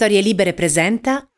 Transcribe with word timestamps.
Storie 0.00 0.22
Libere 0.22 0.54
presenta 0.54 1.28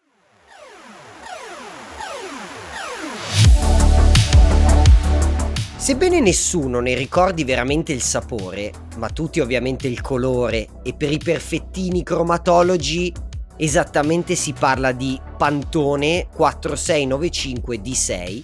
Sebbene 5.76 6.20
nessuno 6.20 6.78
ne 6.78 6.94
ricordi 6.94 7.42
veramente 7.42 7.92
il 7.92 8.02
sapore, 8.02 8.70
ma 8.98 9.08
tutti 9.08 9.40
ovviamente 9.40 9.88
il 9.88 10.00
colore, 10.00 10.68
e 10.84 10.94
per 10.94 11.10
i 11.10 11.18
perfettini 11.18 12.04
cromatologi 12.04 13.12
esattamente 13.56 14.36
si 14.36 14.52
parla 14.52 14.92
di 14.92 15.20
Pantone 15.36 16.28
4695 16.32 17.80
D6, 17.80 18.42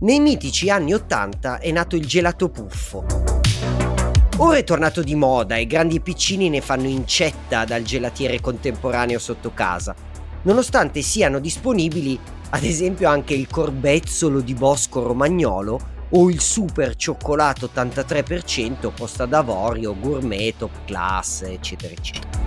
nei 0.00 0.20
mitici 0.20 0.68
anni 0.68 0.92
80 0.92 1.60
è 1.60 1.72
nato 1.72 1.96
il 1.96 2.04
gelato 2.04 2.50
puffo. 2.50 3.35
Ora 4.38 4.58
è 4.58 4.64
tornato 4.64 5.02
di 5.02 5.14
moda 5.14 5.56
e 5.56 5.66
grandi 5.66 6.00
piccini 6.00 6.50
ne 6.50 6.60
fanno 6.60 6.88
incetta 6.88 7.64
dal 7.64 7.82
gelatiere 7.82 8.38
contemporaneo 8.38 9.18
sotto 9.18 9.50
casa, 9.54 9.94
nonostante 10.42 11.00
siano 11.00 11.38
disponibili 11.38 12.18
ad 12.50 12.62
esempio 12.62 13.08
anche 13.08 13.32
il 13.32 13.48
corbezzolo 13.48 14.40
di 14.40 14.52
bosco 14.52 15.02
romagnolo 15.02 15.80
o 16.10 16.28
il 16.28 16.40
super 16.40 16.96
cioccolato 16.96 17.70
83% 17.74 18.92
posta 18.94 19.24
d'avorio, 19.24 19.98
gourmet, 19.98 20.54
top 20.54 20.84
class, 20.84 21.40
eccetera, 21.44 21.94
eccetera. 21.94 22.44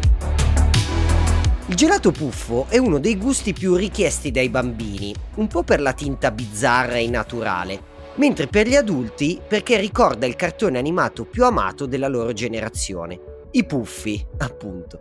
Il 1.65 1.75
gelato 1.75 2.11
puffo 2.11 2.67
è 2.69 2.77
uno 2.77 2.99
dei 2.99 3.17
gusti 3.17 3.51
più 3.53 3.73
richiesti 3.73 4.29
dai 4.29 4.49
bambini, 4.49 5.11
un 5.35 5.47
po' 5.47 5.63
per 5.63 5.81
la 5.81 5.93
tinta 5.93 6.29
bizzarra 6.29 6.97
e 6.97 7.09
naturale, 7.09 7.88
mentre 8.19 8.47
per 8.47 8.67
gli 8.67 8.75
adulti 8.75 9.41
perché 9.45 9.79
ricorda 9.79 10.25
il 10.25 10.35
cartone 10.35 10.77
animato 10.77 11.25
più 11.25 11.45
amato 11.45 11.85
della 11.85 12.07
loro 12.07 12.33
generazione, 12.33 13.19
i 13.51 13.65
Puffi, 13.65 14.23
appunto. 14.37 14.99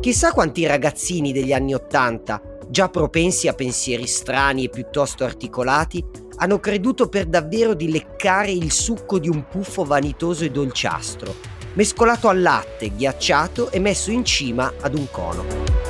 Chissà 0.00 0.32
quanti 0.32 0.66
ragazzini 0.66 1.32
degli 1.32 1.52
anni 1.52 1.74
Ottanta, 1.74 2.40
già 2.68 2.88
propensi 2.88 3.48
a 3.48 3.52
pensieri 3.52 4.06
strani 4.06 4.64
e 4.64 4.70
piuttosto 4.70 5.24
articolati, 5.24 6.04
hanno 6.38 6.58
creduto 6.58 7.08
per 7.08 7.26
davvero 7.26 7.74
di 7.74 7.90
leccare 7.90 8.50
il 8.50 8.72
succo 8.72 9.18
di 9.18 9.28
un 9.28 9.46
puffo 9.48 9.84
vanitoso 9.84 10.44
e 10.44 10.50
dolciastro, 10.50 11.34
mescolato 11.74 12.28
al 12.28 12.40
latte, 12.40 12.94
ghiacciato 12.94 13.70
e 13.70 13.78
messo 13.78 14.10
in 14.10 14.24
cima 14.24 14.72
ad 14.80 14.94
un 14.96 15.06
cono. 15.10 15.85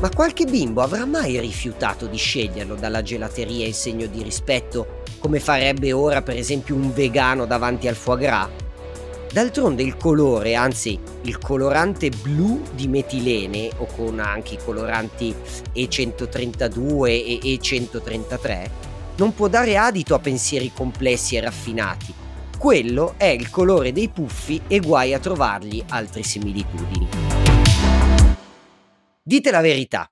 Ma 0.00 0.08
qualche 0.08 0.46
bimbo 0.46 0.80
avrà 0.80 1.04
mai 1.04 1.38
rifiutato 1.38 2.06
di 2.06 2.16
sceglierlo 2.16 2.74
dalla 2.74 3.02
gelateria 3.02 3.66
in 3.66 3.74
segno 3.74 4.06
di 4.06 4.22
rispetto, 4.22 5.02
come 5.18 5.40
farebbe 5.40 5.92
ora 5.92 6.22
per 6.22 6.38
esempio 6.38 6.74
un 6.74 6.90
vegano 6.94 7.44
davanti 7.44 7.86
al 7.86 7.94
foie 7.94 8.18
gras? 8.24 8.48
D'altronde 9.30 9.82
il 9.82 9.98
colore, 9.98 10.54
anzi 10.54 10.98
il 11.24 11.38
colorante 11.38 12.08
blu 12.08 12.62
di 12.72 12.88
metilene 12.88 13.68
o 13.76 13.86
con 13.94 14.20
anche 14.20 14.54
i 14.54 14.58
coloranti 14.64 15.34
E132 15.74 17.06
e 17.06 17.38
E133, 17.42 18.70
non 19.16 19.34
può 19.34 19.48
dare 19.48 19.76
adito 19.76 20.14
a 20.14 20.18
pensieri 20.18 20.72
complessi 20.72 21.36
e 21.36 21.40
raffinati. 21.40 22.14
Quello 22.56 23.14
è 23.18 23.26
il 23.26 23.50
colore 23.50 23.92
dei 23.92 24.08
puffi 24.08 24.62
e 24.66 24.80
guai 24.80 25.12
a 25.12 25.18
trovargli 25.18 25.84
altre 25.88 26.22
similitudini. 26.22 27.29
Dite 29.30 29.52
la 29.52 29.60
verità. 29.60 30.10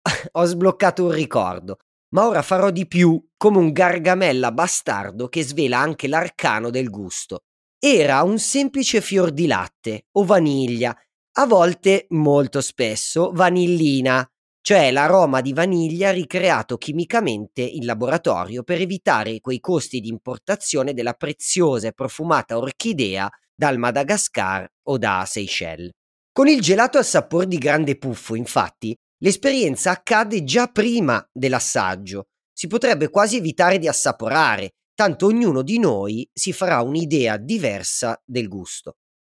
Ho 0.32 0.44
sbloccato 0.46 1.04
un 1.04 1.10
ricordo, 1.10 1.76
ma 2.14 2.26
ora 2.26 2.40
farò 2.40 2.70
di 2.70 2.86
più 2.86 3.22
come 3.36 3.58
un 3.58 3.72
gargamella 3.72 4.52
bastardo 4.52 5.28
che 5.28 5.44
svela 5.44 5.80
anche 5.80 6.08
l'arcano 6.08 6.70
del 6.70 6.88
gusto. 6.88 7.40
Era 7.78 8.22
un 8.22 8.38
semplice 8.38 9.02
fior 9.02 9.32
di 9.32 9.46
latte 9.46 10.06
o 10.12 10.24
vaniglia, 10.24 10.96
a 11.32 11.44
volte, 11.44 12.06
molto 12.12 12.62
spesso, 12.62 13.32
vanillina, 13.34 14.26
cioè 14.62 14.90
l'aroma 14.90 15.42
di 15.42 15.52
vaniglia 15.52 16.10
ricreato 16.10 16.78
chimicamente 16.78 17.60
in 17.60 17.84
laboratorio 17.84 18.62
per 18.62 18.80
evitare 18.80 19.40
quei 19.40 19.60
costi 19.60 20.00
di 20.00 20.08
importazione 20.08 20.94
della 20.94 21.12
preziosa 21.12 21.88
e 21.88 21.92
profumata 21.92 22.56
orchidea 22.56 23.28
dal 23.54 23.76
Madagascar 23.76 24.66
o 24.84 24.96
da 24.96 25.22
Seychelles. 25.26 25.90
Con 26.34 26.48
il 26.48 26.60
gelato 26.60 26.98
al 26.98 27.04
sapore 27.04 27.46
di 27.46 27.58
grande 27.58 27.96
puffo, 27.96 28.34
infatti, 28.34 28.92
l'esperienza 29.18 29.92
accade 29.92 30.42
già 30.42 30.66
prima 30.66 31.24
dell'assaggio. 31.32 32.24
Si 32.52 32.66
potrebbe 32.66 33.08
quasi 33.08 33.36
evitare 33.36 33.78
di 33.78 33.86
assaporare, 33.86 34.70
tanto 34.96 35.26
ognuno 35.26 35.62
di 35.62 35.78
noi 35.78 36.28
si 36.32 36.52
farà 36.52 36.80
un'idea 36.80 37.36
diversa 37.36 38.20
del 38.24 38.48
gusto. 38.48 38.94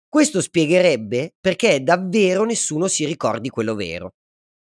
Questo 0.08 0.40
spiegherebbe 0.40 1.36
perché 1.38 1.84
davvero 1.84 2.44
nessuno 2.44 2.88
si 2.88 3.04
ricordi 3.04 3.48
quello 3.48 3.76
vero. 3.76 4.14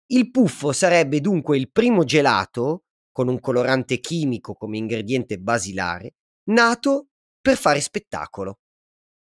Il 0.07 0.31
puffo 0.31 0.73
sarebbe 0.73 1.21
dunque 1.21 1.59
il 1.59 1.71
primo 1.71 2.03
gelato, 2.03 2.85
con 3.13 3.29
un 3.29 3.41
colorante 3.41 4.01
chimico 4.01 4.55
come 4.55 4.79
ingrediente 4.79 5.37
basilare, 5.37 6.15
nato 6.45 7.09
per 7.43 7.59
fare 7.59 7.83
spettacolo 7.83 8.62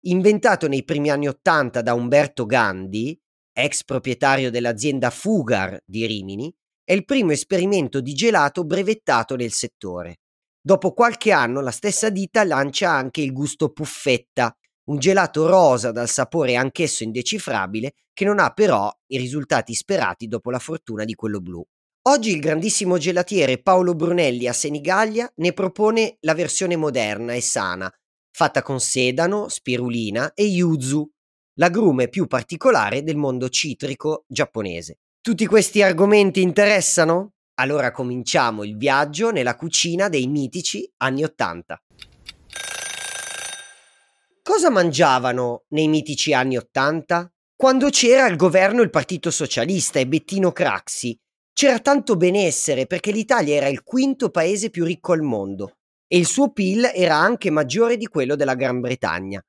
inventato 0.02 0.68
nei 0.68 0.84
primi 0.84 1.10
anni 1.10 1.28
Ottanta 1.28 1.82
da 1.82 1.94
Umberto 1.94 2.46
Gandhi, 2.46 3.18
ex 3.52 3.84
proprietario 3.84 4.50
dell'azienda 4.50 5.10
Fugar 5.10 5.80
di 5.84 6.06
Rimini, 6.06 6.52
è 6.82 6.92
il 6.92 7.04
primo 7.04 7.32
esperimento 7.32 8.00
di 8.00 8.14
gelato 8.14 8.64
brevettato 8.64 9.36
nel 9.36 9.52
settore. 9.52 10.20
Dopo 10.60 10.92
qualche 10.92 11.32
anno 11.32 11.60
la 11.60 11.70
stessa 11.70 12.10
ditta 12.10 12.44
lancia 12.44 12.90
anche 12.90 13.20
il 13.20 13.32
gusto 13.32 13.70
puffetta, 13.72 14.54
un 14.90 14.98
gelato 14.98 15.46
rosa 15.46 15.92
dal 15.92 16.08
sapore 16.08 16.56
anch'esso 16.56 17.02
indecifrabile 17.02 17.92
che 18.12 18.24
non 18.24 18.38
ha 18.38 18.50
però 18.50 18.90
i 19.06 19.18
risultati 19.18 19.74
sperati 19.74 20.26
dopo 20.26 20.50
la 20.50 20.58
fortuna 20.58 21.04
di 21.04 21.14
quello 21.14 21.40
blu. 21.40 21.64
Oggi 22.08 22.30
il 22.30 22.40
grandissimo 22.40 22.98
gelatiere 22.98 23.60
Paolo 23.60 23.94
Brunelli 23.94 24.48
a 24.48 24.52
Senigallia 24.52 25.30
ne 25.36 25.52
propone 25.52 26.16
la 26.20 26.34
versione 26.34 26.76
moderna 26.76 27.34
e 27.34 27.40
sana, 27.40 27.92
fatta 28.32 28.62
con 28.62 28.80
sedano, 28.80 29.48
spirulina 29.48 30.32
e 30.34 30.44
yuzu, 30.44 31.08
l'agrume 31.54 32.08
più 32.08 32.26
particolare 32.26 33.02
del 33.02 33.16
mondo 33.16 33.48
citrico 33.48 34.24
giapponese. 34.26 34.98
Tutti 35.20 35.46
questi 35.46 35.82
argomenti 35.82 36.40
interessano? 36.40 37.32
Allora 37.54 37.90
cominciamo 37.90 38.64
il 38.64 38.76
viaggio 38.76 39.30
nella 39.30 39.54
cucina 39.54 40.08
dei 40.08 40.26
mitici 40.26 40.90
anni 40.98 41.24
Ottanta. 41.24 41.78
Cosa 44.42 44.70
mangiavano 44.70 45.64
nei 45.68 45.88
mitici 45.88 46.32
anni 46.32 46.56
Ottanta? 46.56 47.30
Quando 47.54 47.90
c'era 47.90 48.24
al 48.24 48.36
governo 48.36 48.80
il 48.80 48.88
Partito 48.88 49.30
Socialista 49.30 49.98
e 49.98 50.06
Bettino 50.06 50.52
Craxi, 50.52 51.14
c'era 51.52 51.78
tanto 51.80 52.16
benessere 52.16 52.86
perché 52.86 53.12
l'Italia 53.12 53.56
era 53.56 53.68
il 53.68 53.82
quinto 53.82 54.30
paese 54.30 54.70
più 54.70 54.86
ricco 54.86 55.12
al 55.12 55.20
mondo 55.20 55.79
e 56.12 56.18
il 56.18 56.26
suo 56.26 56.50
PIL 56.50 56.90
era 56.92 57.14
anche 57.14 57.50
maggiore 57.50 57.96
di 57.96 58.06
quello 58.06 58.34
della 58.34 58.56
Gran 58.56 58.80
Bretagna. 58.80 59.40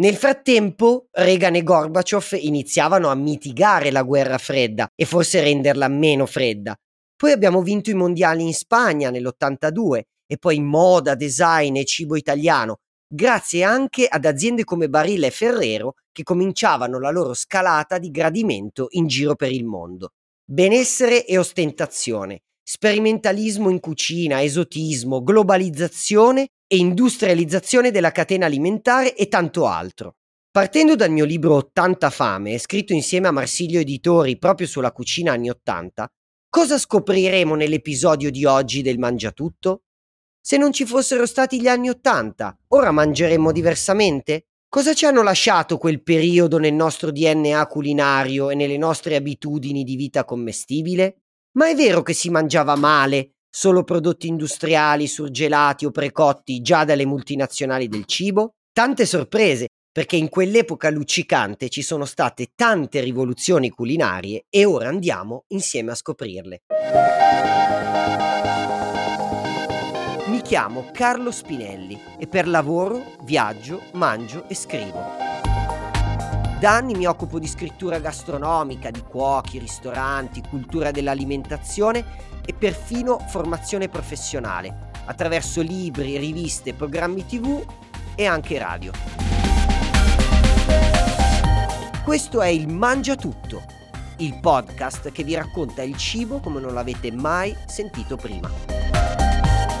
Nel 0.00 0.16
frattempo, 0.16 1.06
Reagan 1.12 1.54
e 1.54 1.62
Gorbaciov 1.62 2.30
iniziavano 2.32 3.08
a 3.08 3.14
mitigare 3.14 3.92
la 3.92 4.02
guerra 4.02 4.36
fredda 4.36 4.88
e 4.96 5.04
forse 5.04 5.40
renderla 5.40 5.86
meno 5.86 6.26
fredda. 6.26 6.74
Poi 7.16 7.30
abbiamo 7.30 7.62
vinto 7.62 7.90
i 7.90 7.94
mondiali 7.94 8.42
in 8.44 8.52
Spagna 8.52 9.10
nell'82 9.10 10.00
e 10.26 10.38
poi 10.38 10.60
moda, 10.60 11.14
design 11.14 11.76
e 11.76 11.84
cibo 11.84 12.16
italiano, 12.16 12.78
grazie 13.08 13.62
anche 13.62 14.06
ad 14.06 14.24
aziende 14.24 14.64
come 14.64 14.88
Barilla 14.88 15.28
e 15.28 15.30
Ferrero 15.30 15.94
che 16.10 16.24
cominciavano 16.24 16.98
la 16.98 17.10
loro 17.10 17.32
scalata 17.32 17.98
di 17.98 18.10
gradimento 18.10 18.88
in 18.90 19.06
giro 19.06 19.36
per 19.36 19.52
il 19.52 19.64
mondo. 19.64 20.10
Benessere 20.44 21.24
e 21.24 21.38
ostentazione, 21.38 22.42
sperimentalismo 22.70 23.70
in 23.70 23.80
cucina, 23.80 24.42
esotismo, 24.42 25.22
globalizzazione 25.22 26.48
e 26.66 26.76
industrializzazione 26.76 27.90
della 27.90 28.12
catena 28.12 28.44
alimentare 28.44 29.16
e 29.16 29.28
tanto 29.28 29.66
altro. 29.66 30.16
Partendo 30.50 30.94
dal 30.94 31.10
mio 31.10 31.24
libro 31.24 31.54
80 31.54 32.10
fame, 32.10 32.58
scritto 32.58 32.92
insieme 32.92 33.26
a 33.26 33.30
Marsilio 33.30 33.80
Editori 33.80 34.36
proprio 34.36 34.66
sulla 34.66 34.92
cucina 34.92 35.32
anni 35.32 35.48
80, 35.48 36.06
cosa 36.50 36.76
scopriremo 36.76 37.54
nell'episodio 37.54 38.30
di 38.30 38.44
oggi 38.44 38.82
del 38.82 38.98
Mangiatutto? 38.98 39.84
Se 40.38 40.58
non 40.58 40.70
ci 40.70 40.84
fossero 40.84 41.24
stati 41.24 41.62
gli 41.62 41.68
anni 41.68 41.88
80, 41.88 42.64
ora 42.68 42.90
mangeremmo 42.90 43.50
diversamente? 43.50 44.48
Cosa 44.68 44.92
ci 44.92 45.06
hanno 45.06 45.22
lasciato 45.22 45.78
quel 45.78 46.02
periodo 46.02 46.58
nel 46.58 46.74
nostro 46.74 47.12
DNA 47.12 47.66
culinario 47.66 48.50
e 48.50 48.54
nelle 48.54 48.76
nostre 48.76 49.16
abitudini 49.16 49.84
di 49.84 49.96
vita 49.96 50.26
commestibile? 50.26 51.22
Ma 51.52 51.68
è 51.68 51.74
vero 51.74 52.02
che 52.02 52.12
si 52.12 52.30
mangiava 52.30 52.76
male, 52.76 53.32
solo 53.48 53.82
prodotti 53.82 54.28
industriali, 54.28 55.06
surgelati 55.06 55.86
o 55.86 55.90
precotti 55.90 56.60
già 56.60 56.84
dalle 56.84 57.06
multinazionali 57.06 57.88
del 57.88 58.04
cibo? 58.04 58.52
Tante 58.72 59.06
sorprese, 59.06 59.68
perché 59.90 60.16
in 60.16 60.28
quell'epoca 60.28 60.90
luccicante 60.90 61.68
ci 61.68 61.82
sono 61.82 62.04
state 62.04 62.52
tante 62.54 63.00
rivoluzioni 63.00 63.70
culinarie 63.70 64.44
e 64.48 64.64
ora 64.64 64.88
andiamo 64.88 65.44
insieme 65.48 65.90
a 65.90 65.94
scoprirle. 65.94 66.60
Mi 70.26 70.42
chiamo 70.42 70.90
Carlo 70.92 71.32
Spinelli 71.32 71.98
e 72.18 72.28
per 72.28 72.46
lavoro 72.46 73.16
viaggio, 73.24 73.82
mangio 73.94 74.48
e 74.48 74.54
scrivo. 74.54 75.47
Da 76.58 76.74
anni 76.74 76.94
mi 76.94 77.06
occupo 77.06 77.38
di 77.38 77.46
scrittura 77.46 78.00
gastronomica, 78.00 78.90
di 78.90 79.00
cuochi, 79.00 79.60
ristoranti, 79.60 80.42
cultura 80.42 80.90
dell'alimentazione 80.90 82.04
e 82.44 82.52
perfino 82.52 83.20
formazione 83.28 83.88
professionale, 83.88 84.90
attraverso 85.04 85.62
libri, 85.62 86.18
riviste, 86.18 86.74
programmi 86.74 87.24
tv 87.24 87.64
e 88.16 88.26
anche 88.26 88.58
radio. 88.58 88.90
Questo 92.04 92.42
è 92.42 92.48
il 92.48 92.66
Mangia 92.66 93.14
Tutto, 93.14 93.62
il 94.16 94.40
podcast 94.40 95.12
che 95.12 95.22
vi 95.22 95.36
racconta 95.36 95.82
il 95.82 95.96
cibo 95.96 96.40
come 96.40 96.58
non 96.58 96.74
l'avete 96.74 97.12
mai 97.12 97.56
sentito 97.66 98.16
prima. 98.16 98.50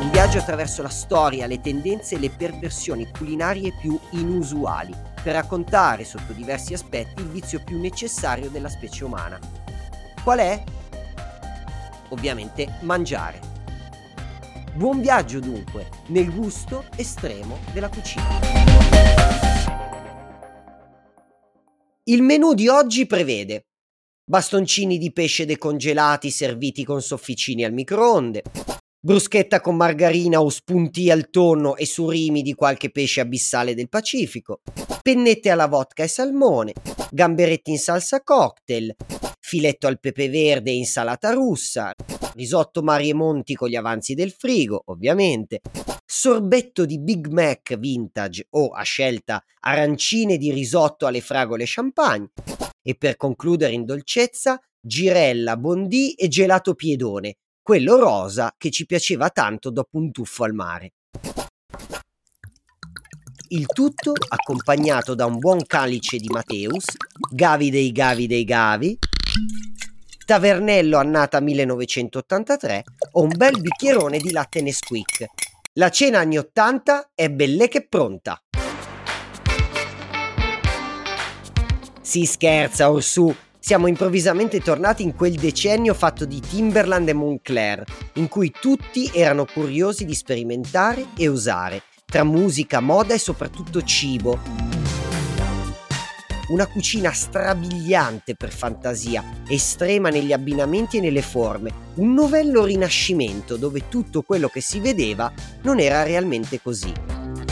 Un 0.00 0.10
viaggio 0.12 0.38
attraverso 0.38 0.82
la 0.82 0.88
storia, 0.88 1.48
le 1.48 1.60
tendenze 1.60 2.14
e 2.14 2.18
le 2.20 2.30
perversioni 2.30 3.08
culinarie 3.10 3.72
più 3.80 3.98
inusuali, 4.10 4.94
per 5.28 5.36
raccontare 5.36 6.04
sotto 6.04 6.32
diversi 6.32 6.72
aspetti 6.72 7.20
il 7.20 7.28
vizio 7.28 7.62
più 7.62 7.78
necessario 7.78 8.48
della 8.48 8.70
specie 8.70 9.04
umana. 9.04 9.38
Qual 10.24 10.38
è? 10.38 10.64
Ovviamente 12.08 12.78
mangiare. 12.80 13.38
Buon 14.74 15.02
viaggio 15.02 15.38
dunque 15.38 15.90
nel 16.06 16.34
gusto 16.34 16.86
estremo 16.96 17.58
della 17.74 17.90
cucina. 17.90 18.40
Il 22.04 22.22
menù 22.22 22.54
di 22.54 22.68
oggi 22.68 23.04
prevede 23.04 23.66
bastoncini 24.24 24.96
di 24.96 25.12
pesce 25.12 25.44
decongelati 25.44 26.30
serviti 26.30 26.86
con 26.86 27.02
sofficini 27.02 27.64
al 27.64 27.74
microonde, 27.74 28.44
bruschetta 29.00 29.60
con 29.60 29.76
margarina 29.76 30.42
o 30.42 30.48
spunti 30.48 31.08
al 31.10 31.30
tonno 31.30 31.76
e 31.76 31.86
surimi 31.86 32.42
di 32.42 32.54
qualche 32.54 32.90
pesce 32.90 33.20
abissale 33.20 33.74
del 33.74 33.88
Pacifico, 33.88 34.60
pennette 35.02 35.50
alla 35.50 35.68
vodka 35.68 36.02
e 36.02 36.08
salmone, 36.08 36.72
gamberetti 37.10 37.70
in 37.70 37.78
salsa 37.78 38.22
cocktail, 38.22 38.94
filetto 39.38 39.86
al 39.86 40.00
pepe 40.00 40.28
verde 40.28 40.72
e 40.72 40.76
insalata 40.76 41.30
russa, 41.30 41.92
risotto 42.34 42.82
Mari 42.82 43.10
e 43.10 43.14
Monti 43.14 43.54
con 43.54 43.68
gli 43.68 43.76
avanzi 43.76 44.14
del 44.14 44.32
frigo, 44.32 44.82
ovviamente, 44.86 45.60
sorbetto 46.04 46.84
di 46.84 46.98
Big 46.98 47.28
Mac 47.28 47.76
vintage 47.78 48.46
o 48.50 48.70
a 48.70 48.82
scelta 48.82 49.42
arancine 49.60 50.36
di 50.38 50.50
risotto 50.50 51.06
alle 51.06 51.20
fragole 51.20 51.64
champagne 51.66 52.30
e 52.82 52.96
per 52.96 53.16
concludere 53.16 53.74
in 53.74 53.84
dolcezza 53.84 54.60
girella, 54.80 55.56
bondì 55.56 56.14
e 56.14 56.28
gelato 56.28 56.74
piedone, 56.74 57.36
quello 57.68 57.98
rosa 57.98 58.54
che 58.56 58.70
ci 58.70 58.86
piaceva 58.86 59.28
tanto 59.28 59.68
dopo 59.68 59.98
un 59.98 60.10
tuffo 60.10 60.44
al 60.44 60.54
mare. 60.54 60.92
Il 63.48 63.66
tutto 63.66 64.14
accompagnato 64.26 65.14
da 65.14 65.26
un 65.26 65.36
buon 65.36 65.66
calice 65.66 66.16
di 66.16 66.28
Mateus, 66.30 66.86
Gavi 67.30 67.68
dei 67.68 67.92
Gavi 67.92 68.26
dei 68.26 68.44
Gavi, 68.44 68.96
Tavernello 70.24 70.96
annata 70.96 71.40
1983 71.40 72.84
o 73.12 73.20
un 73.20 73.32
bel 73.36 73.60
bicchierone 73.60 74.16
di 74.16 74.30
latte 74.30 74.62
Nesquik. 74.62 75.26
La 75.74 75.90
cena 75.90 76.20
anni 76.20 76.38
80 76.38 77.10
è 77.14 77.28
belle 77.28 77.68
che 77.68 77.86
pronta. 77.86 78.42
Si 82.00 82.24
scherza, 82.24 82.90
Orsù. 82.90 83.30
Siamo 83.68 83.86
improvvisamente 83.86 84.60
tornati 84.60 85.02
in 85.02 85.14
quel 85.14 85.34
decennio 85.34 85.92
fatto 85.92 86.24
di 86.24 86.40
Timberland 86.40 87.06
e 87.06 87.12
Moncler, 87.12 87.84
in 88.14 88.26
cui 88.26 88.50
tutti 88.50 89.10
erano 89.12 89.44
curiosi 89.44 90.06
di 90.06 90.14
sperimentare 90.14 91.08
e 91.14 91.28
usare, 91.28 91.82
tra 92.06 92.24
musica, 92.24 92.80
moda 92.80 93.12
e 93.12 93.18
soprattutto 93.18 93.82
cibo. 93.82 94.38
Una 96.48 96.66
cucina 96.66 97.12
strabiliante 97.12 98.36
per 98.36 98.50
fantasia, 98.50 99.22
estrema 99.46 100.08
negli 100.08 100.32
abbinamenti 100.32 100.96
e 100.96 101.00
nelle 101.02 101.20
forme, 101.20 101.70
un 101.96 102.14
novello 102.14 102.64
rinascimento 102.64 103.58
dove 103.58 103.86
tutto 103.90 104.22
quello 104.22 104.48
che 104.48 104.62
si 104.62 104.80
vedeva 104.80 105.30
non 105.64 105.78
era 105.78 106.04
realmente 106.04 106.58
così. 106.62 107.47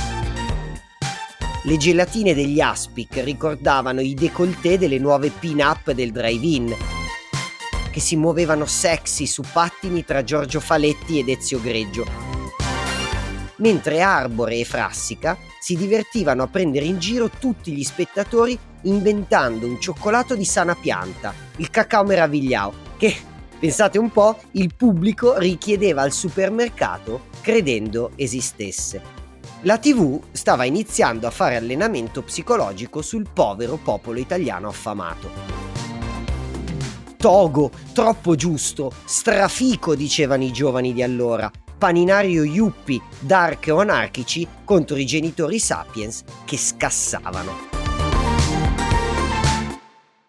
Le 1.66 1.76
gelatine 1.76 2.32
degli 2.32 2.60
Aspic 2.60 3.22
ricordavano 3.24 4.00
i 4.00 4.14
décolleté 4.14 4.78
delle 4.78 4.98
nuove 4.98 5.30
pin-up 5.30 5.90
del 5.90 6.12
drive-in, 6.12 6.74
che 7.90 8.00
si 8.00 8.16
muovevano 8.16 8.66
sexy 8.66 9.26
su 9.26 9.42
pattini 9.52 10.04
tra 10.04 10.22
Giorgio 10.22 10.60
Faletti 10.60 11.18
ed 11.18 11.28
Ezio 11.28 11.60
Greggio 11.60 12.26
mentre 13.56 14.00
Arbore 14.00 14.58
e 14.58 14.64
Frassica 14.64 15.36
si 15.58 15.76
divertivano 15.76 16.42
a 16.42 16.46
prendere 16.46 16.84
in 16.84 16.98
giro 16.98 17.30
tutti 17.30 17.72
gli 17.72 17.84
spettatori 17.84 18.58
inventando 18.82 19.66
un 19.66 19.80
cioccolato 19.80 20.34
di 20.36 20.44
sana 20.44 20.74
pianta, 20.74 21.34
il 21.56 21.70
cacao 21.70 22.04
meravigliao, 22.04 22.72
che, 22.96 23.14
pensate 23.58 23.98
un 23.98 24.10
po', 24.10 24.38
il 24.52 24.74
pubblico 24.76 25.38
richiedeva 25.38 26.02
al 26.02 26.12
supermercato 26.12 27.26
credendo 27.40 28.12
esistesse. 28.14 29.15
La 29.66 29.78
TV 29.78 30.20
stava 30.30 30.64
iniziando 30.64 31.26
a 31.26 31.32
fare 31.32 31.56
allenamento 31.56 32.22
psicologico 32.22 33.02
sul 33.02 33.26
povero 33.32 33.80
popolo 33.82 34.20
italiano 34.20 34.68
affamato. 34.68 35.28
Togo, 37.16 37.72
troppo 37.92 38.36
giusto, 38.36 38.92
strafico, 39.04 39.96
dicevano 39.96 40.44
i 40.44 40.52
giovani 40.52 40.92
di 40.92 41.02
allora, 41.02 41.50
paninario 41.76 42.44
yuppie, 42.44 43.00
dark 43.18 43.66
o 43.72 43.80
anarchici 43.80 44.46
contro 44.62 44.96
i 44.98 45.04
genitori 45.04 45.58
sapiens 45.58 46.22
che 46.44 46.56
scassavano. 46.56 47.85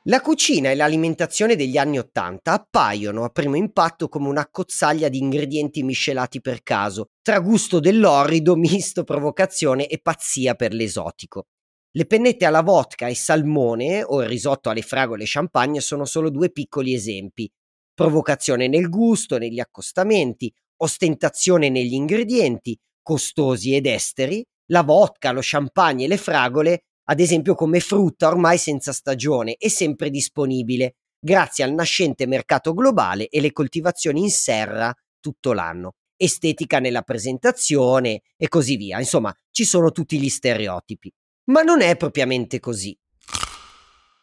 La 0.08 0.22
cucina 0.22 0.72
e 0.72 0.76
l'alimentazione 0.76 1.58
degli 1.58 1.76
anni 1.78 2.00
Ottanta 2.00 2.54
appaiono 2.54 3.26
a 3.26 3.30
primo 3.30 3.58
impatto 3.58 4.08
come 4.08 4.30
una 4.30 4.48
cozzaglia 4.50 5.10
di 5.10 5.18
ingredienti 5.18 5.84
miscelati 5.84 6.40
per 6.40 6.64
caso, 6.64 7.08
tra 7.22 7.42
gusto 7.42 7.82
dell'orrido, 7.82 8.56
misto, 8.58 9.04
provocazione 9.04 9.88
e 9.88 10.00
pazzia 10.00 10.56
per 10.56 10.72
l'esotico. 10.72 11.48
Le 11.92 12.06
pennette 12.06 12.46
alla 12.46 12.62
vodka 12.62 13.08
e 13.08 13.16
salmone 13.16 14.02
o 14.02 14.22
il 14.22 14.30
risotto 14.30 14.70
alle 14.70 14.82
fragole 14.82 15.24
e 15.24 15.28
champagne 15.28 15.82
sono 15.82 16.06
solo 16.06 16.30
due 16.30 16.52
piccoli 16.52 16.94
esempi. 16.94 17.52
Provocazione 17.94 18.70
nel 18.70 18.88
gusto, 18.88 19.38
negli 19.38 19.60
accostamenti, 19.60 20.50
ostentazione 20.78 21.68
negli 21.68 21.96
ingredienti, 21.96 22.80
costosi 23.02 23.76
ed 23.76 23.86
esteri, 23.86 24.42
la 24.68 24.84
vodka, 24.84 25.32
lo 25.32 25.42
champagne 25.44 26.06
e 26.06 26.08
le 26.08 26.18
fragole, 26.18 26.84
ad 27.10 27.20
esempio 27.20 27.56
come 27.56 27.80
frutta 27.80 28.28
ormai 28.28 28.58
senza 28.58 28.92
stagione 28.92 29.56
e 29.56 29.70
sempre 29.70 30.10
disponibile, 30.10 30.96
grazie 31.20 31.64
al 31.64 31.74
nascente 31.74 32.26
mercato 32.26 32.74
globale 32.74 33.28
e 33.30 33.40
le 33.40 33.54
coltivazioni 33.54 34.22
in 34.22 34.30
serra 34.30 34.94
tutto 35.20 35.54
l'anno, 35.54 35.96
estetica 36.18 36.80
nella 36.80 37.04
presentazione 37.04 38.24
e 38.36 38.48
così 38.50 38.76
via. 38.76 39.00
Insomma, 39.00 39.34
ci 39.52 39.64
sono 39.64 39.92
tutti 39.92 40.20
gli 40.20 40.30
stereotipi. 40.30 41.12
Ma 41.46 41.62
non 41.62 41.82
è 41.82 41.96
propriamente 41.96 42.60
così. 42.60 42.98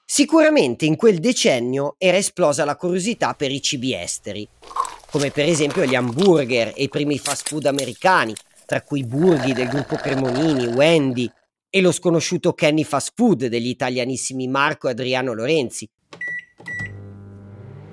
Sicuramente 0.05 0.85
in 0.85 0.97
quel 0.97 1.21
decennio 1.21 1.95
era 1.97 2.19
esplosa 2.19 2.67
la 2.67 2.77
curiosità 2.77 3.33
per 3.33 3.51
i 3.51 3.63
cibi 3.63 3.95
esteri, 3.95 4.47
come 5.11 5.31
per 5.31 5.47
esempio 5.47 5.87
gli 5.87 5.95
hamburger 5.95 6.75
e 6.77 6.83
i 6.83 6.89
primi 6.91 7.19
fast 7.19 7.49
food 7.49 7.65
americani, 7.65 8.35
tra 8.67 8.83
cui 8.83 9.05
Burghi 9.05 9.55
del 9.55 9.69
gruppo 9.69 9.97
Cremonini, 9.97 10.67
Wendy 10.67 11.31
e 11.75 11.81
lo 11.81 11.91
sconosciuto 11.91 12.53
Kenny 12.53 12.85
Fast 12.85 13.15
Food 13.17 13.47
degli 13.47 13.67
italianissimi 13.67 14.47
Marco 14.47 14.87
e 14.87 14.93
Adriano 14.93 15.33
Lorenzi. 15.33 15.91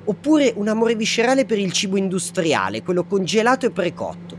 Oppure 0.05 0.53
un 0.55 0.67
amore 0.67 0.93
viscerale 0.93 1.45
per 1.45 1.57
il 1.57 1.71
cibo 1.71 1.97
industriale, 1.97 2.83
quello 2.83 3.05
congelato 3.05 3.65
e 3.65 3.71
precotto. 3.71 4.37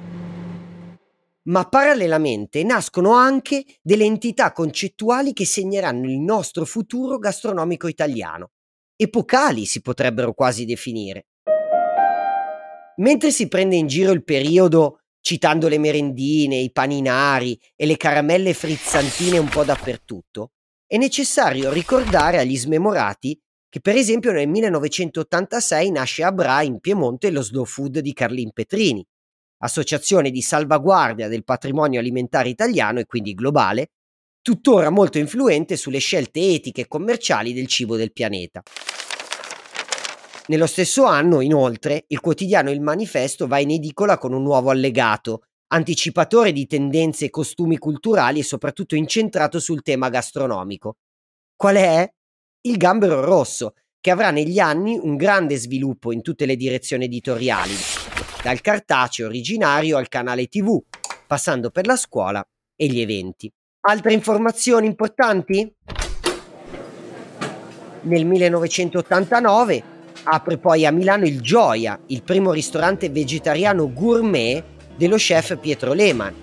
Ma 1.46 1.64
parallelamente 1.64 2.62
nascono 2.62 3.14
anche 3.14 3.64
delle 3.82 4.04
entità 4.04 4.52
concettuali 4.52 5.32
che 5.32 5.44
segneranno 5.44 6.08
il 6.08 6.20
nostro 6.20 6.64
futuro 6.64 7.18
gastronomico 7.18 7.88
italiano. 7.88 8.52
Epocali 8.94 9.64
si 9.64 9.80
potrebbero 9.80 10.34
quasi 10.34 10.64
definire. 10.64 11.26
Mentre 12.98 13.32
si 13.32 13.48
prende 13.48 13.74
in 13.74 13.88
giro 13.88 14.12
il 14.12 14.22
periodo 14.22 15.01
citando 15.22 15.68
le 15.68 15.78
merendine, 15.78 16.56
i 16.56 16.70
paninari 16.70 17.58
e 17.74 17.86
le 17.86 17.96
caramelle 17.96 18.52
frizzantine 18.52 19.38
un 19.38 19.48
po' 19.48 19.64
dappertutto, 19.64 20.50
è 20.86 20.98
necessario 20.98 21.72
ricordare 21.72 22.38
agli 22.38 22.58
smemorati 22.58 23.40
che 23.70 23.80
per 23.80 23.96
esempio 23.96 24.32
nel 24.32 24.48
1986 24.48 25.90
nasce 25.92 26.24
a 26.24 26.32
Bra 26.32 26.60
in 26.60 26.78
Piemonte 26.80 27.30
lo 27.30 27.40
Slow 27.40 27.64
Food 27.64 28.00
di 28.00 28.12
Carlin 28.12 28.52
Petrini, 28.52 29.02
associazione 29.62 30.30
di 30.30 30.42
salvaguardia 30.42 31.28
del 31.28 31.44
patrimonio 31.44 32.00
alimentare 32.00 32.50
italiano 32.50 32.98
e 32.98 33.06
quindi 33.06 33.32
globale, 33.32 33.92
tuttora 34.42 34.90
molto 34.90 35.16
influente 35.16 35.76
sulle 35.76 36.00
scelte 36.00 36.40
etiche 36.52 36.82
e 36.82 36.88
commerciali 36.88 37.54
del 37.54 37.68
cibo 37.68 37.96
del 37.96 38.12
pianeta. 38.12 38.60
Nello 40.46 40.66
stesso 40.66 41.04
anno, 41.04 41.40
inoltre, 41.40 42.04
il 42.08 42.20
quotidiano 42.20 42.70
Il 42.70 42.80
Manifesto 42.80 43.46
va 43.46 43.60
in 43.60 43.70
edicola 43.70 44.18
con 44.18 44.32
un 44.32 44.42
nuovo 44.42 44.70
allegato, 44.70 45.42
anticipatore 45.68 46.52
di 46.52 46.66
tendenze 46.66 47.26
e 47.26 47.30
costumi 47.30 47.78
culturali 47.78 48.40
e 48.40 48.44
soprattutto 48.44 48.96
incentrato 48.96 49.60
sul 49.60 49.82
tema 49.82 50.08
gastronomico. 50.08 50.96
Qual 51.54 51.76
è? 51.76 52.12
il 52.64 52.76
gambero 52.76 53.20
rosso, 53.24 53.74
che 54.00 54.10
avrà 54.10 54.30
negli 54.30 54.58
anni 54.58 54.96
un 55.00 55.16
grande 55.16 55.56
sviluppo 55.56 56.12
in 56.12 56.22
tutte 56.22 56.46
le 56.46 56.56
direzioni 56.56 57.04
editoriali, 57.04 57.72
dal 58.42 58.60
cartaceo 58.60 59.26
originario 59.26 59.96
al 59.96 60.08
canale 60.08 60.46
TV, 60.46 60.80
passando 61.26 61.70
per 61.70 61.86
la 61.86 61.96
scuola 61.96 62.44
e 62.76 62.86
gli 62.86 63.00
eventi. 63.00 63.52
Altre 63.80 64.12
informazioni 64.12 64.86
importanti? 64.86 65.74
Nel 68.02 68.26
1989 68.26 69.91
apre 70.24 70.58
poi 70.58 70.86
a 70.86 70.90
Milano 70.90 71.26
il 71.26 71.40
Gioia, 71.40 72.00
il 72.08 72.22
primo 72.22 72.52
ristorante 72.52 73.08
vegetariano 73.08 73.92
gourmet 73.92 74.62
dello 74.96 75.16
chef 75.16 75.58
Pietro 75.58 75.92
Lehmann. 75.92 76.34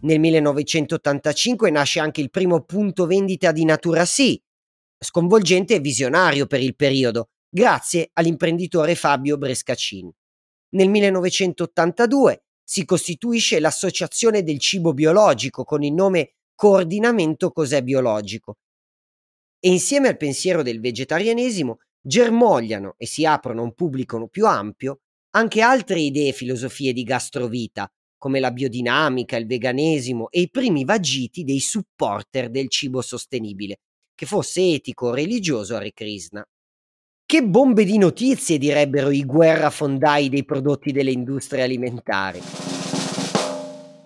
Nel 0.00 0.20
1985 0.20 1.70
nasce 1.70 2.00
anche 2.00 2.20
il 2.20 2.30
primo 2.30 2.62
punto 2.62 3.06
vendita 3.06 3.50
di 3.50 3.64
Natura 3.64 4.04
Sì, 4.04 4.40
sconvolgente 4.98 5.74
e 5.74 5.80
visionario 5.80 6.46
per 6.46 6.60
il 6.60 6.76
periodo, 6.76 7.30
grazie 7.48 8.10
all'imprenditore 8.12 8.94
Fabio 8.94 9.38
Brescacin. 9.38 10.10
Nel 10.70 10.88
1982 10.88 12.44
si 12.62 12.84
costituisce 12.84 13.60
l'Associazione 13.60 14.42
del 14.42 14.58
Cibo 14.58 14.92
Biologico 14.92 15.64
con 15.64 15.82
il 15.82 15.94
nome 15.94 16.34
Coordinamento 16.54 17.50
Cos'è 17.50 17.82
Biologico. 17.82 18.58
E 19.58 19.70
insieme 19.70 20.08
al 20.08 20.16
pensiero 20.16 20.62
del 20.62 20.80
vegetarianesimo 20.80 21.78
germogliano 22.06 22.94
e 22.96 23.06
si 23.06 23.26
aprono 23.26 23.62
a 23.62 23.64
un 23.64 23.74
pubblico 23.74 24.28
più 24.28 24.46
ampio 24.46 25.00
anche 25.30 25.60
altre 25.60 25.98
idee 25.98 26.28
e 26.28 26.32
filosofie 26.32 26.92
di 26.92 27.02
gastrovita, 27.02 27.90
come 28.16 28.40
la 28.40 28.52
biodinamica, 28.52 29.36
il 29.36 29.46
veganesimo 29.46 30.30
e 30.30 30.42
i 30.42 30.50
primi 30.50 30.84
vagiti 30.84 31.44
dei 31.44 31.58
supporter 31.58 32.48
del 32.48 32.68
cibo 32.70 33.02
sostenibile, 33.02 33.80
che 34.14 34.24
fosse 34.24 34.74
etico 34.74 35.08
o 35.08 35.14
religioso 35.14 35.74
Hare 35.74 35.92
Krishna. 35.92 36.42
Che 37.26 37.42
bombe 37.44 37.84
di 37.84 37.98
notizie 37.98 38.56
direbbero 38.56 39.10
i 39.10 39.24
guerrafondai 39.24 40.28
dei 40.28 40.44
prodotti 40.44 40.92
delle 40.92 41.10
industrie 41.10 41.64
alimentari. 41.64 42.40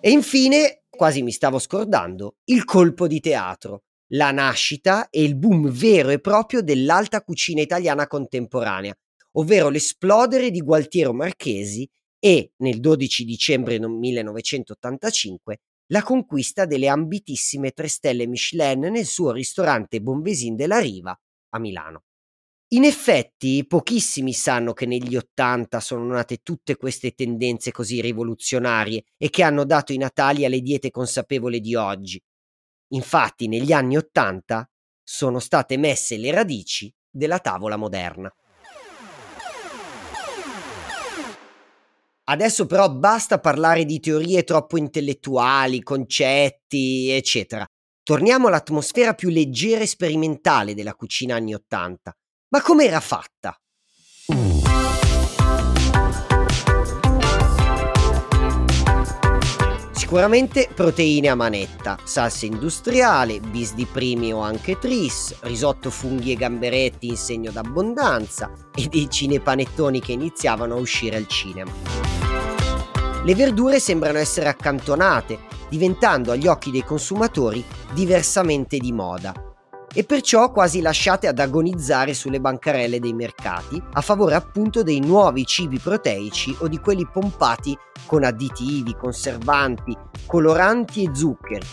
E 0.00 0.10
infine, 0.10 0.84
quasi 0.88 1.22
mi 1.22 1.30
stavo 1.30 1.58
scordando, 1.58 2.36
il 2.44 2.64
colpo 2.64 3.06
di 3.06 3.20
teatro, 3.20 3.82
la 4.12 4.30
nascita 4.32 5.08
e 5.08 5.22
il 5.22 5.36
boom 5.36 5.68
vero 5.70 6.08
e 6.08 6.20
proprio 6.20 6.62
dell'alta 6.62 7.22
cucina 7.22 7.60
italiana 7.60 8.06
contemporanea, 8.06 8.96
ovvero 9.32 9.68
l'esplodere 9.68 10.50
di 10.50 10.60
Gualtiero 10.60 11.12
Marchesi 11.12 11.88
e, 12.18 12.52
nel 12.58 12.80
12 12.80 13.24
dicembre 13.24 13.78
1985, 13.78 15.60
la 15.92 16.02
conquista 16.02 16.66
delle 16.66 16.88
ambitissime 16.88 17.70
tre 17.70 17.88
stelle 17.88 18.26
Michelin 18.26 18.80
nel 18.80 19.06
suo 19.06 19.32
ristorante 19.32 20.00
Bonvesin 20.00 20.54
della 20.54 20.78
Riva 20.78 21.18
a 21.50 21.58
Milano. 21.58 22.04
In 22.72 22.84
effetti, 22.84 23.66
pochissimi 23.66 24.32
sanno 24.32 24.72
che 24.72 24.86
negli 24.86 25.16
Ottanta 25.16 25.80
sono 25.80 26.04
nate 26.04 26.38
tutte 26.44 26.76
queste 26.76 27.12
tendenze 27.12 27.72
così 27.72 28.00
rivoluzionarie 28.00 29.02
e 29.16 29.28
che 29.28 29.42
hanno 29.42 29.64
dato 29.64 29.92
i 29.92 29.96
natali 29.96 30.44
alle 30.44 30.60
diete 30.60 30.92
consapevoli 30.92 31.58
di 31.60 31.74
oggi. 31.74 32.22
Infatti, 32.92 33.46
negli 33.48 33.72
anni 33.72 33.96
Ottanta 33.96 34.68
sono 35.02 35.38
state 35.38 35.76
messe 35.76 36.16
le 36.16 36.30
radici 36.30 36.92
della 37.08 37.38
tavola 37.38 37.76
moderna. 37.76 38.32
Adesso 42.24 42.66
però 42.66 42.88
basta 42.88 43.40
parlare 43.40 43.84
di 43.84 43.98
teorie 43.98 44.44
troppo 44.44 44.78
intellettuali, 44.78 45.82
concetti, 45.82 47.10
eccetera. 47.10 47.66
Torniamo 48.02 48.46
all'atmosfera 48.46 49.14
più 49.14 49.30
leggera 49.30 49.82
e 49.82 49.86
sperimentale 49.86 50.74
della 50.74 50.94
cucina 50.94 51.34
anni 51.34 51.54
Ottanta. 51.54 52.12
Ma 52.50 52.62
com'era 52.62 53.00
fatta? 53.00 53.56
Sicuramente 60.10 60.68
proteine 60.74 61.28
a 61.28 61.36
manetta, 61.36 61.96
salsa 62.02 62.44
industriale, 62.44 63.38
bis 63.38 63.74
di 63.74 63.86
primi 63.86 64.32
o 64.32 64.40
anche 64.40 64.76
tris, 64.76 65.36
risotto 65.42 65.88
funghi 65.88 66.32
e 66.32 66.34
gamberetti 66.34 67.06
in 67.06 67.16
segno 67.16 67.52
d'abbondanza 67.52 68.50
e 68.74 68.88
dei 68.88 69.08
cinepanettoni 69.08 70.00
che 70.00 70.10
iniziavano 70.10 70.74
a 70.74 70.78
uscire 70.78 71.16
al 71.16 71.28
cinema. 71.28 71.70
Le 73.24 73.34
verdure 73.36 73.78
sembrano 73.78 74.18
essere 74.18 74.48
accantonate, 74.48 75.38
diventando 75.68 76.32
agli 76.32 76.48
occhi 76.48 76.72
dei 76.72 76.82
consumatori 76.82 77.64
diversamente 77.92 78.78
di 78.78 78.90
moda 78.90 79.49
e 79.92 80.04
perciò 80.04 80.52
quasi 80.52 80.80
lasciate 80.80 81.26
ad 81.26 81.38
agonizzare 81.38 82.14
sulle 82.14 82.40
bancarelle 82.40 83.00
dei 83.00 83.12
mercati 83.12 83.82
a 83.92 84.00
favore 84.00 84.34
appunto 84.34 84.82
dei 84.82 85.00
nuovi 85.00 85.44
cibi 85.44 85.78
proteici 85.78 86.56
o 86.60 86.68
di 86.68 86.78
quelli 86.78 87.06
pompati 87.06 87.76
con 88.06 88.24
additivi, 88.24 88.94
conservanti, 88.94 89.96
coloranti 90.26 91.04
e 91.04 91.14
zuccheri. 91.14 91.66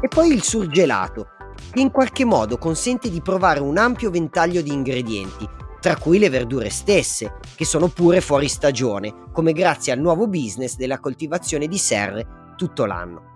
E 0.00 0.08
poi 0.08 0.32
il 0.32 0.42
surgelato, 0.42 1.28
che 1.70 1.80
in 1.80 1.90
qualche 1.90 2.24
modo 2.24 2.58
consente 2.58 3.10
di 3.10 3.22
provare 3.22 3.60
un 3.60 3.78
ampio 3.78 4.10
ventaglio 4.10 4.60
di 4.60 4.72
ingredienti 4.72 5.48
tra 5.84 5.98
cui 5.98 6.18
le 6.18 6.30
verdure 6.30 6.70
stesse, 6.70 7.34
che 7.54 7.66
sono 7.66 7.88
pure 7.88 8.22
fuori 8.22 8.48
stagione, 8.48 9.28
come 9.32 9.52
grazie 9.52 9.92
al 9.92 9.98
nuovo 9.98 10.26
business 10.26 10.76
della 10.76 10.98
coltivazione 10.98 11.66
di 11.66 11.76
serre 11.76 12.54
tutto 12.56 12.86
l'anno. 12.86 13.33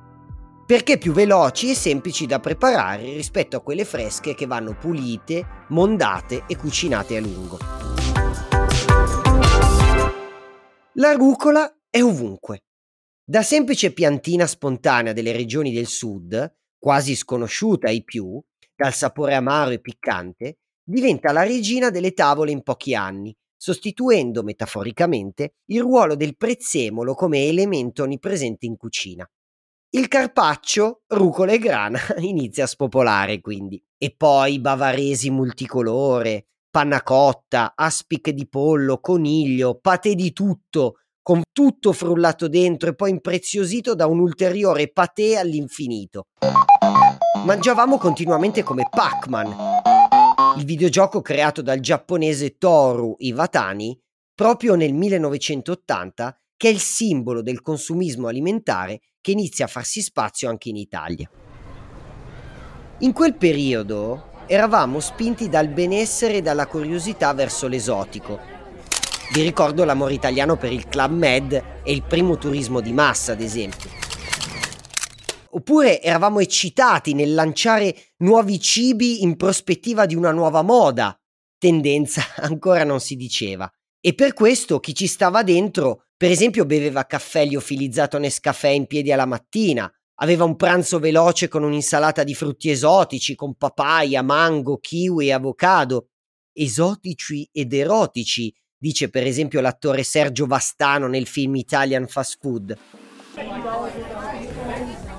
Perché 0.68 0.98
più 0.98 1.12
veloci 1.12 1.70
e 1.70 1.74
semplici 1.74 2.26
da 2.26 2.40
preparare 2.40 3.14
rispetto 3.14 3.56
a 3.56 3.62
quelle 3.62 3.86
fresche 3.86 4.34
che 4.34 4.44
vanno 4.44 4.76
pulite, 4.76 5.64
mondate 5.68 6.44
e 6.46 6.56
cucinate 6.58 7.16
a 7.16 7.20
lungo. 7.22 7.56
La 10.96 11.12
rucola 11.12 11.74
è 11.88 12.02
ovunque. 12.02 12.64
Da 13.24 13.40
semplice 13.40 13.94
piantina 13.94 14.46
spontanea 14.46 15.14
delle 15.14 15.32
regioni 15.32 15.72
del 15.72 15.86
sud, 15.86 16.54
quasi 16.78 17.16
sconosciuta 17.16 17.86
ai 17.86 18.04
più, 18.04 18.38
dal 18.76 18.92
sapore 18.92 19.36
amaro 19.36 19.70
e 19.70 19.80
piccante, 19.80 20.58
diventa 20.84 21.32
la 21.32 21.44
regina 21.44 21.88
delle 21.88 22.12
tavole 22.12 22.50
in 22.50 22.62
pochi 22.62 22.94
anni, 22.94 23.34
sostituendo 23.56 24.42
metaforicamente 24.42 25.54
il 25.70 25.80
ruolo 25.80 26.14
del 26.14 26.36
prezzemolo 26.36 27.14
come 27.14 27.46
elemento 27.46 28.02
onnipresente 28.02 28.66
in 28.66 28.76
cucina. 28.76 29.26
Il 29.90 30.06
carpaccio, 30.08 31.04
rucola 31.06 31.52
e 31.52 31.58
grana 31.58 31.98
inizia 32.18 32.64
a 32.64 32.66
spopolare 32.66 33.40
quindi. 33.40 33.82
E 33.96 34.14
poi 34.14 34.60
bavaresi 34.60 35.30
multicolore, 35.30 36.48
panna 36.70 37.02
cotta, 37.02 37.72
aspic 37.74 38.28
di 38.30 38.46
pollo, 38.46 39.00
coniglio, 39.00 39.78
patè 39.80 40.14
di 40.14 40.34
tutto, 40.34 40.96
con 41.22 41.40
tutto 41.50 41.94
frullato 41.94 42.48
dentro 42.48 42.90
e 42.90 42.94
poi 42.94 43.10
impreziosito 43.10 43.94
da 43.94 44.06
un 44.06 44.18
ulteriore 44.18 44.92
patè 44.92 45.36
all'infinito. 45.36 46.26
Mangiavamo 47.46 47.96
continuamente 47.96 48.62
come 48.62 48.88
Pac-Man, 48.90 49.56
il 50.58 50.64
videogioco 50.66 51.22
creato 51.22 51.62
dal 51.62 51.80
giapponese 51.80 52.58
Toru 52.58 53.14
Iwatani 53.16 53.98
proprio 54.34 54.74
nel 54.74 54.92
1980, 54.92 56.38
che 56.58 56.68
è 56.68 56.72
il 56.72 56.80
simbolo 56.80 57.40
del 57.40 57.62
consumismo 57.62 58.26
alimentare 58.26 59.00
che 59.22 59.30
inizia 59.30 59.64
a 59.64 59.68
farsi 59.68 60.02
spazio 60.02 60.50
anche 60.50 60.68
in 60.68 60.76
Italia. 60.76 61.30
In 62.98 63.12
quel 63.12 63.36
periodo 63.36 64.30
eravamo 64.48 64.98
spinti 64.98 65.48
dal 65.48 65.68
benessere 65.68 66.34
e 66.34 66.42
dalla 66.42 66.66
curiosità 66.66 67.32
verso 67.32 67.68
l'esotico. 67.68 68.40
Vi 69.32 69.40
ricordo 69.40 69.84
l'amore 69.84 70.14
italiano 70.14 70.56
per 70.56 70.72
il 70.72 70.88
Club 70.88 71.12
Med 71.12 71.52
e 71.84 71.92
il 71.92 72.02
primo 72.02 72.38
turismo 72.38 72.80
di 72.80 72.92
massa, 72.92 73.32
ad 73.32 73.40
esempio. 73.40 73.88
Oppure 75.50 76.02
eravamo 76.02 76.40
eccitati 76.40 77.14
nel 77.14 77.34
lanciare 77.34 77.94
nuovi 78.18 78.58
cibi 78.58 79.22
in 79.22 79.36
prospettiva 79.36 80.06
di 80.06 80.16
una 80.16 80.32
nuova 80.32 80.62
moda. 80.62 81.16
Tendenza 81.56 82.22
ancora 82.42 82.82
non 82.82 82.98
si 82.98 83.14
diceva. 83.14 83.70
E 84.00 84.14
per 84.14 84.32
questo 84.32 84.80
chi 84.80 84.94
ci 84.94 85.06
stava 85.06 85.42
dentro, 85.42 86.07
per 86.18 86.32
esempio, 86.32 86.66
beveva 86.66 87.06
caffè 87.06 87.46
liofilizzato 87.46 88.18
Nescafè 88.18 88.68
in 88.68 88.86
piedi 88.86 89.12
alla 89.12 89.24
mattina, 89.24 89.90
aveva 90.16 90.42
un 90.42 90.56
pranzo 90.56 90.98
veloce 90.98 91.46
con 91.46 91.62
un'insalata 91.62 92.24
di 92.24 92.34
frutti 92.34 92.70
esotici, 92.70 93.36
con 93.36 93.54
papaya, 93.54 94.20
mango, 94.22 94.78
kiwi 94.78 95.28
e 95.28 95.32
avocado. 95.32 96.08
Esotici 96.52 97.48
ed 97.52 97.72
erotici, 97.72 98.52
dice 98.76 99.10
per 99.10 99.24
esempio 99.24 99.60
l'attore 99.60 100.02
Sergio 100.02 100.46
Vastano 100.46 101.06
nel 101.06 101.28
film 101.28 101.54
Italian 101.54 102.08
Fast 102.08 102.38
Food 102.40 102.78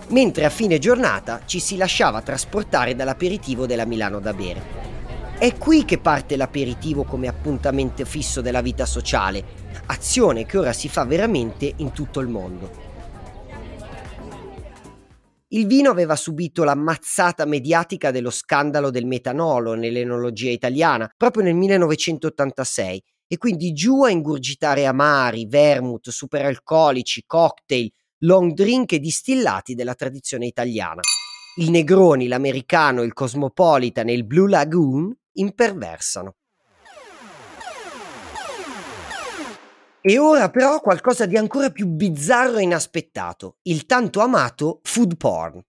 mentre 0.10 0.46
a 0.46 0.50
fine 0.50 0.80
giornata 0.80 1.42
ci 1.46 1.60
si 1.60 1.78
lasciava 1.78 2.22
trasportare 2.22 2.96
dall'aperitivo 2.96 3.66
della 3.66 3.86
Milano 3.86 4.20
da 4.20 4.34
bere. 4.34 4.88
È 5.38 5.56
qui 5.58 5.86
che 5.86 6.00
parte 6.00 6.36
l'aperitivo 6.36 7.04
come 7.04 7.28
appuntamento 7.28 8.04
fisso 8.06 8.42
della 8.42 8.62
vita 8.62 8.86
sociale, 8.86 9.59
azione 9.88 10.46
che 10.46 10.58
ora 10.58 10.74
si 10.74 10.90
fa 10.90 11.06
veramente 11.06 11.74
in 11.78 11.92
tutto 11.92 12.20
il 12.20 12.28
mondo. 12.28 12.88
Il 15.52 15.66
vino 15.66 15.90
aveva 15.90 16.16
subito 16.16 16.64
la 16.64 16.76
mazzata 16.76 17.46
mediatica 17.46 18.12
dello 18.12 18.30
scandalo 18.30 18.92
del 18.92 19.08
metanolo 19.08 19.74
nell'enologia 19.74 20.52
italiana 20.52 21.12
proprio 21.18 21.44
nel 21.44 21.56
1986 21.56 23.04
e 23.28 23.38
quindi 23.38 23.74
giù 23.74 24.04
a 24.04 24.12
ingurgitare 24.12 24.86
amari, 24.86 25.48
vermouth, 25.48 26.10
superalcolici, 26.10 27.24
cocktail, 27.26 27.92
long 28.20 28.54
drink 28.54 28.94
e 28.94 29.00
distillati 29.00 29.74
della 29.76 29.96
tradizione 29.96 30.46
italiana. 30.46 31.02
Il 31.58 31.72
Negroni, 31.72 32.28
l'Americano, 32.28 33.02
il 33.02 33.14
Cosmopolitan 33.14 34.10
e 34.10 34.14
il 34.14 34.26
Blue 34.26 34.50
Lagoon 34.50 35.16
imperversano. 35.34 36.36
E 40.02 40.18
ora 40.18 40.50
però 40.50 40.80
qualcosa 40.80 41.26
di 41.26 41.36
ancora 41.36 41.72
più 41.72 41.86
bizzarro 41.86 42.58
e 42.58 42.62
inaspettato, 42.62 43.58
il 43.64 43.86
tanto 43.86 44.22
amato 44.22 44.80
food 44.84 45.18
porn. 45.18 45.62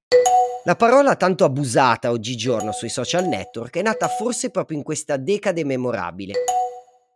La 0.65 0.77
parola 0.77 1.17
tanto 1.17 1.45
abusata 1.45 2.13
oggigiorno 2.13 2.71
sui 2.71 2.91
social 2.91 3.27
network 3.27 3.77
è 3.79 3.83
nata 3.83 4.07
forse 4.07 4.51
proprio 4.51 4.79
in 4.79 4.85
questa 4.85 5.17
decade 5.17 5.65
memorabile. 5.65 6.35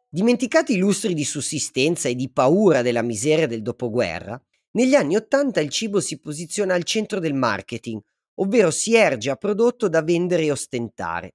Dimenticati 0.09 0.73
i 0.73 0.79
lustri 0.79 1.15
di 1.15 1.25
sussistenza 1.25 2.09
e 2.09 2.17
di 2.17 2.33
paura 2.33 2.83
della 2.83 3.03
miseria 3.03 3.47
del 3.47 3.63
dopoguerra, 3.63 4.41
negli 4.73 4.97
anni 4.97 5.15
Ottanta 5.15 5.61
il 5.61 5.69
cibo 5.69 6.01
si 6.01 6.19
posiziona 6.19 6.75
al 6.75 6.83
centro 6.83 7.21
del 7.21 7.35
marketing, 7.35 8.01
ovvero 8.41 8.73
si 8.73 8.97
erge 8.97 9.31
a 9.31 9.37
prodotto 9.37 9.89
da 9.89 10.03
vendere 10.03 10.45
e 10.45 10.51
ostentare. 10.51 11.35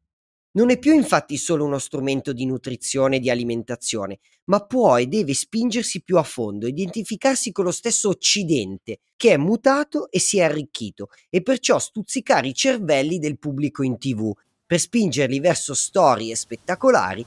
Non 0.59 0.71
è 0.71 0.77
più 0.77 0.93
infatti 0.93 1.37
solo 1.37 1.63
uno 1.63 1.79
strumento 1.79 2.33
di 2.33 2.45
nutrizione 2.45 3.15
e 3.15 3.19
di 3.21 3.29
alimentazione, 3.29 4.19
ma 4.47 4.59
può 4.59 4.97
e 4.97 5.07
deve 5.07 5.33
spingersi 5.33 6.01
più 6.01 6.17
a 6.17 6.23
fondo, 6.23 6.67
identificarsi 6.67 7.53
con 7.53 7.63
lo 7.63 7.71
stesso 7.71 8.09
Occidente, 8.09 8.99
che 9.15 9.31
è 9.31 9.37
mutato 9.37 10.11
e 10.11 10.19
si 10.19 10.39
è 10.39 10.43
arricchito, 10.43 11.11
e 11.29 11.41
perciò 11.41 11.79
stuzzicare 11.79 12.49
i 12.49 12.53
cervelli 12.53 13.19
del 13.19 13.39
pubblico 13.39 13.83
in 13.83 13.97
tv, 13.97 14.33
per 14.65 14.81
spingerli 14.81 15.39
verso 15.39 15.73
storie 15.73 16.35
spettacolari 16.35 17.25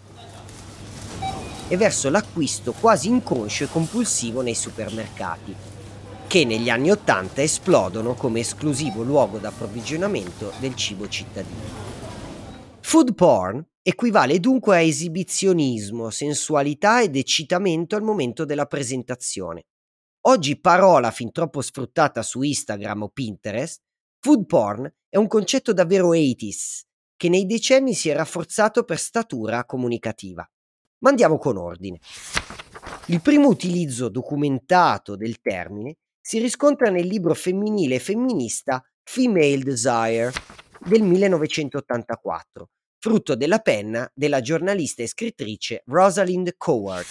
e 1.68 1.76
verso 1.78 2.10
l'acquisto 2.10 2.74
quasi 2.74 3.08
inconscio 3.08 3.64
e 3.64 3.68
compulsivo 3.68 4.42
nei 4.42 4.54
supermercati, 4.54 5.54
che 6.26 6.44
negli 6.44 6.68
anni 6.68 6.90
Ottanta 6.90 7.40
esplodono 7.40 8.12
come 8.12 8.40
esclusivo 8.40 9.02
luogo 9.02 9.38
d'approvvigionamento 9.38 10.52
del 10.58 10.74
cibo 10.74 11.08
cittadino. 11.08 11.91
Food 12.84 13.14
porn 13.14 13.64
equivale 13.80 14.38
dunque 14.38 14.76
a 14.76 14.80
esibizionismo, 14.80 16.10
sensualità 16.10 17.00
ed 17.00 17.16
eccitamento 17.16 17.96
al 17.96 18.02
momento 18.02 18.44
della 18.44 18.66
presentazione. 18.66 19.66
Oggi 20.26 20.60
parola 20.60 21.10
fin 21.10 21.32
troppo 21.32 21.62
sfruttata 21.62 22.22
su 22.22 22.42
Instagram 22.42 23.04
o 23.04 23.08
Pinterest, 23.08 23.80
food 24.20 24.46
porn 24.46 24.92
è 25.08 25.16
un 25.16 25.26
concetto 25.26 25.72
davvero 25.72 26.10
80s, 26.12 26.82
che 27.16 27.28
nei 27.28 27.46
decenni 27.46 27.94
si 27.94 28.08
è 28.08 28.14
rafforzato 28.14 28.84
per 28.84 28.98
statura 28.98 29.64
comunicativa. 29.64 30.46
Ma 30.98 31.08
andiamo 31.08 31.38
con 31.38 31.56
ordine. 31.56 31.98
Il 33.06 33.22
primo 33.22 33.48
utilizzo 33.48 34.08
documentato 34.08 35.16
del 35.16 35.40
termine 35.40 35.96
si 36.20 36.38
riscontra 36.38 36.90
nel 36.90 37.06
libro 37.06 37.34
femminile 37.34 37.94
e 37.94 38.00
femminista 38.00 38.84
Female 39.02 39.58
Desire 39.58 40.32
del 40.84 41.02
1984, 41.02 42.68
frutto 42.98 43.34
della 43.34 43.58
penna 43.58 44.10
della 44.14 44.40
giornalista 44.40 45.02
e 45.02 45.08
scrittrice 45.08 45.82
Rosalind 45.86 46.54
Coward. 46.56 47.06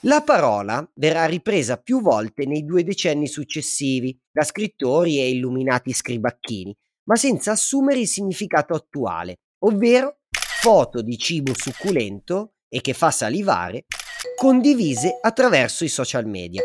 La 0.00 0.20
parola 0.20 0.86
verrà 0.94 1.24
ripresa 1.24 1.78
più 1.78 2.02
volte 2.02 2.44
nei 2.44 2.64
due 2.64 2.84
decenni 2.84 3.26
successivi 3.26 4.18
da 4.30 4.42
scrittori 4.42 5.18
e 5.18 5.30
illuminati 5.30 5.92
scribacchini, 5.92 6.76
ma 7.04 7.16
senza 7.16 7.52
assumere 7.52 8.00
il 8.00 8.08
significato 8.08 8.74
attuale, 8.74 9.38
ovvero 9.64 10.18
foto 10.30 11.00
di 11.00 11.16
cibo 11.16 11.52
succulento 11.54 12.54
e 12.68 12.80
che 12.80 12.92
fa 12.92 13.10
salivare, 13.10 13.86
condivise 14.36 15.18
attraverso 15.22 15.84
i 15.84 15.88
social 15.88 16.26
media. 16.26 16.62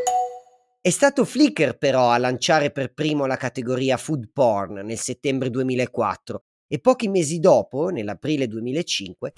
È 0.82 0.92
stato 0.92 1.26
Flickr 1.26 1.78
però 1.78 2.10
a 2.10 2.18
lanciare 2.18 2.72
per 2.72 2.94
primo 2.94 3.26
la 3.26 3.36
categoria 3.36 3.98
food 3.98 4.30
porn 4.32 4.76
nel 4.76 4.98
settembre 4.98 5.50
2004 5.50 6.44
e 6.70 6.80
pochi 6.80 7.10
mesi 7.10 7.40
dopo, 7.40 7.90
nell'aprile 7.90 8.48
2005, 8.48 9.34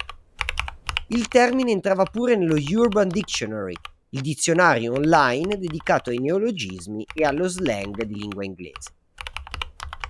il 1.07 1.27
termine 1.27 1.71
entrava 1.71 2.03
pure 2.03 2.35
nello 2.35 2.53
Urban 2.53 3.07
Dictionary, 3.07 3.73
il 4.09 4.21
dizionario 4.21 4.93
online 4.93 5.57
dedicato 5.57 6.11
ai 6.11 6.19
neologismi 6.19 7.07
e 7.11 7.23
allo 7.23 7.47
slang 7.47 8.03
di 8.03 8.19
lingua 8.19 8.45
inglese. 8.45 8.91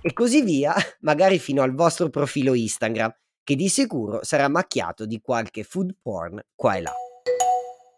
E 0.02 0.12
così 0.12 0.42
via, 0.42 0.74
magari 1.00 1.38
fino 1.38 1.62
al 1.62 1.72
vostro 1.72 2.10
profilo 2.10 2.52
Instagram, 2.52 3.10
che 3.42 3.56
di 3.56 3.70
sicuro 3.70 4.22
sarà 4.22 4.48
macchiato 4.48 5.06
di 5.06 5.18
qualche 5.22 5.64
food 5.64 5.96
porn 6.02 6.44
qua 6.54 6.76
e 6.76 6.82
là. 6.82 6.92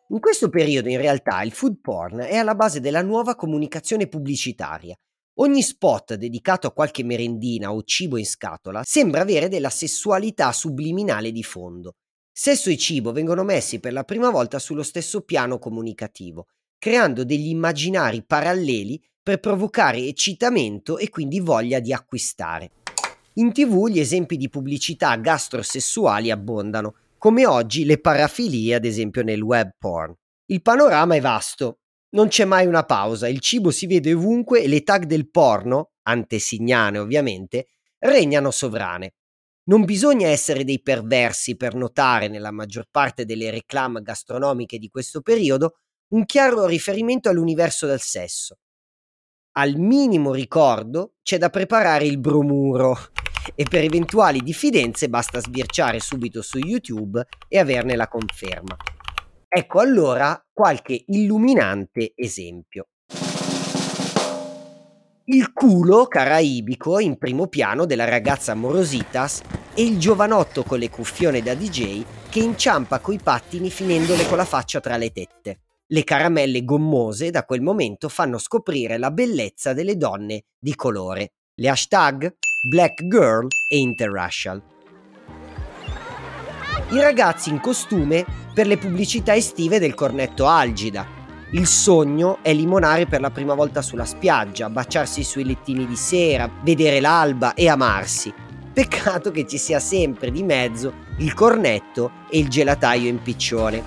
In 0.09 0.21
questo 0.21 0.49
periodo 0.49 0.89
in 0.89 0.99
realtà 0.99 1.43
il 1.43 1.53
food 1.53 1.79
porn 1.81 2.19
è 2.19 2.37
alla 2.37 2.55
base 2.55 2.81
della 2.81 3.03
nuova 3.03 3.35
comunicazione 3.35 4.07
pubblicitaria 4.07 4.95
Ogni 5.39 5.63
spot 5.63 6.15
dedicato 6.15 6.69
a 6.69 6.73
qualche 6.73 7.03
merendina 7.03 7.73
o 7.73 7.83
cibo 7.83 8.17
in 8.17 8.27
scatola 8.27 8.83
sembra 8.85 9.23
avere 9.23 9.49
della 9.49 9.71
sessualità 9.71 10.53
subliminale 10.53 11.33
di 11.33 11.43
fondo. 11.43 11.95
Sesso 12.31 12.71
e 12.71 12.77
cibo 12.77 13.11
vengono 13.11 13.43
messi 13.43 13.81
per 13.81 13.93
la 13.93 14.05
prima 14.05 14.31
volta 14.31 14.61
sullo 14.61 14.85
stesso 14.85 15.23
piano 15.23 15.59
comunicativo, 15.59 16.47
creando 16.79 17.25
degli 17.25 17.49
immaginari 17.49 18.23
paralleli 18.25 19.03
per 19.21 19.41
provocare 19.41 19.99
eccitamento 19.99 20.99
e 20.99 21.09
quindi 21.09 21.41
voglia 21.41 21.81
di 21.81 21.93
acquistare. 21.93 22.71
In 23.35 23.53
tv 23.53 23.89
gli 23.89 23.99
esempi 23.99 24.37
di 24.37 24.49
pubblicità 24.49 25.17
gastrosessuali 25.17 26.31
abbondano, 26.31 26.95
come 27.25 27.47
oggi 27.47 27.87
le 27.87 27.99
parafilie 27.99 28.75
ad 28.75 28.85
esempio 28.85 29.23
nel 29.23 29.41
web 29.41 29.71
porn. 29.79 30.15
Il 30.51 30.61
panorama 30.61 31.15
è 31.15 31.23
vasto, 31.23 31.79
non 32.11 32.29
c'è 32.29 32.45
mai 32.45 32.67
una 32.67 32.85
pausa, 32.85 33.29
il 33.29 33.41
cibo 33.41 33.71
si 33.71 33.87
vede 33.87 34.13
ovunque 34.13 34.63
e 34.63 34.69
le 34.69 34.83
tag 34.83 35.05
del 35.05 35.31
porno, 35.31 35.93
antesignane 36.03 36.99
ovviamente, 36.99 37.69
regnano 38.01 38.51
sovrane. 38.51 39.15
Non 39.71 39.87
bisogna 39.87 40.29
essere 40.29 40.65
dei 40.65 40.83
perversi 40.83 41.57
per 41.57 41.75
notare 41.75 42.29
nella 42.29 42.51
maggior 42.51 42.89
parte 42.91 43.25
delle 43.25 43.51
reclame 43.51 44.03
gastronomiche 44.03 44.77
di 44.77 44.91
questo 44.91 45.23
periodo 45.23 45.77
un 46.09 46.27
chiaro 46.27 46.67
riferimento 46.67 47.31
all'universo 47.31 47.87
del 47.87 48.01
sesso. 48.01 48.59
Al 49.53 49.77
minimo 49.77 50.35
ricordo 50.35 51.15
c'è 51.23 51.39
da 51.39 51.49
preparare 51.49 52.05
il 52.05 52.19
bromuro 52.19 53.14
e 53.55 53.65
per 53.65 53.85
eventuali 53.85 54.41
diffidenze 54.41 55.09
basta 55.09 55.41
sbirciare 55.41 56.01
subito 56.01 56.43
su 56.43 56.59
YouTube 56.59 57.25
e 57.49 57.59
averne 57.59 57.97
la 57.97 58.09
conferma. 58.09 58.77
Ecco 59.49 59.79
allora 59.81 60.45
qualche 60.53 61.05
illuminante 61.07 62.13
esempio. 62.15 62.89
Il 65.27 65.53
culo 65.53 66.07
caraibico 66.07 66.99
in 66.99 67.17
primo 67.17 67.47
piano 67.47 67.87
della 67.87 68.05
ragazza 68.05 68.55
Morositas 68.55 69.41
e 69.75 69.83
il 69.83 69.99
giovanotto 69.99 70.65
con 70.65 70.79
le 70.79 70.91
cuffione 70.91 71.41
da 71.41 71.55
DJ 71.55 72.05
che 72.29 72.41
inciampa 72.41 72.99
coi 72.99 73.19
pattini 73.23 73.71
finendole 73.71 74.27
con 74.27 74.37
la 74.37 74.45
faccia 74.45 74.81
tra 74.81 74.97
le 74.97 75.13
tette. 75.13 75.61
Le 75.87 76.05
caramelle 76.05 76.65
gommose 76.65 77.31
da 77.31 77.45
quel 77.45 77.63
momento 77.63 78.09
fanno 78.09 78.39
scoprire 78.39 78.99
la 78.99 79.11
bellezza 79.11 79.73
delle 79.73 79.97
donne 79.97 80.45
di 80.59 80.75
colore. 80.75 81.35
Le 81.55 81.69
hashtag 81.69 82.37
Black 82.67 83.07
Girl 83.07 83.47
e 83.69 83.77
Interracial. 83.77 84.63
I 86.93 86.99
ragazzi 86.99 87.51
in 87.51 87.61
costume 87.61 88.25
per 88.55 88.67
le 88.67 88.79
pubblicità 88.79 89.35
estive 89.35 89.79
del 89.79 89.93
cornetto 89.93 90.47
Algida. 90.47 91.07
Il 91.51 91.67
sogno 91.67 92.39
è 92.41 92.55
limonare 92.55 93.05
per 93.05 93.21
la 93.21 93.31
prima 93.31 93.53
volta 93.53 93.83
sulla 93.83 94.07
spiaggia, 94.07 94.71
baciarsi 94.71 95.23
sui 95.23 95.45
lettini 95.45 95.87
di 95.87 95.97
sera, 95.97 96.51
vedere 96.63 97.01
l'alba 97.01 97.53
e 97.53 97.69
amarsi. 97.69 98.33
Peccato 98.73 99.31
che 99.31 99.47
ci 99.47 99.59
sia 99.59 99.79
sempre 99.79 100.31
di 100.31 100.43
mezzo 100.43 101.03
il 101.19 101.35
cornetto 101.35 102.13
e 102.31 102.39
il 102.39 102.49
gelataio 102.49 103.09
in 103.11 103.21
piccione. 103.21 103.85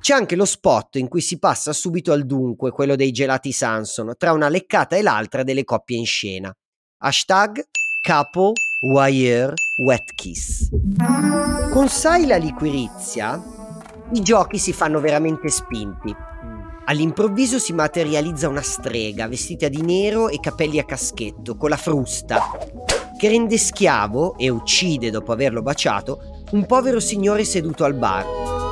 C'è 0.00 0.14
anche 0.14 0.36
lo 0.36 0.44
spot 0.44 0.96
in 0.96 1.08
cui 1.08 1.20
si 1.20 1.38
passa 1.38 1.72
subito 1.72 2.12
al 2.12 2.24
dunque, 2.24 2.70
quello 2.70 2.96
dei 2.96 3.10
gelati 3.10 3.52
Sanson, 3.52 4.14
tra 4.16 4.32
una 4.32 4.48
leccata 4.48 4.96
e 4.96 5.02
l'altra 5.02 5.42
delle 5.42 5.64
coppie 5.64 5.98
in 5.98 6.06
scena. 6.06 6.54
Hashtag 6.98 7.62
couple 8.06 8.52
wire 8.90 9.52
wet 9.84 10.14
kiss. 10.14 10.68
Con 11.72 11.88
Sai 11.88 12.26
la 12.26 12.36
liquirizia, 12.36 13.42
i 14.12 14.22
giochi 14.22 14.58
si 14.58 14.72
fanno 14.72 15.00
veramente 15.00 15.48
spinti. 15.48 16.14
All'improvviso 16.86 17.58
si 17.58 17.74
materializza 17.74 18.48
una 18.48 18.62
strega 18.62 19.28
vestita 19.28 19.68
di 19.68 19.82
nero 19.82 20.30
e 20.30 20.40
capelli 20.40 20.78
a 20.78 20.84
caschetto, 20.84 21.56
con 21.56 21.68
la 21.68 21.76
frusta, 21.76 22.40
che 23.18 23.28
rende 23.28 23.58
schiavo 23.58 24.38
e 24.38 24.48
uccide 24.48 25.10
dopo 25.10 25.32
averlo 25.32 25.60
baciato 25.60 26.44
un 26.52 26.64
povero 26.64 26.98
signore 26.98 27.44
seduto 27.44 27.84
al 27.84 27.94
bar. 27.94 28.67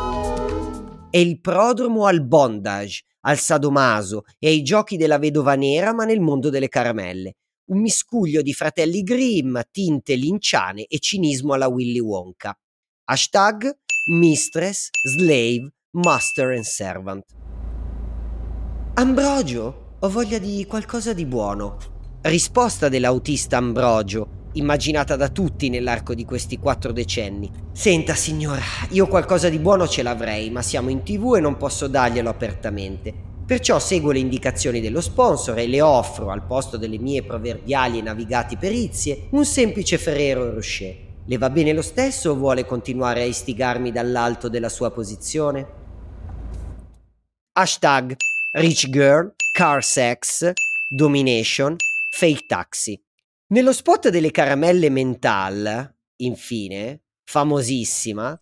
È 1.10 1.18
il 1.18 1.40
prodromo 1.40 2.06
al 2.06 2.24
bondage, 2.24 3.02
al 3.20 3.38
sadomaso 3.38 4.24
e 4.38 4.48
ai 4.48 4.62
giochi 4.62 4.96
della 4.96 5.18
vedova 5.18 5.54
nera, 5.54 5.94
ma 5.94 6.04
nel 6.04 6.20
mondo 6.20 6.50
delle 6.50 6.68
caramelle. 6.68 7.36
Un 7.70 7.80
miscuglio 7.80 8.42
di 8.42 8.52
fratelli 8.52 9.02
Grimm, 9.02 9.58
tinte 9.70 10.14
linciane 10.14 10.84
e 10.84 10.98
cinismo 10.98 11.54
alla 11.54 11.68
Willy 11.68 11.98
Wonka. 11.98 12.56
Hashtag 13.04 13.76
Mistress, 14.10 14.88
Slave, 15.02 15.72
Master 15.92 16.50
and 16.50 16.64
Servant. 16.64 17.24
Ambrogio, 18.94 19.96
ho 19.98 20.08
voglia 20.08 20.38
di 20.38 20.64
qualcosa 20.66 21.12
di 21.12 21.26
buono. 21.26 21.76
Risposta 22.22 22.88
dell'autista 22.88 23.56
Ambrogio, 23.56 24.45
immaginata 24.58 25.16
da 25.16 25.28
tutti 25.28 25.68
nell'arco 25.68 26.14
di 26.14 26.24
questi 26.24 26.58
quattro 26.58 26.92
decenni. 26.92 27.50
Senta, 27.72 28.14
signora, 28.14 28.62
io 28.90 29.06
qualcosa 29.06 29.48
di 29.48 29.58
buono 29.58 29.86
ce 29.86 30.02
l'avrei, 30.02 30.50
ma 30.50 30.62
siamo 30.62 30.90
in 30.90 31.02
tv 31.02 31.34
e 31.36 31.40
non 31.40 31.56
posso 31.56 31.86
darglielo 31.86 32.28
apertamente. 32.28 33.14
Perciò 33.46 33.78
seguo 33.78 34.10
le 34.10 34.18
indicazioni 34.18 34.80
dello 34.80 35.00
sponsor 35.00 35.58
e 35.58 35.68
le 35.68 35.80
offro, 35.80 36.30
al 36.30 36.44
posto 36.44 36.76
delle 36.76 36.98
mie 36.98 37.22
proverbiali 37.22 37.98
e 37.98 38.02
navigati 38.02 38.56
perizie, 38.56 39.28
un 39.30 39.44
semplice 39.44 39.98
Ferrero 39.98 40.52
Rocher. 40.52 40.96
Le 41.24 41.38
va 41.38 41.50
bene 41.50 41.72
lo 41.72 41.82
stesso 41.82 42.30
o 42.30 42.36
vuole 42.36 42.64
continuare 42.64 43.22
a 43.22 43.24
istigarmi 43.24 43.92
dall'alto 43.92 44.48
della 44.48 44.68
sua 44.68 44.90
posizione? 44.90 45.66
Hashtag 47.52 48.16
Rich 48.52 48.90
Girl, 48.90 49.32
Car 49.52 49.82
Sex, 49.84 50.52
Domination, 50.88 51.76
Fake 52.10 52.46
Taxi. 52.46 53.05
Nello 53.48 53.72
spot 53.72 54.08
delle 54.08 54.32
caramelle 54.32 54.90
mental, 54.90 55.94
infine, 56.16 57.02
famosissima, 57.22 58.36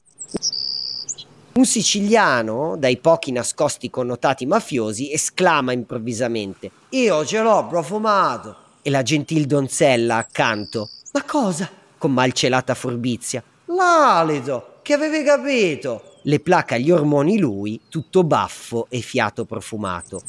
un 1.53 1.67
siciliano, 1.67 2.77
dai 2.79 2.97
pochi 2.97 3.31
nascosti 3.31 3.91
connotati 3.91 4.47
mafiosi, 4.47 5.13
esclama 5.13 5.73
improvvisamente: 5.73 6.71
Io 6.93 7.23
ce 7.27 7.43
l'ho 7.43 7.67
profumato! 7.67 8.57
E 8.81 8.89
la 8.89 9.03
gentil 9.03 9.45
donzella 9.45 10.17
accanto: 10.17 10.89
Ma 11.13 11.23
cosa? 11.25 11.71
con 11.99 12.11
malcelata 12.11 12.75
furbizia: 12.75 13.45
L'alito! 13.67 14.79
Che 14.81 14.95
avevi 14.95 15.23
capito? 15.23 16.21
Le 16.23 16.41
placa 16.41 16.79
gli 16.79 16.91
ormoni 16.91 17.39
lui, 17.39 17.79
tutto 17.91 18.25
baffo 18.25 18.87
e 18.89 19.01
fiato 19.01 19.45
profumato. 19.45 20.23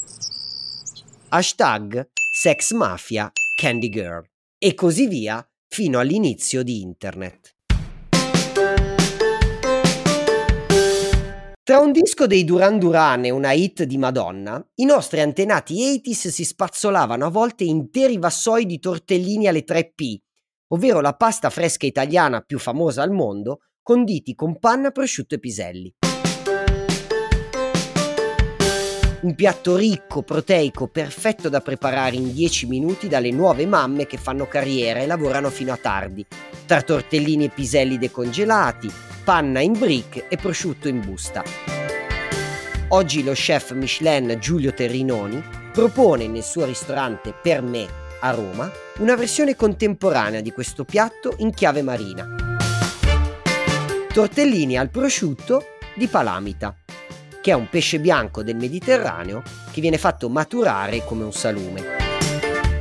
Hashtag 1.30 2.10
Sex 2.34 2.74
Mafia 2.74 3.32
Candy 3.56 3.88
Girl 3.88 4.34
e 4.58 4.74
così 4.74 5.08
via 5.08 5.46
fino 5.68 6.00
all'inizio 6.00 6.64
di 6.64 6.82
Internet. 6.82 7.54
Tra 11.66 11.80
un 11.80 11.92
disco 11.92 12.28
dei 12.28 12.44
Duran 12.44 12.78
Duran 12.78 13.26
e 13.26 13.32
una 13.32 13.52
hit 13.52 13.84
di 13.84 13.98
Madonna, 13.98 14.64
i 14.76 14.86
nostri 14.86 15.20
antenati 15.20 16.00
80s 16.00 16.28
si 16.28 16.46
spazzolavano 16.46 17.26
a 17.26 17.30
volte 17.30 17.64
interi 17.64 18.20
vassoi 18.20 18.68
di 18.68 18.78
tortellini 18.78 19.48
alle 19.48 19.64
3P, 19.64 20.16
ovvero 20.68 21.02
la 21.02 21.16
pasta 21.16 21.50
fresca 21.50 21.88
italiana 21.88 22.42
più 22.42 22.60
famosa 22.60 23.02
al 23.02 23.12
mondo, 23.12 23.62
conditi 23.82 24.36
con 24.36 24.60
panna, 24.60 24.92
prosciutto 24.92 25.34
e 25.34 25.40
piselli. 25.40 25.92
Un 29.26 29.34
piatto 29.34 29.76
ricco, 29.76 30.22
proteico, 30.22 30.86
perfetto 30.86 31.50
da 31.50 31.60
preparare 31.60 32.16
in 32.16 32.32
10 32.32 32.68
minuti 32.68 33.08
dalle 33.08 33.32
nuove 33.32 33.66
mamme 33.66 34.06
che 34.06 34.18
fanno 34.18 34.48
carriera 34.48 35.00
e 35.00 35.08
lavorano 35.08 35.50
fino 35.50 35.74
a 35.74 35.78
tardi, 35.78 36.24
tra 36.68 36.84
tortellini 36.84 37.46
e 37.46 37.50
piselli 37.50 37.98
decongelati, 37.98 38.88
panna 39.24 39.62
in 39.62 39.72
brick 39.72 40.28
e 40.30 40.38
prosciutto 40.38 40.88
in 40.88 41.00
busta. 41.04 41.44
Oggi 42.90 43.24
lo 43.24 43.32
chef 43.32 43.72
Michelin 43.72 44.38
Giulio 44.40 44.76
Terrinoni 44.76 45.44
propone 45.74 46.28
nel 46.28 46.44
suo 46.44 46.66
ristorante 46.66 47.34
Per 47.34 47.64
me 47.64 47.88
a 48.20 48.30
Roma 48.30 48.72
una 49.00 49.16
versione 49.16 49.56
contemporanea 49.56 50.42
di 50.42 50.52
questo 50.52 50.86
piatto 50.86 51.34
in 51.38 51.52
chiave 51.52 51.82
marina. 51.82 52.28
Tortellini 54.14 54.78
al 54.78 54.92
prosciutto 54.92 55.64
di 55.96 56.06
Palamita 56.06 56.78
che 57.46 57.52
è 57.52 57.54
un 57.54 57.70
pesce 57.70 58.00
bianco 58.00 58.42
del 58.42 58.56
Mediterraneo 58.56 59.44
che 59.70 59.80
viene 59.80 60.00
fatto 60.00 60.30
maturare 60.30 61.06
come 61.06 61.24
un 61.26 61.32
salume. 61.32 61.84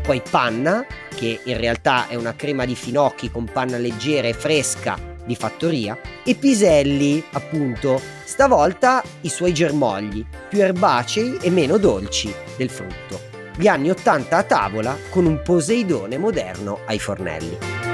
Poi 0.02 0.22
panna, 0.30 0.86
che 1.14 1.40
in 1.44 1.58
realtà 1.58 2.08
è 2.08 2.14
una 2.14 2.34
crema 2.34 2.64
di 2.64 2.74
finocchi 2.74 3.30
con 3.30 3.44
panna 3.44 3.76
leggera 3.76 4.26
e 4.26 4.32
fresca 4.32 4.98
di 5.22 5.36
fattoria, 5.36 5.98
e 6.24 6.34
piselli, 6.36 7.22
appunto, 7.32 8.00
stavolta 8.24 9.02
i 9.20 9.28
suoi 9.28 9.52
germogli, 9.52 10.24
più 10.48 10.62
erbacei 10.62 11.36
e 11.42 11.50
meno 11.50 11.76
dolci 11.76 12.32
del 12.56 12.70
frutto. 12.70 13.20
Gli 13.54 13.66
anni 13.66 13.90
80 13.90 14.34
a 14.34 14.42
tavola 14.44 14.96
con 15.10 15.26
un 15.26 15.42
Poseidone 15.42 16.16
moderno 16.16 16.78
ai 16.86 16.98
fornelli. 16.98 17.93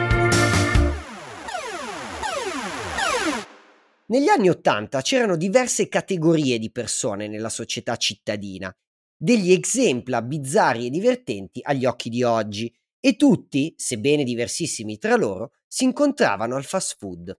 Negli 4.10 4.26
anni 4.26 4.48
Ottanta 4.48 5.02
c'erano 5.02 5.36
diverse 5.36 5.88
categorie 5.88 6.58
di 6.58 6.72
persone 6.72 7.28
nella 7.28 7.48
società 7.48 7.94
cittadina, 7.94 8.76
degli 9.16 9.52
exempla 9.52 10.20
bizzarri 10.20 10.86
e 10.86 10.90
divertenti 10.90 11.60
agli 11.62 11.84
occhi 11.84 12.08
di 12.08 12.24
oggi, 12.24 12.74
e 12.98 13.14
tutti, 13.14 13.72
sebbene 13.76 14.24
diversissimi 14.24 14.98
tra 14.98 15.14
loro, 15.14 15.52
si 15.68 15.84
incontravano 15.84 16.56
al 16.56 16.64
fast 16.64 16.96
food. 16.98 17.38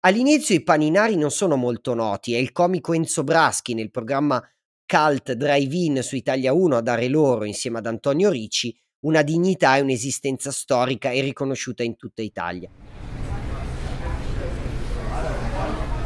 All'inizio 0.00 0.54
i 0.54 0.62
paninari 0.62 1.16
non 1.16 1.30
sono 1.30 1.56
molto 1.56 1.94
noti, 1.94 2.34
è 2.34 2.38
il 2.38 2.52
comico 2.52 2.92
Enzo 2.92 3.24
Braschi 3.24 3.72
nel 3.72 3.90
programma 3.90 4.46
Cult 4.84 5.32
Drive-In 5.32 6.02
su 6.02 6.16
Italia 6.16 6.52
1 6.52 6.76
a 6.76 6.82
dare 6.82 7.08
loro, 7.08 7.44
insieme 7.44 7.78
ad 7.78 7.86
Antonio 7.86 8.28
Ricci, 8.28 8.78
una 9.06 9.22
dignità 9.22 9.78
e 9.78 9.80
un'esistenza 9.80 10.50
storica 10.50 11.10
e 11.10 11.22
riconosciuta 11.22 11.82
in 11.82 11.96
tutta 11.96 12.20
Italia. 12.20 12.93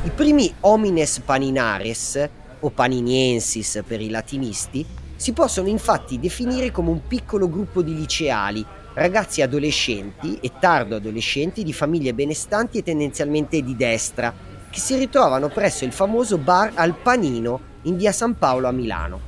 I 0.09 0.11
primi 0.11 0.51
homines 0.61 1.21
paninares, 1.21 2.29
o 2.61 2.71
paniniensis 2.71 3.83
per 3.87 4.01
i 4.01 4.09
latinisti, 4.09 4.83
si 5.15 5.35
possono 5.35 5.69
infatti 5.69 6.19
definire 6.19 6.71
come 6.71 6.89
un 6.89 7.07
piccolo 7.07 7.47
gruppo 7.47 7.83
di 7.83 7.95
liceali, 7.95 8.65
ragazzi 8.95 9.43
adolescenti 9.43 10.39
e 10.41 10.53
tardo 10.59 10.97
adolescenti 10.97 11.63
di 11.63 11.75
famiglie 11.75 12.15
benestanti 12.15 12.79
e 12.79 12.83
tendenzialmente 12.83 13.61
di 13.61 13.77
destra, 13.77 14.35
che 14.71 14.81
si 14.81 14.97
ritrovano 14.97 15.51
presso 15.51 15.85
il 15.85 15.93
famoso 15.93 16.39
bar 16.39 16.73
Al 16.77 16.95
Panino 16.95 17.61
in 17.83 17.99
via 17.99 18.11
San 18.11 18.39
Paolo 18.39 18.67
a 18.67 18.73
Milano. 18.73 19.21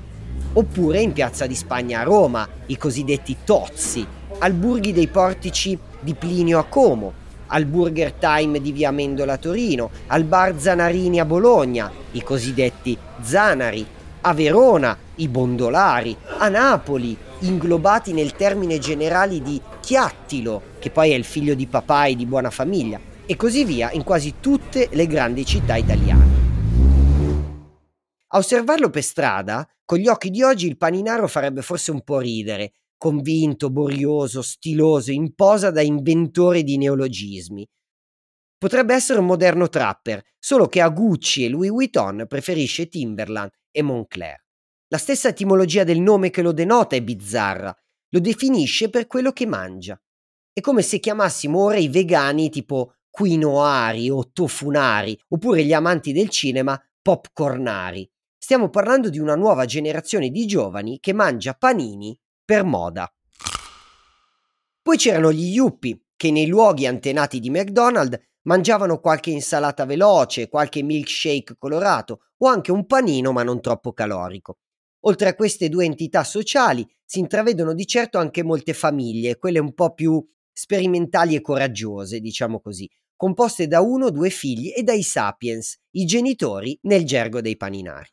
Oppure 0.55 1.03
in 1.03 1.13
piazza 1.13 1.47
di 1.47 1.57
Spagna 1.57 2.01
a 2.01 2.05
Roma, 2.05 2.49
i 2.67 2.79
cosiddetti 2.79 3.37
Tozzi, 3.45 4.07
alburghi 4.39 4.95
dei 4.95 5.09
portici 5.09 5.79
di 6.01 6.15
Plinio 6.15 6.59
a 6.59 6.65
Como, 6.65 7.20
al 7.51 7.67
Burger 7.67 8.13
Time 8.13 8.61
di 8.61 8.73
Via 8.73 8.91
Mendola 8.91 9.37
Torino, 9.37 9.91
al 10.09 10.25
Bar 10.25 10.59
Zanarini 10.59 11.21
a 11.21 11.25
Bologna, 11.25 11.91
i 12.13 12.23
cosiddetti 12.23 12.97
Zanari, 13.21 13.87
a 14.23 14.35
Verona, 14.35 14.97
i 15.17 15.29
Bondolari, 15.29 16.17
a 16.39 16.49
Napoli, 16.49 17.17
inglobati 17.41 18.13
nel 18.13 18.33
termine 18.33 18.79
generale 18.79 19.41
di 19.41 19.61
Chiattilo, 19.81 20.63
che 20.79 20.91
poi 20.91 21.13
è 21.13 21.15
il 21.15 21.25
figlio 21.25 21.55
di 21.55 21.67
papà 21.67 22.07
e 22.07 22.17
di 22.17 22.27
buona 22.27 22.51
famiglia, 22.51 23.01
e 23.27 23.37
così 23.37 23.65
via 23.65 23.91
in 23.93 24.05
quasi 24.05 24.35
tutte 24.41 24.89
le 24.93 25.07
grandi 25.07 25.45
città 25.45 25.77
italiane. 25.77 26.39
A 28.33 28.39
osservarlo 28.39 28.91
per 28.91 29.03
strada, 29.03 29.67
con 29.85 29.99
gli 29.99 30.07
occhi 30.07 30.31
di 30.31 30.43
oggi 30.43 30.69
il 30.69 30.77
paninaro 30.77 31.27
farebbe 31.27 31.63
forse 31.63 31.91
un 31.91 32.03
po' 32.03 32.21
ridere, 32.21 32.73
convinto, 33.01 33.71
borioso, 33.71 34.43
stiloso, 34.43 35.11
in 35.11 35.35
posa 35.35 35.71
da 35.71 35.81
inventore 35.81 36.63
di 36.63 36.77
neologismi. 36.77 37.67
Potrebbe 38.59 38.93
essere 38.93 39.21
un 39.21 39.25
moderno 39.25 39.71
trapper, 39.71 40.23
solo 40.39 40.67
che 40.67 40.83
a 40.83 40.91
Gucci 40.91 41.47
e 41.47 41.49
Louis 41.49 41.71
Vuitton 41.71 42.27
preferisce 42.29 42.89
Timberland 42.89 43.53
e 43.71 43.81
Moncler. 43.81 44.45
La 44.89 44.99
stessa 44.99 45.29
etimologia 45.29 45.83
del 45.83 45.99
nome 45.99 46.29
che 46.29 46.43
lo 46.43 46.53
denota 46.53 46.95
è 46.95 47.01
bizzarra, 47.01 47.75
lo 48.11 48.21
definisce 48.21 48.91
per 48.91 49.07
quello 49.07 49.33
che 49.33 49.47
mangia. 49.47 49.99
È 50.53 50.61
come 50.61 50.83
se 50.83 50.99
chiamassimo 50.99 51.59
ora 51.59 51.79
i 51.79 51.89
vegani 51.89 52.51
tipo 52.51 52.97
quinoari 53.09 54.11
o 54.11 54.31
tofunari, 54.31 55.19
oppure 55.29 55.65
gli 55.65 55.73
amanti 55.73 56.13
del 56.13 56.29
cinema 56.29 56.79
popcornari. 57.01 58.07
Stiamo 58.37 58.69
parlando 58.69 59.09
di 59.09 59.19
una 59.19 59.37
nuova 59.37 59.65
generazione 59.65 60.29
di 60.29 60.45
giovani 60.45 61.01
che 61.01 61.15
mangia 61.15 61.55
panini 61.55 62.15
per 62.51 62.65
moda. 62.65 63.09
Poi 64.83 64.97
c'erano 64.97 65.31
gli 65.31 65.53
yuppie, 65.53 66.07
che 66.17 66.33
nei 66.33 66.49
luoghi 66.49 66.85
antenati 66.85 67.39
di 67.39 67.49
McDonald's 67.49 68.19
mangiavano 68.43 68.99
qualche 68.99 69.31
insalata 69.31 69.85
veloce, 69.85 70.49
qualche 70.49 70.83
milkshake 70.83 71.55
colorato 71.57 72.23
o 72.39 72.49
anche 72.49 72.73
un 72.73 72.87
panino 72.87 73.31
ma 73.31 73.45
non 73.45 73.61
troppo 73.61 73.93
calorico. 73.93 74.59
Oltre 75.03 75.29
a 75.29 75.37
queste 75.37 75.69
due 75.69 75.85
entità 75.85 76.25
sociali 76.25 76.85
si 77.05 77.21
intravedono 77.21 77.73
di 77.73 77.87
certo 77.87 78.19
anche 78.19 78.43
molte 78.43 78.75
famiglie, 78.75 79.39
quelle 79.39 79.61
un 79.61 79.73
po' 79.73 79.95
più 79.95 80.21
sperimentali 80.53 81.37
e 81.37 81.41
coraggiose, 81.41 82.19
diciamo 82.19 82.59
così, 82.59 82.91
composte 83.15 83.69
da 83.69 83.81
uno 83.81 84.07
o 84.07 84.11
due 84.11 84.31
figli 84.31 84.73
e 84.77 84.83
dai 84.83 85.05
sapiens, 85.05 85.79
i 85.91 86.05
genitori 86.05 86.77
nel 86.83 87.05
gergo 87.05 87.41
dei 87.41 87.57
paninari. 87.57 88.11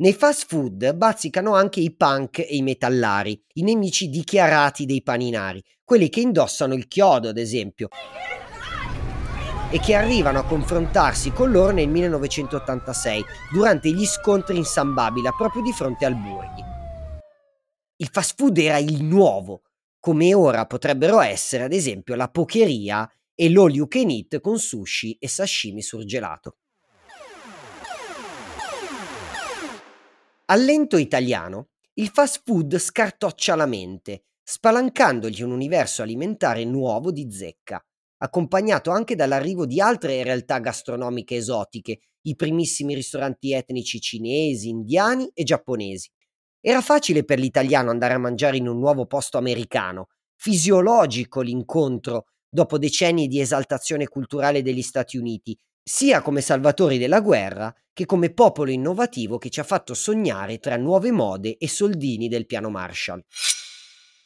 Nei 0.00 0.14
fast 0.14 0.46
food 0.46 0.94
bazzicano 0.94 1.54
anche 1.54 1.80
i 1.80 1.94
punk 1.94 2.38
e 2.38 2.56
i 2.56 2.62
metallari, 2.62 3.38
i 3.56 3.62
nemici 3.62 4.08
dichiarati 4.08 4.86
dei 4.86 5.02
paninari, 5.02 5.62
quelli 5.84 6.08
che 6.08 6.20
indossano 6.20 6.72
il 6.72 6.88
chiodo, 6.88 7.28
ad 7.28 7.36
esempio, 7.36 7.88
e 9.70 9.78
che 9.78 9.94
arrivano 9.94 10.38
a 10.38 10.44
confrontarsi 10.44 11.32
con 11.32 11.50
loro 11.50 11.72
nel 11.72 11.90
1986 11.90 13.24
durante 13.52 13.90
gli 13.90 14.06
scontri 14.06 14.56
in 14.56 14.64
San 14.64 14.94
Babila 14.94 15.32
proprio 15.32 15.60
di 15.60 15.72
fronte 15.72 16.06
al 16.06 16.14
Burghi. 16.14 16.64
Il 17.96 18.08
fast 18.10 18.36
food 18.38 18.56
era 18.56 18.78
il 18.78 19.04
nuovo, 19.04 19.64
come 19.98 20.32
ora 20.32 20.64
potrebbero 20.64 21.20
essere 21.20 21.64
ad 21.64 21.74
esempio 21.74 22.14
la 22.14 22.30
pocheria 22.30 23.06
e 23.34 23.50
l'all 23.50 23.74
you 23.74 23.86
can 23.86 24.08
eat 24.08 24.40
con 24.40 24.58
sushi 24.58 25.18
e 25.20 25.28
sashimi 25.28 25.82
surgelato. 25.82 26.59
Al 30.50 30.64
lento 30.64 30.96
italiano, 30.96 31.68
il 31.94 32.08
fast 32.08 32.42
food 32.44 32.76
scartoccia 32.76 33.54
la 33.54 33.66
mente, 33.66 34.24
spalancandogli 34.42 35.42
un 35.42 35.52
universo 35.52 36.02
alimentare 36.02 36.64
nuovo 36.64 37.12
di 37.12 37.30
zecca, 37.30 37.80
accompagnato 38.16 38.90
anche 38.90 39.14
dall'arrivo 39.14 39.64
di 39.64 39.80
altre 39.80 40.24
realtà 40.24 40.58
gastronomiche 40.58 41.36
esotiche, 41.36 42.00
i 42.22 42.34
primissimi 42.34 42.96
ristoranti 42.96 43.52
etnici 43.52 44.00
cinesi, 44.00 44.70
indiani 44.70 45.30
e 45.34 45.44
giapponesi. 45.44 46.10
Era 46.60 46.80
facile 46.80 47.22
per 47.22 47.38
l'italiano 47.38 47.90
andare 47.90 48.14
a 48.14 48.18
mangiare 48.18 48.56
in 48.56 48.66
un 48.66 48.80
nuovo 48.80 49.06
posto 49.06 49.38
americano, 49.38 50.08
fisiologico 50.34 51.42
l'incontro 51.42 52.24
dopo 52.48 52.76
decenni 52.76 53.28
di 53.28 53.38
esaltazione 53.38 54.08
culturale 54.08 54.62
degli 54.62 54.82
Stati 54.82 55.16
Uniti, 55.16 55.56
sia 55.90 56.22
come 56.22 56.40
salvatori 56.40 56.98
della 56.98 57.20
guerra 57.20 57.74
che 57.92 58.06
come 58.06 58.32
popolo 58.32 58.70
innovativo 58.70 59.38
che 59.38 59.50
ci 59.50 59.58
ha 59.58 59.64
fatto 59.64 59.92
sognare 59.92 60.60
tra 60.60 60.76
nuove 60.76 61.10
mode 61.10 61.56
e 61.58 61.68
soldini 61.68 62.28
del 62.28 62.46
piano 62.46 62.70
Marshall. 62.70 63.24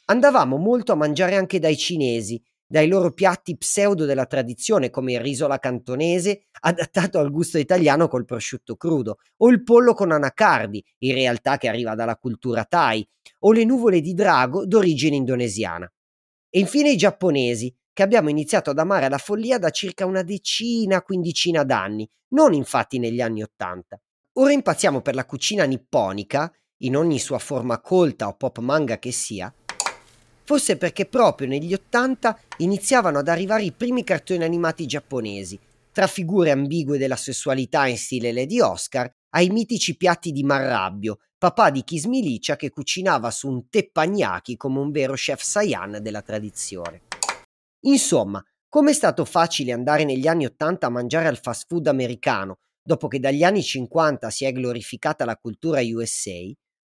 Andavamo 0.05 0.57
molto 0.57 0.91
a 0.91 0.95
mangiare 0.95 1.35
anche 1.35 1.57
dai 1.57 1.75
cinesi, 1.75 2.39
dai 2.67 2.87
loro 2.87 3.13
piatti 3.13 3.57
pseudo 3.57 4.05
della 4.05 4.27
tradizione 4.27 4.91
come 4.91 5.13
il 5.13 5.21
riso 5.21 5.45
alla 5.45 5.57
cantonese 5.57 6.43
adattato 6.61 7.17
al 7.17 7.31
gusto 7.31 7.57
italiano 7.57 8.07
col 8.07 8.25
prosciutto 8.25 8.75
crudo, 8.75 9.17
o 9.37 9.49
il 9.49 9.63
pollo 9.63 9.95
con 9.95 10.11
anacardi, 10.11 10.85
in 10.99 11.15
realtà 11.15 11.57
che 11.57 11.67
arriva 11.67 11.95
dalla 11.95 12.15
cultura 12.15 12.63
thai, 12.63 13.03
o 13.39 13.51
le 13.51 13.65
nuvole 13.65 14.01
di 14.01 14.13
drago 14.13 14.67
d'origine 14.67 15.15
indonesiana. 15.15 15.91
E 16.47 16.59
infine 16.59 16.91
i 16.91 16.95
giapponesi, 16.95 17.75
che 17.95 18.03
abbiamo 18.03 18.29
iniziato 18.29 18.71
ad 18.71 18.77
amare 18.77 19.05
alla 19.05 19.17
follia 19.17 19.57
da 19.57 19.69
circa 19.69 20.05
una 20.05 20.21
decina, 20.21 21.01
quindicina 21.01 21.63
d'anni, 21.63 22.05
non 22.33 22.53
infatti 22.53 22.99
negli 22.99 23.21
anni 23.21 23.41
Ottanta. 23.41 23.97
Ora 24.33 24.51
impazziamo 24.51 24.99
per 24.99 25.15
la 25.15 25.23
cucina 25.23 25.63
nipponica, 25.63 26.51
in 26.79 26.97
ogni 26.97 27.19
sua 27.19 27.39
forma 27.39 27.79
colta 27.79 28.27
o 28.27 28.35
pop 28.35 28.59
manga 28.59 28.99
che 28.99 29.13
sia, 29.13 29.51
forse 30.43 30.75
perché 30.75 31.05
proprio 31.05 31.47
negli 31.47 31.73
Ottanta 31.73 32.37
iniziavano 32.57 33.19
ad 33.19 33.29
arrivare 33.29 33.63
i 33.63 33.71
primi 33.71 34.03
cartoni 34.03 34.43
animati 34.43 34.85
giapponesi, 34.85 35.57
tra 35.93 36.07
figure 36.07 36.51
ambigue 36.51 36.97
della 36.97 37.15
sessualità 37.15 37.87
in 37.87 37.97
stile 37.97 38.33
Lady 38.33 38.59
Oscar 38.59 39.09
ai 39.29 39.47
mitici 39.47 39.95
piatti 39.95 40.33
di 40.33 40.43
Marrabbio, 40.43 41.19
papà 41.37 41.69
di 41.69 41.85
Kismilicia 41.85 42.57
che 42.57 42.71
cucinava 42.71 43.31
su 43.31 43.47
un 43.47 43.69
teppanyaki 43.69 44.57
come 44.57 44.79
un 44.79 44.91
vero 44.91 45.13
chef 45.13 45.41
Saiyan 45.41 45.99
della 46.01 46.21
tradizione. 46.21 47.03
Insomma, 47.87 48.43
come 48.67 48.91
è 48.91 48.93
stato 48.93 49.25
facile 49.25 49.71
andare 49.71 50.03
negli 50.03 50.27
anni 50.27 50.45
Ottanta 50.45 50.87
a 50.87 50.89
mangiare 50.89 51.27
al 51.27 51.39
fast 51.39 51.65
food 51.67 51.87
americano, 51.87 52.59
dopo 52.81 53.07
che 53.07 53.19
dagli 53.19 53.43
anni 53.43 53.63
50 53.63 54.29
si 54.29 54.45
è 54.45 54.51
glorificata 54.51 55.23
la 55.23 55.37
cultura 55.37 55.81
USA, 55.81 56.51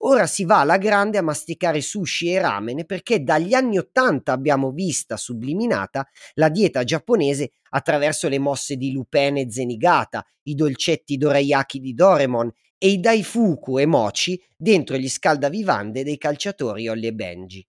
ora 0.05 0.27
si 0.27 0.45
va 0.45 0.61
alla 0.61 0.79
grande 0.79 1.19
a 1.19 1.23
masticare 1.23 1.81
sushi 1.81 2.31
e 2.31 2.41
ramen 2.41 2.85
perché 2.87 3.23
dagli 3.23 3.53
anni 3.53 3.79
Ottanta 3.79 4.33
abbiamo 4.33 4.71
vista 4.71 5.17
subliminata 5.17 6.07
la 6.35 6.49
dieta 6.49 6.85
giapponese 6.85 7.53
attraverso 7.71 8.29
le 8.29 8.39
mosse 8.39 8.77
di 8.77 8.93
Lupin 8.93 9.39
e 9.39 9.51
Zenigata, 9.51 10.25
i 10.45 10.55
dolcetti 10.55 11.17
dorayaki 11.17 11.81
di 11.81 11.95
Doremon 11.95 12.51
e 12.79 12.89
i 12.89 13.01
daifuku 13.01 13.79
e 13.79 13.87
mochi 13.87 14.41
dentro 14.57 14.97
gli 14.97 15.09
scaldavivande 15.09 16.05
dei 16.05 16.19
calciatori 16.19 16.89
Ollie 16.89 17.09
e 17.09 17.13
Benji. 17.13 17.67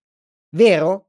Vero? 0.50 1.07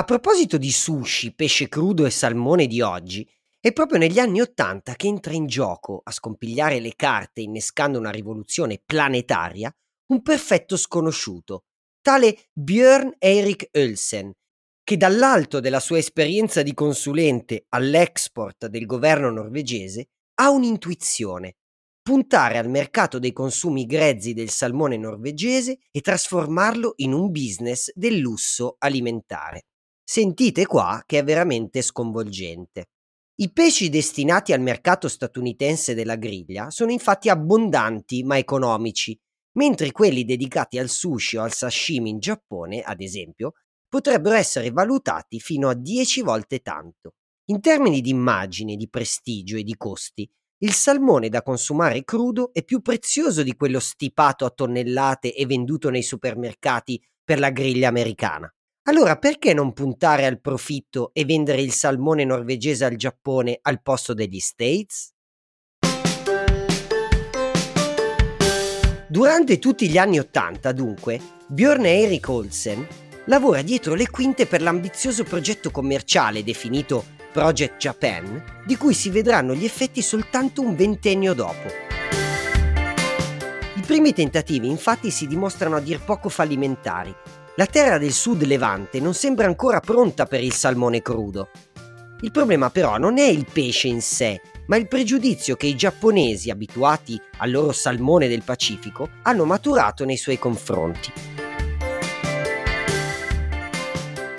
A 0.00 0.04
proposito 0.04 0.56
di 0.56 0.72
sushi, 0.72 1.34
pesce 1.34 1.68
crudo 1.68 2.06
e 2.06 2.10
salmone 2.10 2.66
di 2.66 2.80
oggi, 2.80 3.28
è 3.60 3.70
proprio 3.74 3.98
negli 3.98 4.18
anni 4.18 4.40
Ottanta 4.40 4.94
che 4.94 5.08
entra 5.08 5.34
in 5.34 5.46
gioco, 5.46 6.00
a 6.02 6.10
scompigliare 6.10 6.80
le 6.80 6.94
carte 6.96 7.42
innescando 7.42 7.98
una 7.98 8.08
rivoluzione 8.08 8.80
planetaria, 8.82 9.70
un 10.06 10.22
perfetto 10.22 10.78
sconosciuto, 10.78 11.64
tale 12.00 12.34
Björn 12.50 13.16
Erik 13.18 13.68
Olsen, 13.72 14.32
che 14.82 14.96
dall'alto 14.96 15.60
della 15.60 15.80
sua 15.80 15.98
esperienza 15.98 16.62
di 16.62 16.72
consulente 16.72 17.66
all'export 17.68 18.68
del 18.68 18.86
governo 18.86 19.28
norvegese 19.28 20.08
ha 20.36 20.48
un'intuizione, 20.48 21.56
puntare 22.00 22.56
al 22.56 22.70
mercato 22.70 23.18
dei 23.18 23.34
consumi 23.34 23.84
grezzi 23.84 24.32
del 24.32 24.48
salmone 24.48 24.96
norvegese 24.96 25.76
e 25.90 26.00
trasformarlo 26.00 26.94
in 26.96 27.12
un 27.12 27.30
business 27.30 27.92
del 27.94 28.16
lusso 28.16 28.76
alimentare. 28.78 29.66
Sentite 30.12 30.66
qua 30.66 31.04
che 31.06 31.20
è 31.20 31.22
veramente 31.22 31.82
sconvolgente. 31.82 32.86
I 33.36 33.52
pesci 33.52 33.88
destinati 33.88 34.52
al 34.52 34.60
mercato 34.60 35.06
statunitense 35.06 35.94
della 35.94 36.16
griglia 36.16 36.68
sono 36.70 36.90
infatti 36.90 37.28
abbondanti 37.28 38.24
ma 38.24 38.36
economici, 38.36 39.16
mentre 39.52 39.92
quelli 39.92 40.24
dedicati 40.24 40.80
al 40.80 40.88
sushi 40.88 41.36
o 41.36 41.44
al 41.44 41.52
sashimi 41.52 42.10
in 42.10 42.18
Giappone, 42.18 42.80
ad 42.80 43.00
esempio, 43.00 43.52
potrebbero 43.88 44.34
essere 44.34 44.72
valutati 44.72 45.38
fino 45.38 45.68
a 45.68 45.74
10 45.74 46.22
volte 46.22 46.58
tanto. 46.58 47.14
In 47.50 47.60
termini 47.60 48.00
di 48.00 48.10
immagine, 48.10 48.74
di 48.74 48.88
prestigio 48.88 49.58
e 49.58 49.62
di 49.62 49.76
costi, 49.76 50.28
il 50.64 50.72
salmone 50.72 51.28
da 51.28 51.44
consumare 51.44 52.02
crudo 52.02 52.52
è 52.52 52.64
più 52.64 52.80
prezioso 52.80 53.44
di 53.44 53.54
quello 53.54 53.78
stipato 53.78 54.44
a 54.44 54.50
tonnellate 54.50 55.32
e 55.32 55.46
venduto 55.46 55.88
nei 55.88 56.02
supermercati 56.02 57.00
per 57.22 57.38
la 57.38 57.50
griglia 57.50 57.86
americana. 57.86 58.52
Allora 58.90 59.16
perché 59.18 59.54
non 59.54 59.72
puntare 59.72 60.26
al 60.26 60.40
profitto 60.40 61.10
e 61.12 61.24
vendere 61.24 61.60
il 61.60 61.70
salmone 61.70 62.24
norvegese 62.24 62.84
al 62.84 62.96
Giappone 62.96 63.56
al 63.62 63.80
posto 63.82 64.14
degli 64.14 64.40
States? 64.40 65.12
Durante 69.06 69.60
tutti 69.60 69.88
gli 69.88 69.96
anni 69.96 70.18
Ottanta, 70.18 70.72
dunque, 70.72 71.20
Björn 71.46 71.86
Erik 71.86 72.28
Olsen 72.30 72.84
lavora 73.26 73.62
dietro 73.62 73.94
le 73.94 74.10
quinte 74.10 74.46
per 74.46 74.60
l'ambizioso 74.60 75.22
progetto 75.22 75.70
commerciale 75.70 76.42
definito 76.42 77.04
Project 77.32 77.76
Japan, 77.76 78.42
di 78.66 78.76
cui 78.76 78.92
si 78.92 79.08
vedranno 79.10 79.54
gli 79.54 79.64
effetti 79.64 80.02
soltanto 80.02 80.62
un 80.62 80.74
ventennio 80.74 81.32
dopo. 81.32 81.68
I 83.76 83.80
primi 83.82 84.12
tentativi 84.12 84.68
infatti 84.68 85.12
si 85.12 85.28
dimostrano 85.28 85.76
a 85.76 85.80
dir 85.80 86.00
poco 86.00 86.28
fallimentari 86.28 87.14
la 87.60 87.66
terra 87.66 87.98
del 87.98 88.12
sud 88.12 88.44
levante 88.44 89.00
non 89.00 89.12
sembra 89.12 89.44
ancora 89.44 89.80
pronta 89.80 90.24
per 90.24 90.42
il 90.42 90.54
salmone 90.54 91.02
crudo. 91.02 91.50
Il 92.22 92.30
problema 92.30 92.70
però 92.70 92.96
non 92.96 93.18
è 93.18 93.26
il 93.26 93.44
pesce 93.52 93.86
in 93.86 94.00
sé, 94.00 94.40
ma 94.68 94.76
il 94.76 94.88
pregiudizio 94.88 95.56
che 95.56 95.66
i 95.66 95.76
giapponesi, 95.76 96.48
abituati 96.48 97.20
al 97.36 97.50
loro 97.50 97.72
salmone 97.72 98.28
del 98.28 98.44
Pacifico, 98.44 99.10
hanno 99.24 99.44
maturato 99.44 100.06
nei 100.06 100.16
suoi 100.16 100.38
confronti. 100.38 101.12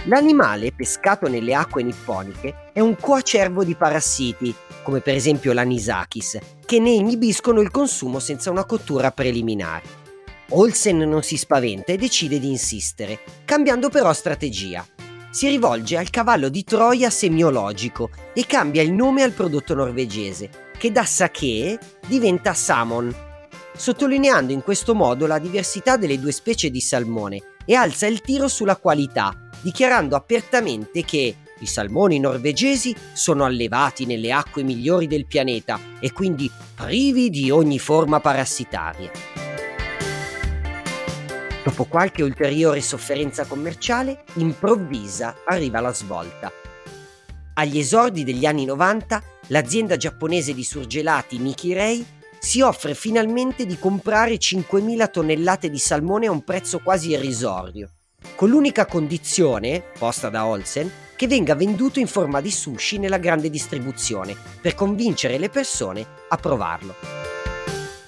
L'animale 0.06 0.74
pescato 0.76 1.28
nelle 1.28 1.54
acque 1.54 1.84
nipponiche 1.84 2.72
è 2.74 2.80
un 2.80 2.96
coacervo 2.96 3.64
di 3.64 3.76
parassiti, 3.76 4.52
come 4.82 5.02
per 5.02 5.14
esempio 5.14 5.54
l'anisakis, 5.54 6.40
che 6.66 6.80
ne 6.80 6.90
inibiscono 6.90 7.62
il 7.62 7.70
consumo 7.70 8.18
senza 8.18 8.50
una 8.50 8.66
cottura 8.66 9.12
preliminare. 9.12 10.01
Olsen 10.54 10.98
non 10.98 11.24
si 11.24 11.38
spaventa 11.38 11.94
e 11.94 11.98
decide 11.98 12.38
di 12.38 12.50
insistere, 12.50 13.20
cambiando 13.46 13.90
però 13.90 14.12
strategia. 14.12 14.86
Si 15.30 15.48
rivolge 15.48 15.96
al 15.96 16.10
cavallo 16.10 16.50
di 16.50 16.66
Troia 16.66 17.10
semiologico 17.10 18.10
e 18.34 18.46
cambia 18.46 18.82
il 18.82 18.92
nome 18.92 19.24
al 19.24 19.32
prodotto 19.32 19.74
norvegese, 19.74 20.50
che 20.78 20.92
da 20.92 21.06
sake 21.06 21.80
diventa 22.06 22.54
salmon, 22.54 23.16
sottolineando 23.78 24.52
in 24.52 24.62
questo 24.62 24.94
modo 24.94 25.26
la 25.26 25.40
diversità 25.40 25.96
delle 25.96 26.20
due 26.20 26.34
specie 26.34 26.70
di 26.70 26.82
salmone 26.82 27.42
e 27.64 27.74
alza 27.74 28.08
il 28.08 28.20
tiro 28.20 28.50
sulla 28.50 28.76
qualità, 28.76 29.48
dichiarando 29.62 30.18
apertamente 30.18 31.06
che 31.06 31.36
i 31.60 31.66
salmoni 31.66 32.20
norvegesi 32.20 32.94
sono 33.14 33.46
allevati 33.46 34.06
nelle 34.06 34.34
acque 34.34 34.64
migliori 34.64 35.08
del 35.08 35.28
pianeta 35.28 35.80
e 36.02 36.12
quindi 36.12 36.52
privi 36.76 37.30
di 37.30 37.50
ogni 37.52 37.80
forma 37.80 38.20
parassitaria. 38.20 39.41
Dopo 41.64 41.86
qualche 41.86 42.24
ulteriore 42.24 42.82
sofferenza 42.82 43.46
commerciale, 43.46 44.24
improvvisa 44.36 45.36
arriva 45.46 45.80
la 45.80 45.94
svolta. 45.94 46.52
Agli 47.54 47.78
esordi 47.78 48.24
degli 48.24 48.48
anni 48.48 48.66
90, 48.66 49.22
l'azienda 49.48 49.96
giapponese 49.96 50.56
di 50.56 50.64
surgelati 50.64 51.38
Nikkei 51.38 52.04
si 52.40 52.62
offre 52.62 52.96
finalmente 52.96 53.68
di 53.68 53.78
comprare 53.78 54.38
5.000 54.38 55.12
tonnellate 55.12 55.70
di 55.70 55.78
salmone 55.78 56.26
a 56.26 56.32
un 56.32 56.44
prezzo 56.44 56.80
quasi 56.80 57.12
irrisorio, 57.12 57.92
con 58.36 58.50
l'unica 58.50 58.88
condizione, 58.88 59.84
posta 60.00 60.30
da 60.30 60.48
Olsen, 60.48 60.92
che 61.16 61.28
venga 61.28 61.54
venduto 61.54 62.00
in 62.00 62.08
forma 62.08 62.42
di 62.42 62.50
sushi 62.50 62.98
nella 62.98 63.20
grande 63.20 63.52
distribuzione, 63.52 64.36
per 64.60 64.74
convincere 64.74 65.38
le 65.38 65.50
persone 65.50 66.04
a 66.28 66.38
provarlo. 66.38 67.21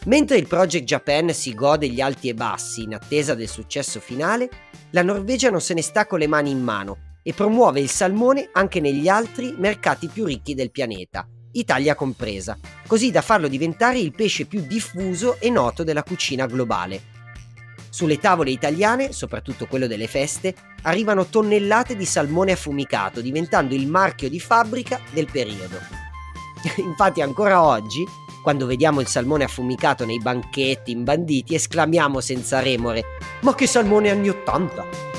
Mentre 0.05 0.35
il 0.37 0.47
Project 0.47 0.83
Japan 0.83 1.33
si 1.33 1.53
gode 1.53 1.87
gli 1.87 2.01
alti 2.01 2.27
e 2.27 2.33
bassi 2.33 2.83
in 2.83 2.93
attesa 2.93 3.35
del 3.35 3.47
successo 3.47 4.01
finale, 4.01 4.49
la 4.89 5.01
Norvegia 5.01 5.49
non 5.49 5.61
se 5.61 5.73
ne 5.73 5.81
sta 5.81 6.05
con 6.05 6.19
le 6.19 6.27
mani 6.27 6.51
in 6.51 6.61
mano 6.61 7.11
e 7.23 7.33
promuove 7.33 7.79
il 7.79 7.89
salmone 7.89 8.49
anche 8.51 8.81
negli 8.81 9.07
altri 9.07 9.55
mercati 9.57 10.07
più 10.07 10.25
ricchi 10.25 10.55
del 10.55 10.71
pianeta, 10.71 11.25
Italia 11.53 11.95
compresa, 11.95 12.57
così 12.85 13.11
da 13.11 13.21
farlo 13.21 13.47
diventare 13.47 13.97
il 13.97 14.13
pesce 14.13 14.45
più 14.45 14.65
diffuso 14.67 15.39
e 15.39 15.49
noto 15.49 15.85
della 15.85 16.03
cucina 16.03 16.47
globale. 16.47 17.11
Sulle 17.89 18.17
tavole 18.17 18.51
italiane, 18.51 19.13
soprattutto 19.13 19.67
quello 19.67 19.87
delle 19.87 20.07
feste, 20.07 20.53
arrivano 20.81 21.27
tonnellate 21.27 21.95
di 21.95 22.05
salmone 22.05 22.51
affumicato, 22.51 23.21
diventando 23.21 23.73
il 23.73 23.87
marchio 23.87 24.27
di 24.27 24.39
fabbrica 24.39 24.99
del 25.11 25.27
periodo. 25.31 25.77
Infatti 26.83 27.21
ancora 27.21 27.63
oggi, 27.63 28.03
quando 28.43 28.65
vediamo 28.65 28.99
il 28.99 29.07
salmone 29.07 29.45
affumicato 29.45 30.05
nei 30.05 30.19
banchetti 30.19 30.91
imbanditi, 30.91 31.55
esclamiamo 31.55 32.19
senza 32.19 32.59
remore: 32.59 33.03
Ma 33.41 33.55
che 33.55 33.65
salmone 33.65 34.11
anni 34.11 34.29
80! 34.29 35.11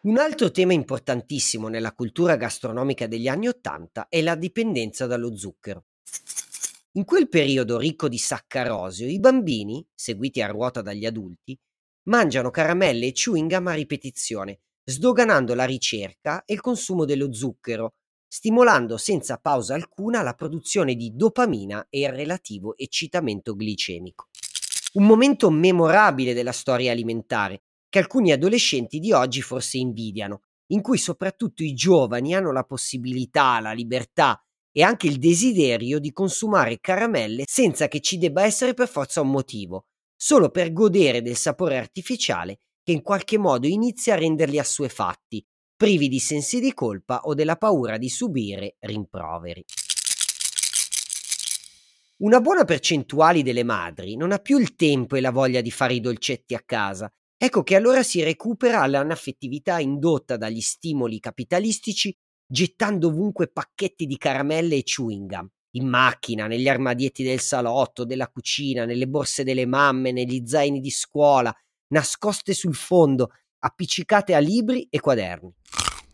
Un 0.00 0.16
altro 0.16 0.50
tema 0.50 0.72
importantissimo 0.72 1.68
nella 1.68 1.92
cultura 1.92 2.36
gastronomica 2.36 3.06
degli 3.06 3.28
anni 3.28 3.46
Ottanta 3.46 4.06
è 4.08 4.22
la 4.22 4.36
dipendenza 4.36 5.06
dallo 5.06 5.36
zucchero. 5.36 5.84
In 6.92 7.04
quel 7.04 7.28
periodo 7.28 7.76
ricco 7.76 8.08
di 8.08 8.16
saccarosio, 8.16 9.06
i 9.06 9.20
bambini, 9.20 9.86
seguiti 9.94 10.40
a 10.40 10.46
ruota 10.46 10.80
dagli 10.80 11.04
adulti, 11.04 11.58
mangiano 12.08 12.50
caramelle 12.50 13.06
e 13.06 13.12
chewing 13.12 13.50
gum 13.50 13.66
a 13.68 13.74
ripetizione, 13.74 14.60
sdoganando 14.84 15.54
la 15.54 15.64
ricerca 15.64 16.42
e 16.44 16.54
il 16.54 16.60
consumo 16.60 17.04
dello 17.04 17.32
zucchero, 17.32 17.94
stimolando 18.26 18.96
senza 18.96 19.38
pausa 19.38 19.74
alcuna 19.74 20.22
la 20.22 20.34
produzione 20.34 20.94
di 20.94 21.14
dopamina 21.14 21.86
e 21.88 22.00
il 22.00 22.10
relativo 22.10 22.76
eccitamento 22.76 23.54
glicemico. 23.54 24.28
Un 24.94 25.04
momento 25.04 25.50
memorabile 25.50 26.34
della 26.34 26.52
storia 26.52 26.92
alimentare, 26.92 27.62
che 27.88 27.98
alcuni 27.98 28.32
adolescenti 28.32 28.98
di 28.98 29.12
oggi 29.12 29.42
forse 29.42 29.78
invidiano, 29.78 30.42
in 30.72 30.82
cui 30.82 30.98
soprattutto 30.98 31.62
i 31.62 31.74
giovani 31.74 32.34
hanno 32.34 32.52
la 32.52 32.64
possibilità, 32.64 33.60
la 33.60 33.72
libertà 33.72 34.42
e 34.72 34.82
anche 34.82 35.06
il 35.06 35.18
desiderio 35.18 35.98
di 35.98 36.12
consumare 36.12 36.80
caramelle 36.80 37.44
senza 37.46 37.88
che 37.88 38.00
ci 38.00 38.18
debba 38.18 38.44
essere 38.44 38.74
per 38.74 38.88
forza 38.88 39.20
un 39.22 39.30
motivo, 39.30 39.87
solo 40.20 40.50
per 40.50 40.72
godere 40.72 41.22
del 41.22 41.36
sapore 41.36 41.78
artificiale 41.78 42.58
che 42.82 42.92
in 42.92 43.02
qualche 43.02 43.38
modo 43.38 43.68
inizia 43.68 44.14
a 44.14 44.18
renderli 44.18 44.58
assuefatti, 44.58 45.42
privi 45.76 46.08
di 46.08 46.18
sensi 46.18 46.58
di 46.58 46.74
colpa 46.74 47.20
o 47.20 47.34
della 47.34 47.56
paura 47.56 47.96
di 47.98 48.08
subire 48.08 48.76
rimproveri. 48.80 49.64
Una 52.18 52.40
buona 52.40 52.64
percentuale 52.64 53.44
delle 53.44 53.62
madri 53.62 54.16
non 54.16 54.32
ha 54.32 54.38
più 54.38 54.58
il 54.58 54.74
tempo 54.74 55.14
e 55.14 55.20
la 55.20 55.30
voglia 55.30 55.60
di 55.60 55.70
fare 55.70 55.94
i 55.94 56.00
dolcetti 56.00 56.54
a 56.54 56.62
casa 56.66 57.08
Ecco 57.40 57.62
che 57.62 57.76
allora 57.76 58.02
si 58.02 58.20
recupera 58.24 58.84
l'anaffettività 58.86 59.78
indotta 59.78 60.36
dagli 60.36 60.60
stimoli 60.60 61.20
capitalistici 61.20 62.12
gettando 62.44 63.08
ovunque 63.08 63.46
pacchetti 63.46 64.06
di 64.06 64.16
caramelle 64.16 64.74
e 64.74 64.82
chewing 64.82 65.28
gum, 65.28 65.48
in 65.72 65.86
macchina, 65.86 66.46
negli 66.46 66.68
armadietti 66.68 67.22
del 67.22 67.40
salotto, 67.40 68.04
della 68.04 68.28
cucina, 68.28 68.84
nelle 68.84 69.06
borse 69.06 69.44
delle 69.44 69.66
mamme, 69.66 70.12
negli 70.12 70.46
zaini 70.46 70.80
di 70.80 70.90
scuola, 70.90 71.54
nascoste 71.88 72.54
sul 72.54 72.74
fondo, 72.74 73.30
appiccicate 73.60 74.34
a 74.34 74.38
libri 74.38 74.86
e 74.90 75.00
quaderni. 75.00 75.52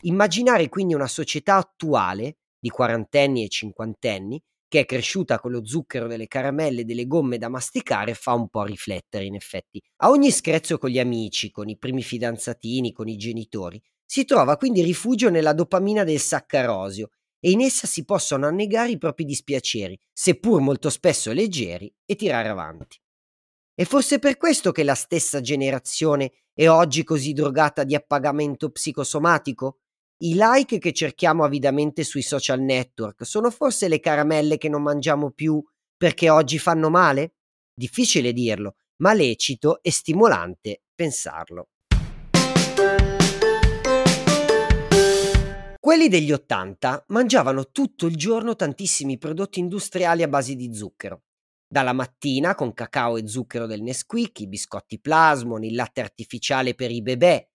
Immaginare 0.02 0.68
quindi 0.68 0.94
una 0.94 1.08
società 1.08 1.56
attuale, 1.56 2.38
di 2.58 2.68
quarantenni 2.68 3.44
e 3.44 3.48
cinquantenni, 3.48 4.42
che 4.66 4.80
è 4.80 4.84
cresciuta 4.86 5.38
con 5.38 5.52
lo 5.52 5.64
zucchero 5.64 6.08
delle 6.08 6.26
caramelle 6.26 6.80
e 6.80 6.84
delle 6.84 7.06
gomme 7.06 7.38
da 7.38 7.48
masticare, 7.48 8.14
fa 8.14 8.32
un 8.32 8.48
po' 8.48 8.64
riflettere 8.64 9.24
in 9.24 9.34
effetti. 9.34 9.80
A 9.98 10.10
ogni 10.10 10.30
screzio 10.30 10.78
con 10.78 10.90
gli 10.90 10.98
amici, 10.98 11.50
con 11.50 11.68
i 11.68 11.78
primi 11.78 12.02
fidanzatini, 12.02 12.92
con 12.92 13.06
i 13.06 13.16
genitori, 13.16 13.80
si 14.04 14.24
trova 14.24 14.56
quindi 14.56 14.82
rifugio 14.82 15.30
nella 15.30 15.52
dopamina 15.52 16.04
del 16.04 16.18
saccarosio 16.18 17.10
e 17.44 17.50
in 17.50 17.60
essa 17.60 17.86
si 17.86 18.06
possono 18.06 18.46
annegare 18.46 18.92
i 18.92 18.96
propri 18.96 19.26
dispiaceri, 19.26 20.00
seppur 20.10 20.62
molto 20.62 20.88
spesso 20.88 21.30
leggeri, 21.30 21.94
e 22.06 22.16
tirare 22.16 22.48
avanti. 22.48 22.98
E 23.74 23.84
forse 23.84 24.18
per 24.18 24.38
questo 24.38 24.72
che 24.72 24.82
la 24.82 24.94
stessa 24.94 25.42
generazione 25.42 26.32
è 26.54 26.70
oggi 26.70 27.04
così 27.04 27.34
drogata 27.34 27.84
di 27.84 27.94
appagamento 27.94 28.70
psicosomatico? 28.70 29.80
I 30.22 30.36
like 30.38 30.78
che 30.78 30.94
cerchiamo 30.94 31.44
avidamente 31.44 32.02
sui 32.02 32.22
social 32.22 32.60
network 32.60 33.26
sono 33.26 33.50
forse 33.50 33.88
le 33.88 34.00
caramelle 34.00 34.56
che 34.56 34.70
non 34.70 34.80
mangiamo 34.80 35.30
più 35.30 35.62
perché 35.98 36.30
oggi 36.30 36.58
fanno 36.58 36.88
male? 36.88 37.34
Difficile 37.74 38.32
dirlo, 38.32 38.76
ma 39.02 39.12
lecito 39.12 39.82
e 39.82 39.92
stimolante 39.92 40.84
pensarlo. 40.94 41.68
Quelli 45.94 46.08
degli 46.08 46.32
80 46.32 47.04
mangiavano 47.10 47.70
tutto 47.70 48.06
il 48.06 48.16
giorno 48.16 48.56
tantissimi 48.56 49.16
prodotti 49.16 49.60
industriali 49.60 50.24
a 50.24 50.28
base 50.28 50.56
di 50.56 50.74
zucchero. 50.74 51.22
Dalla 51.68 51.92
mattina 51.92 52.56
con 52.56 52.72
cacao 52.72 53.16
e 53.16 53.28
zucchero 53.28 53.66
del 53.66 53.80
Nesquik, 53.80 54.40
i 54.40 54.48
biscotti 54.48 54.98
plasmon, 54.98 55.62
il 55.62 55.76
latte 55.76 56.00
artificiale 56.00 56.74
per 56.74 56.90
i 56.90 57.00
bebè, 57.00 57.48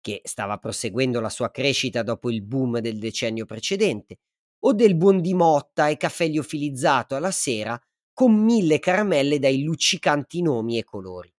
che 0.00 0.22
stava 0.24 0.58
proseguendo 0.58 1.20
la 1.20 1.28
sua 1.28 1.52
crescita 1.52 2.02
dopo 2.02 2.32
il 2.32 2.42
boom 2.42 2.80
del 2.80 2.98
decennio 2.98 3.44
precedente, 3.44 4.16
o 4.64 4.72
del 4.72 4.96
buon 4.96 5.20
di 5.20 5.32
motta 5.32 5.86
e 5.86 5.96
caffè 5.96 6.26
liofilizzato 6.26 7.14
alla 7.14 7.30
sera 7.30 7.80
con 8.12 8.34
mille 8.34 8.80
caramelle 8.80 9.38
dai 9.38 9.62
luccicanti 9.62 10.42
nomi 10.42 10.78
e 10.78 10.82
colori. 10.82 11.33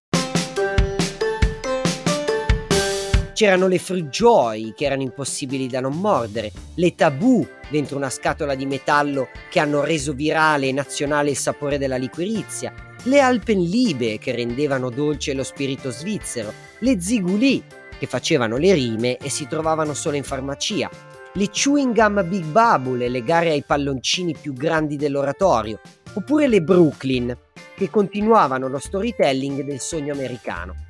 C'erano 3.36 3.68
le 3.68 3.80
fruit 3.80 4.08
joy 4.08 4.74
che 4.74 4.86
erano 4.86 5.02
impossibili 5.02 5.68
da 5.68 5.82
non 5.82 6.00
mordere, 6.00 6.54
le 6.76 6.96
tabù 6.96 7.46
dentro 7.70 7.98
una 7.98 8.10
scatola 8.10 8.56
di 8.56 8.66
metallo 8.66 9.28
che 9.50 9.60
hanno 9.60 9.84
reso 9.84 10.14
virale 10.14 10.70
e 10.70 10.72
nazionale 10.72 11.32
il 11.32 11.36
sapore 11.36 11.78
della 11.78 11.98
liquirizia, 11.98 12.74
le 13.04 13.20
Alpenliebe 13.20 14.20
che 14.20 14.34
rendevano 14.34 14.90
dolce 14.90 15.34
lo 15.34 15.44
spirito 15.44 15.92
svizzero, 15.92 16.54
le 16.80 17.02
ziguli 17.02 17.62
che 18.00 18.08
facevano 18.08 18.56
le 18.56 18.74
rime 18.74 19.18
e 19.18 19.30
si 19.30 19.50
trovavano 19.50 19.94
solo 19.94 20.16
in 20.16 20.24
farmacia, 20.24 20.90
le 21.34 21.50
chewing 21.50 21.94
gum 21.94 22.26
Big 22.30 22.46
Bubble 22.46 23.10
le 23.10 23.22
gare 23.22 23.50
ai 23.50 23.64
palloncini 23.68 24.34
più 24.40 24.54
grandi 24.54 24.96
dell'oratorio, 24.96 25.82
oppure 26.14 26.48
le 26.48 26.62
Brooklyn, 26.62 27.38
che 27.76 27.90
continuavano 27.90 28.70
lo 28.70 28.80
storytelling 28.80 29.66
del 29.66 29.82
sogno 29.82 30.14
americano. 30.14 30.85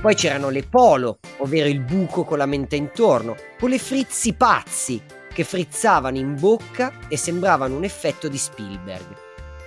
Poi 0.00 0.14
c'erano 0.14 0.48
le 0.50 0.62
Polo, 0.62 1.18
ovvero 1.38 1.68
il 1.68 1.80
buco 1.80 2.22
con 2.22 2.38
la 2.38 2.46
menta 2.46 2.76
intorno, 2.76 3.34
o 3.60 3.66
le 3.66 3.78
frizzi 3.78 4.32
pazzi, 4.32 5.02
che 5.32 5.42
frizzavano 5.42 6.16
in 6.16 6.38
bocca 6.38 6.92
e 7.08 7.16
sembravano 7.16 7.76
un 7.76 7.82
effetto 7.82 8.28
di 8.28 8.38
Spielberg. 8.38 9.06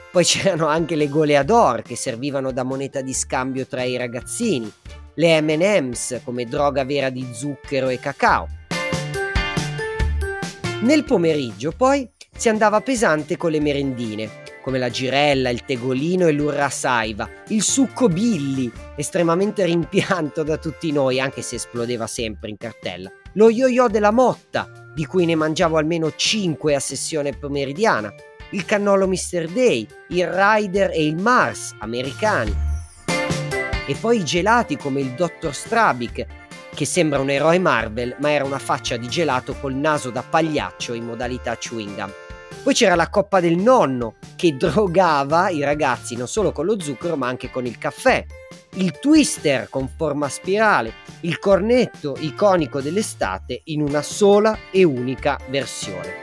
Poi 0.09 0.23
c'erano 0.23 0.67
anche 0.67 0.95
le 0.95 1.09
goleador 1.09 1.81
che 1.81 1.97
servivano 1.97 2.51
da 2.51 2.63
moneta 2.63 3.01
di 3.01 3.13
scambio 3.13 3.67
tra 3.67 3.83
i 3.83 3.97
ragazzini, 3.97 4.71
le 5.15 5.41
MM's 5.41 6.21
come 6.23 6.45
droga 6.45 6.85
vera 6.85 7.09
di 7.09 7.27
zucchero 7.33 7.89
e 7.89 7.99
cacao. 7.99 8.47
Nel 10.81 11.03
pomeriggio 11.03 11.73
poi 11.75 12.09
si 12.35 12.47
andava 12.47 12.79
pesante 12.79 13.35
con 13.35 13.51
le 13.51 13.59
merendine, 13.59 14.29
come 14.61 14.77
la 14.77 14.89
girella, 14.89 15.49
il 15.49 15.65
tegolino 15.65 16.27
e 16.27 16.31
l'urra 16.31 16.69
saiva, 16.69 17.29
il 17.47 17.61
succo 17.61 18.07
Billy, 18.07 18.71
estremamente 18.95 19.65
rimpianto 19.65 20.43
da 20.43 20.57
tutti 20.57 20.91
noi, 20.91 21.19
anche 21.19 21.41
se 21.41 21.55
esplodeva 21.55 22.07
sempre 22.07 22.49
in 22.49 22.57
cartella, 22.57 23.11
lo 23.33 23.49
yo-yo 23.49 23.87
della 23.87 24.11
motta, 24.11 24.69
di 24.93 25.05
cui 25.05 25.25
ne 25.25 25.35
mangiavo 25.35 25.77
almeno 25.77 26.13
5 26.15 26.75
a 26.75 26.79
sessione 26.79 27.37
pomeridiana, 27.37 28.13
il 28.51 28.65
cannolo 28.65 29.07
Mr. 29.07 29.47
Day, 29.47 29.87
il 30.09 30.27
Rider 30.27 30.91
e 30.91 31.05
il 31.05 31.15
Mars 31.15 31.73
americani. 31.79 32.69
E 33.87 33.95
poi 33.95 34.17
i 34.19 34.25
gelati 34.25 34.77
come 34.77 35.01
il 35.01 35.11
Dr. 35.11 35.53
Strabic, 35.53 36.25
che 36.73 36.85
sembra 36.85 37.19
un 37.19 37.29
eroe 37.29 37.59
Marvel, 37.59 38.15
ma 38.19 38.31
era 38.31 38.45
una 38.45 38.59
faccia 38.59 38.97
di 38.97 39.07
gelato 39.07 39.55
col 39.59 39.75
naso 39.75 40.09
da 40.09 40.23
pagliaccio 40.23 40.93
in 40.93 41.05
modalità 41.05 41.57
chewing 41.57 41.95
gum. 41.95 42.11
Poi 42.63 42.73
c'era 42.73 42.95
la 42.95 43.09
coppa 43.09 43.39
del 43.39 43.57
nonno 43.57 44.15
che 44.35 44.55
drogava 44.55 45.49
i 45.49 45.63
ragazzi 45.63 46.15
non 46.15 46.27
solo 46.27 46.51
con 46.51 46.65
lo 46.65 46.79
zucchero 46.79 47.15
ma 47.15 47.27
anche 47.27 47.49
con 47.49 47.65
il 47.65 47.77
caffè. 47.77 48.25
Il 48.75 48.99
twister 48.99 49.67
con 49.69 49.89
forma 49.89 50.29
spirale, 50.29 50.93
il 51.21 51.39
cornetto 51.39 52.15
iconico 52.19 52.81
dell'estate 52.81 53.61
in 53.65 53.81
una 53.81 54.01
sola 54.01 54.57
e 54.71 54.83
unica 54.83 55.37
versione. 55.49 56.21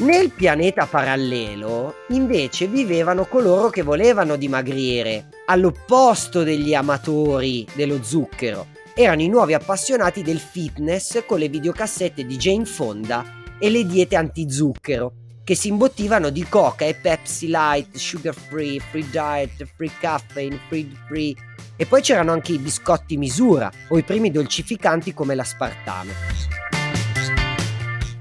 Nel 0.00 0.30
pianeta 0.30 0.86
parallelo, 0.86 2.04
invece, 2.10 2.68
vivevano 2.68 3.24
coloro 3.24 3.68
che 3.68 3.82
volevano 3.82 4.36
dimagrire, 4.36 5.26
all'opposto 5.46 6.44
degli 6.44 6.72
amatori 6.72 7.66
dello 7.74 8.00
zucchero. 8.04 8.77
Erano 9.00 9.22
i 9.22 9.28
nuovi 9.28 9.54
appassionati 9.54 10.22
del 10.22 10.40
fitness 10.40 11.24
con 11.24 11.38
le 11.38 11.48
videocassette 11.48 12.26
di 12.26 12.36
Jane 12.36 12.64
Fonda 12.64 13.44
e 13.56 13.70
le 13.70 13.86
diete 13.86 14.16
anti-zucchero, 14.16 15.12
che 15.44 15.54
si 15.54 15.68
imbottivano 15.68 16.30
di 16.30 16.44
coca 16.48 16.84
e 16.84 16.94
Pepsi 16.94 17.46
Light, 17.46 17.96
sugar 17.96 18.34
free, 18.34 18.80
free 18.80 19.08
diet, 19.08 19.64
free 19.76 19.92
caffeine, 20.00 20.58
free 20.66 20.90
free. 21.06 21.32
E 21.76 21.86
poi 21.86 22.02
c'erano 22.02 22.32
anche 22.32 22.54
i 22.54 22.58
biscotti 22.58 23.16
misura 23.16 23.70
o 23.86 23.98
i 23.98 24.02
primi 24.02 24.32
dolcificanti 24.32 25.14
come 25.14 25.36
l'aspartame. 25.36 26.12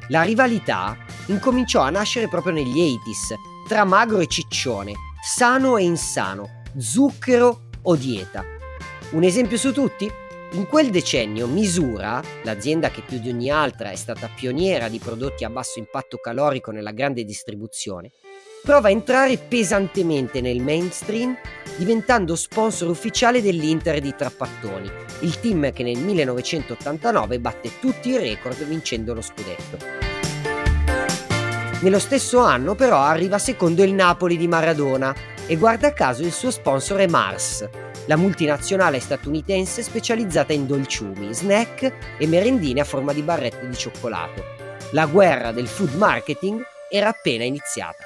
La 0.10 0.22
rivalità 0.22 0.96
incominciò 1.26 1.82
a 1.82 1.90
nascere 1.90 2.28
proprio 2.28 2.54
negli 2.54 2.78
80s, 2.78 3.68
tra 3.68 3.84
magro 3.84 4.20
e 4.20 4.28
ciccione, 4.28 4.94
sano 5.24 5.78
e 5.78 5.86
insano, 5.86 6.62
zucchero 6.78 7.70
o 7.82 7.96
dieta. 7.96 8.46
Un 9.14 9.24
esempio 9.24 9.58
su 9.58 9.74
tutti? 9.74 10.26
In 10.52 10.66
quel 10.66 10.90
decennio 10.92 11.46
Misura, 11.46 12.24
l'azienda 12.44 12.90
che 12.90 13.02
più 13.06 13.20
di 13.20 13.30
ogni 13.30 13.50
altra 13.50 13.92
è 13.92 13.96
stata 13.96 14.30
pioniera 14.34 14.88
di 14.88 14.98
prodotti 14.98 15.44
a 15.44 15.50
basso 15.50 15.78
impatto 15.78 16.18
calorico 16.18 16.72
nella 16.72 16.92
grande 16.92 17.26
distribuzione, 17.26 18.12
prova 18.64 18.88
a 18.88 18.92
entrare 18.92 19.38
pesantemente 19.38 20.40
nel 20.40 20.62
mainstream 20.62 21.38
diventando 21.76 22.36
sponsor 22.36 22.90
ufficiale 22.90 23.42
dell'Inter 23.42 24.00
di 24.00 24.16
Trappattoni, 24.16 24.90
il 25.20 25.40
team 25.42 25.72
che 25.74 25.84
nel 25.84 26.00
1989 26.00 27.40
batte 27.40 27.80
tutti 27.80 28.10
i 28.10 28.18
record 28.18 28.64
vincendo 28.64 29.14
lo 29.14 29.22
scudetto. 29.22 29.78
Nello 31.82 32.00
stesso 32.00 32.40
anno 32.40 32.74
però 32.74 33.00
arriva 33.00 33.38
secondo 33.38 33.84
il 33.84 33.94
Napoli 33.94 34.38
di 34.38 34.48
Maradona 34.48 35.14
e 35.46 35.58
guarda 35.58 35.94
caso 35.94 36.24
il 36.24 36.32
suo 36.32 36.52
sponsor 36.52 37.00
è 37.00 37.08
Mars, 37.08 37.70
la 38.08 38.16
multinazionale 38.16 39.00
statunitense 39.00 39.84
specializzata 39.84 40.54
in 40.54 40.66
dolciumi, 40.66 41.34
snack 41.34 42.18
e 42.18 42.28
merendine 42.28 42.82
a 42.82 42.86
forma 42.86 43.14
di 43.14 43.22
barrette 43.22 43.68
di 43.68 43.76
cioccolato. 43.76 44.44
La 44.92 45.06
guerra 45.06 45.52
del 45.52 45.68
food 45.68 45.94
marketing 45.96 46.62
era 46.90 47.10
appena 47.10 47.44
iniziata. 47.44 48.04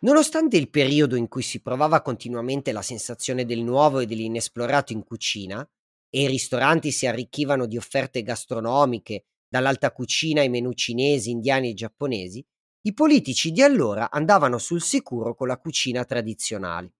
Nonostante 0.00 0.56
il 0.56 0.70
periodo 0.70 1.16
in 1.16 1.26
cui 1.26 1.42
si 1.42 1.60
provava 1.60 2.00
continuamente 2.00 2.70
la 2.70 2.82
sensazione 2.82 3.44
del 3.44 3.64
nuovo 3.64 3.98
e 3.98 4.06
dell'inesplorato 4.06 4.92
in 4.92 5.02
cucina, 5.02 5.68
e 6.10 6.22
i 6.22 6.28
ristoranti 6.28 6.92
si 6.92 7.06
arricchivano 7.06 7.66
di 7.66 7.76
offerte 7.76 8.22
gastronomiche, 8.22 9.24
dall'alta 9.48 9.92
cucina 9.92 10.40
ai 10.40 10.48
menù 10.48 10.72
cinesi, 10.72 11.30
indiani 11.30 11.70
e 11.70 11.74
giapponesi, 11.74 12.44
i 12.82 12.94
politici 12.94 13.50
di 13.50 13.62
allora 13.62 14.10
andavano 14.10 14.58
sul 14.58 14.82
sicuro 14.82 15.34
con 15.34 15.48
la 15.48 15.58
cucina 15.58 16.04
tradizionale. 16.04 16.92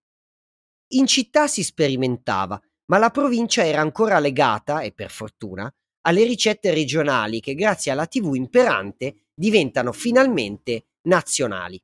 In 0.92 1.07
città 1.07 1.46
si 1.46 1.62
sperimentava, 1.62 2.61
ma 2.86 2.99
la 2.99 3.11
provincia 3.11 3.64
era 3.64 3.80
ancora 3.80 4.18
legata, 4.18 4.80
e 4.80 4.92
per 4.92 5.11
fortuna, 5.11 5.70
alle 6.07 6.24
ricette 6.24 6.72
regionali 6.72 7.40
che 7.40 7.55
grazie 7.55 7.90
alla 7.90 8.07
TV 8.07 8.34
imperante 8.34 9.26
diventano 9.34 9.92
finalmente 9.92 10.88
nazionali. 11.03 11.80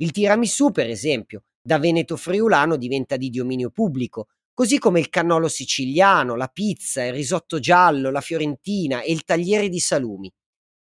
Il 0.00 0.10
tiramisù, 0.10 0.72
per 0.72 0.90
esempio, 0.90 1.44
da 1.62 1.78
Veneto 1.78 2.16
friulano 2.16 2.76
diventa 2.76 3.16
di 3.16 3.30
dominio 3.30 3.70
pubblico, 3.70 4.28
così 4.54 4.78
come 4.78 5.00
il 5.00 5.08
cannolo 5.08 5.48
siciliano, 5.48 6.36
la 6.36 6.48
pizza, 6.48 7.04
il 7.04 7.12
risotto 7.12 7.58
giallo, 7.58 8.10
la 8.10 8.20
fiorentina 8.20 9.00
e 9.00 9.12
il 9.12 9.24
tagliere 9.24 9.68
di 9.68 9.80
salumi. 9.80 10.30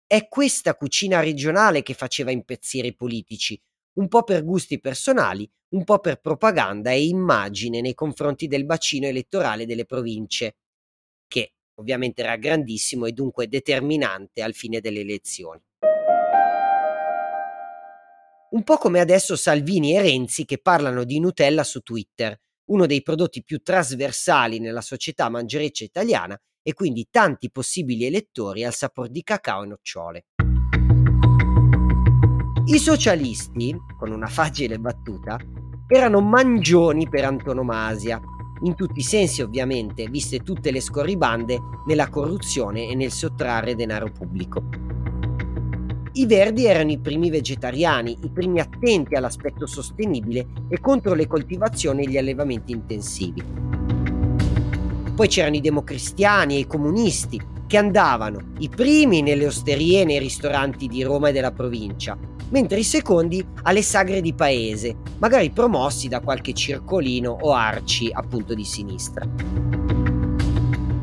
È 0.06 0.28
questa 0.28 0.76
cucina 0.76 1.22
regionale 1.22 1.84
che 1.84 1.94
faceva 1.94 2.32
impazzire 2.32 2.88
i 2.88 2.96
politici, 2.96 3.60
un 3.94 4.08
po' 4.08 4.24
per 4.24 4.44
gusti 4.44 4.80
personali, 4.80 5.50
un 5.70 5.86
po' 5.86 6.00
per 6.00 6.20
propaganda 6.20 6.92
e 6.92 7.06
immagine 7.06 7.80
nei 7.80 7.94
confronti 7.94 8.48
del 8.48 8.66
bacino 8.66 9.08
elettorale 9.08 9.66
delle 9.66 9.86
province, 9.86 10.58
che 11.28 11.54
ovviamente 11.76 12.22
era 12.22 12.36
grandissimo 12.36 13.06
e 13.06 13.14
dunque 13.14 13.48
determinante 13.48 14.42
al 14.42 14.54
fine 14.54 14.82
delle 14.82 15.00
elezioni. 15.00 15.62
Un 18.52 18.64
po' 18.64 18.78
come 18.78 19.00
adesso 19.00 19.38
Salvini 19.38 19.96
e 19.96 20.02
Renzi 20.02 20.44
che 20.44 20.58
parlano 20.58 21.06
di 21.06 21.22
Nutella 21.22 21.64
su 21.64 21.80
Twitter, 21.80 22.38
uno 22.72 22.86
dei 22.86 23.02
prodotti 23.02 23.44
più 23.44 23.62
trasversali 23.62 24.60
nella 24.60 24.82
società 24.82 25.30
mangereccia 25.30 25.84
italiana 25.84 26.40
e 26.64 26.74
quindi 26.74 27.08
tanti 27.10 27.52
possibili 27.52 28.06
elettori 28.06 28.64
al 28.64 28.74
sapore 28.74 29.10
di 29.10 29.24
cacao 29.24 29.64
e 29.64 29.68
nocciole. 29.68 30.26
I 32.66 32.78
socialisti, 32.78 33.76
con 33.98 34.12
una 34.12 34.28
facile 34.28 34.80
battuta, 34.80 35.38
erano 35.88 36.22
mangioni 36.22 37.10
per 37.10 37.26
antonomasia, 37.26 38.20
in 38.64 38.76
tutti 38.76 39.00
i 39.00 39.04
sensi 39.04 39.42
ovviamente, 39.42 40.08
viste 40.08 40.40
tutte 40.40 40.72
le 40.72 40.80
scorribande 40.80 41.58
nella 41.88 42.10
corruzione 42.10 42.88
e 42.88 42.96
nel 42.96 43.12
sottrarre 43.12 43.76
denaro 43.76 44.12
pubblico. 44.12 45.01
I 46.14 46.26
Verdi 46.26 46.66
erano 46.66 46.92
i 46.92 47.00
primi 47.00 47.30
vegetariani, 47.30 48.18
i 48.24 48.30
primi 48.30 48.60
attenti 48.60 49.16
all'aspetto 49.16 49.66
sostenibile 49.66 50.46
e 50.68 50.82
contro 50.82 51.14
le 51.14 51.26
coltivazioni 51.26 52.04
e 52.04 52.10
gli 52.10 52.18
allevamenti 52.18 52.74
intensivi. 52.74 53.42
Poi 55.16 55.28
c'erano 55.30 55.56
i 55.56 55.62
democristiani 55.62 56.56
e 56.56 56.60
i 56.60 56.68
comunisti, 56.68 57.42
che 57.66 57.78
andavano 57.78 58.52
i 58.60 58.68
primi 58.68 59.22
nelle 59.22 59.46
osterie 59.46 60.02
e 60.02 60.06
nei 60.06 60.20
ristoranti 60.20 60.88
di 60.88 61.02
Roma 61.02 61.30
e 61.30 61.32
della 61.32 61.54
provincia, 61.54 62.18
mentre 62.50 62.80
i 62.80 62.84
secondi 62.84 63.46
alle 63.62 63.82
sagre 63.82 64.20
di 64.20 64.34
paese, 64.34 64.98
magari 65.20 65.50
promossi 65.52 66.10
da 66.10 66.20
qualche 66.20 66.52
circolino 66.52 67.38
o 67.40 67.54
arci 67.54 68.10
appunto 68.12 68.54
di 68.54 68.66
sinistra. 68.66 69.26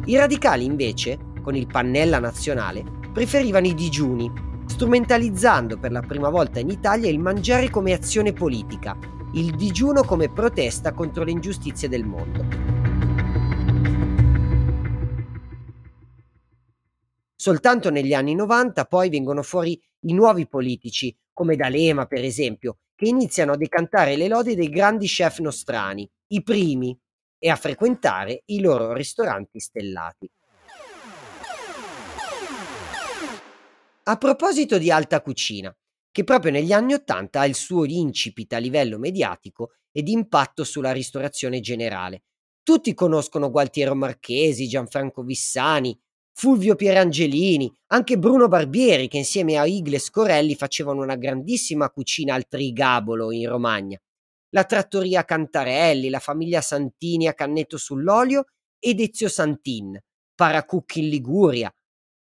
I 0.05 0.17
radicali 0.17 0.67
invece, 0.67 1.19
con 1.41 1.57
il 1.57 1.67
pannella 1.67 2.19
nazionale, 2.19 2.85
preferivano 3.11 3.67
i 3.67 3.75
digiuni 3.75 4.47
strumentalizzando 4.79 5.77
per 5.77 5.91
la 5.91 6.03
prima 6.03 6.29
volta 6.29 6.61
in 6.61 6.69
Italia 6.69 7.11
il 7.11 7.19
mangiare 7.19 7.69
come 7.69 7.93
azione 7.93 8.33
politica, 8.33 8.97
il 9.35 9.57
digiuno 9.57 10.05
come 10.05 10.31
protesta 10.33 10.93
contro 10.93 11.25
le 11.25 11.33
ingiustizie 11.33 11.89
del 11.89 12.05
mondo. 12.05 12.47
Soltanto 17.35 17.91
negli 17.91 18.15
anni 18.15 18.37
90 18.37 18.85
poi 18.85 19.09
vengono 19.09 19.43
fuori 19.43 19.83
i 20.03 20.13
nuovi 20.13 20.47
politici, 20.47 21.13
come 21.33 21.57
D'Alema 21.57 22.07
per 22.07 22.23
esempio, 22.23 22.79
che 22.95 23.09
iniziano 23.09 23.55
a 23.55 23.57
decantare 23.57 24.15
le 24.15 24.29
lodi 24.29 24.55
dei 24.55 24.69
grandi 24.69 25.09
chef 25.09 25.41
nostrani, 25.41 26.09
i 26.29 26.43
primi, 26.45 26.97
e 27.37 27.49
a 27.49 27.57
frequentare 27.57 28.43
i 28.47 28.61
loro 28.61 28.93
ristoranti 28.93 29.59
stellati. 29.59 30.31
A 34.09 34.17
proposito 34.17 34.79
di 34.79 34.91
alta 34.91 35.21
cucina, 35.21 35.71
che 36.11 36.25
proprio 36.25 36.51
negli 36.51 36.73
anni 36.73 36.95
Ottanta 36.95 37.41
ha 37.41 37.47
il 37.47 37.55
suo 37.55 37.85
incipit 37.85 38.55
a 38.55 38.57
livello 38.57 38.99
mediatico 38.99 39.73
e 39.93 40.03
di 40.03 40.13
impatto 40.13 40.65
sulla 40.65 40.93
ristorazione 40.93 41.61
generale. 41.61 42.23
Tutti 42.63 42.95
conoscono 42.95 43.51
Gualtiero 43.51 43.95
Marchesi, 43.95 44.67
Gianfranco 44.67 45.23
Vissani, 45.25 45.95
Fulvio 46.33 46.75
Pierangelini, 46.75 47.71
anche 47.89 48.17
Bruno 48.17 48.49
Barbieri 48.49 49.09
che 49.09 49.19
insieme 49.19 49.59
a 49.59 49.67
Igle 49.67 49.99
Scorelli 49.99 50.55
facevano 50.55 51.03
una 51.03 51.17
grandissima 51.17 51.91
cucina 51.91 52.35
al 52.35 52.49
Trigabolo 52.49 53.31
in 53.31 53.47
Romagna. 53.47 54.01
La 54.55 54.65
trattoria 54.65 55.27
Cantarelli, 55.27 56.09
la 56.09 56.19
famiglia 56.19 56.63
Santini 56.63 57.27
a 57.27 57.35
Cannetto 57.35 57.77
sull'Olio 57.77 58.47
ed 58.79 59.01
Ezio 59.01 59.29
Santin, 59.29 60.03
Paracucchi 60.35 61.01
in 61.01 61.09
Liguria, 61.11 61.71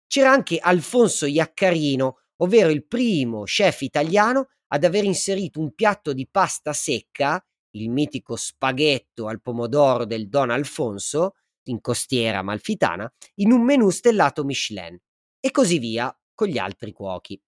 c'era 0.08 0.32
anche 0.32 0.58
Alfonso 0.58 1.26
Iaccarino, 1.26 2.16
ovvero 2.38 2.70
il 2.70 2.86
primo 2.86 3.44
chef 3.44 3.82
italiano 3.82 4.48
ad 4.68 4.84
aver 4.84 5.04
inserito 5.04 5.60
un 5.60 5.74
piatto 5.74 6.12
di 6.12 6.26
pasta 6.28 6.72
secca, 6.72 7.42
il 7.72 7.90
mitico 7.90 8.34
spaghetto 8.34 9.28
al 9.28 9.40
pomodoro 9.40 10.04
del 10.04 10.28
Don 10.28 10.50
Alfonso, 10.50 11.34
in 11.64 11.80
costiera 11.80 12.42
malfitana, 12.42 13.10
in 13.36 13.52
un 13.52 13.62
menù 13.62 13.90
stellato 13.90 14.44
Michelin, 14.44 14.98
e 15.38 15.50
così 15.50 15.78
via 15.78 16.12
con 16.34 16.48
gli 16.48 16.58
altri 16.58 16.92
cuochi. 16.92 17.40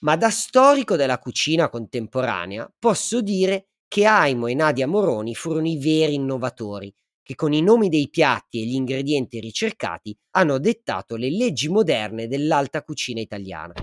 Ma 0.00 0.16
da 0.16 0.30
storico 0.30 0.96
della 0.96 1.18
cucina 1.18 1.68
contemporanea 1.68 2.72
posso 2.78 3.20
dire 3.20 3.68
che 3.86 4.06
Aimo 4.06 4.46
e 4.46 4.54
Nadia 4.54 4.86
Moroni 4.86 5.34
furono 5.34 5.68
i 5.68 5.76
veri 5.76 6.14
innovatori, 6.14 6.94
che 7.22 7.34
con 7.34 7.52
i 7.52 7.62
nomi 7.62 7.88
dei 7.88 8.08
piatti 8.08 8.62
e 8.62 8.66
gli 8.66 8.74
ingredienti 8.74 9.40
ricercati 9.40 10.16
hanno 10.32 10.58
dettato 10.58 11.16
le 11.16 11.30
leggi 11.30 11.68
moderne 11.68 12.28
dell'alta 12.28 12.82
cucina 12.82 13.20
italiana. 13.20 13.74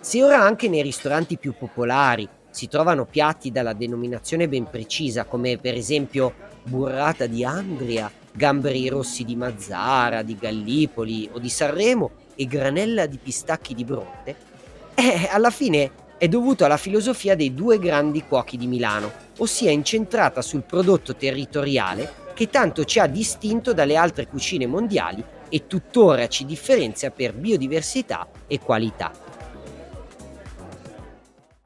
Se 0.00 0.22
ora 0.22 0.40
anche 0.40 0.68
nei 0.68 0.82
ristoranti 0.82 1.38
più 1.38 1.54
popolari 1.58 2.28
si 2.50 2.68
trovano 2.68 3.06
piatti 3.06 3.50
dalla 3.50 3.72
denominazione 3.72 4.48
ben 4.48 4.68
precisa, 4.70 5.24
come 5.24 5.58
per 5.58 5.74
esempio 5.74 6.34
burrata 6.62 7.26
di 7.26 7.44
Andria, 7.44 8.10
gamberi 8.32 8.88
rossi 8.88 9.24
di 9.24 9.34
Mazzara, 9.34 10.22
di 10.22 10.36
Gallipoli 10.36 11.28
o 11.32 11.38
di 11.38 11.48
Sanremo 11.48 12.10
e 12.34 12.46
granella 12.46 13.06
di 13.06 13.18
pistacchi 13.18 13.74
di 13.74 13.84
Bronte, 13.84 14.36
eh, 14.94 15.28
alla 15.30 15.50
fine 15.50 15.90
è 16.18 16.28
dovuto 16.28 16.64
alla 16.64 16.76
filosofia 16.76 17.34
dei 17.34 17.52
due 17.52 17.78
grandi 17.78 18.22
cuochi 18.22 18.56
di 18.56 18.66
Milano, 18.66 19.10
ossia 19.38 19.70
incentrata 19.70 20.42
sul 20.42 20.64
prodotto 20.64 21.14
territoriale 21.16 22.22
che 22.34 22.48
tanto 22.48 22.84
ci 22.84 22.98
ha 22.98 23.06
distinto 23.06 23.72
dalle 23.72 23.96
altre 23.96 24.26
cucine 24.26 24.66
mondiali 24.66 25.24
e 25.48 25.66
tuttora 25.66 26.26
ci 26.26 26.44
differenzia 26.44 27.10
per 27.10 27.34
biodiversità 27.34 28.28
e 28.46 28.58
qualità. 28.58 29.12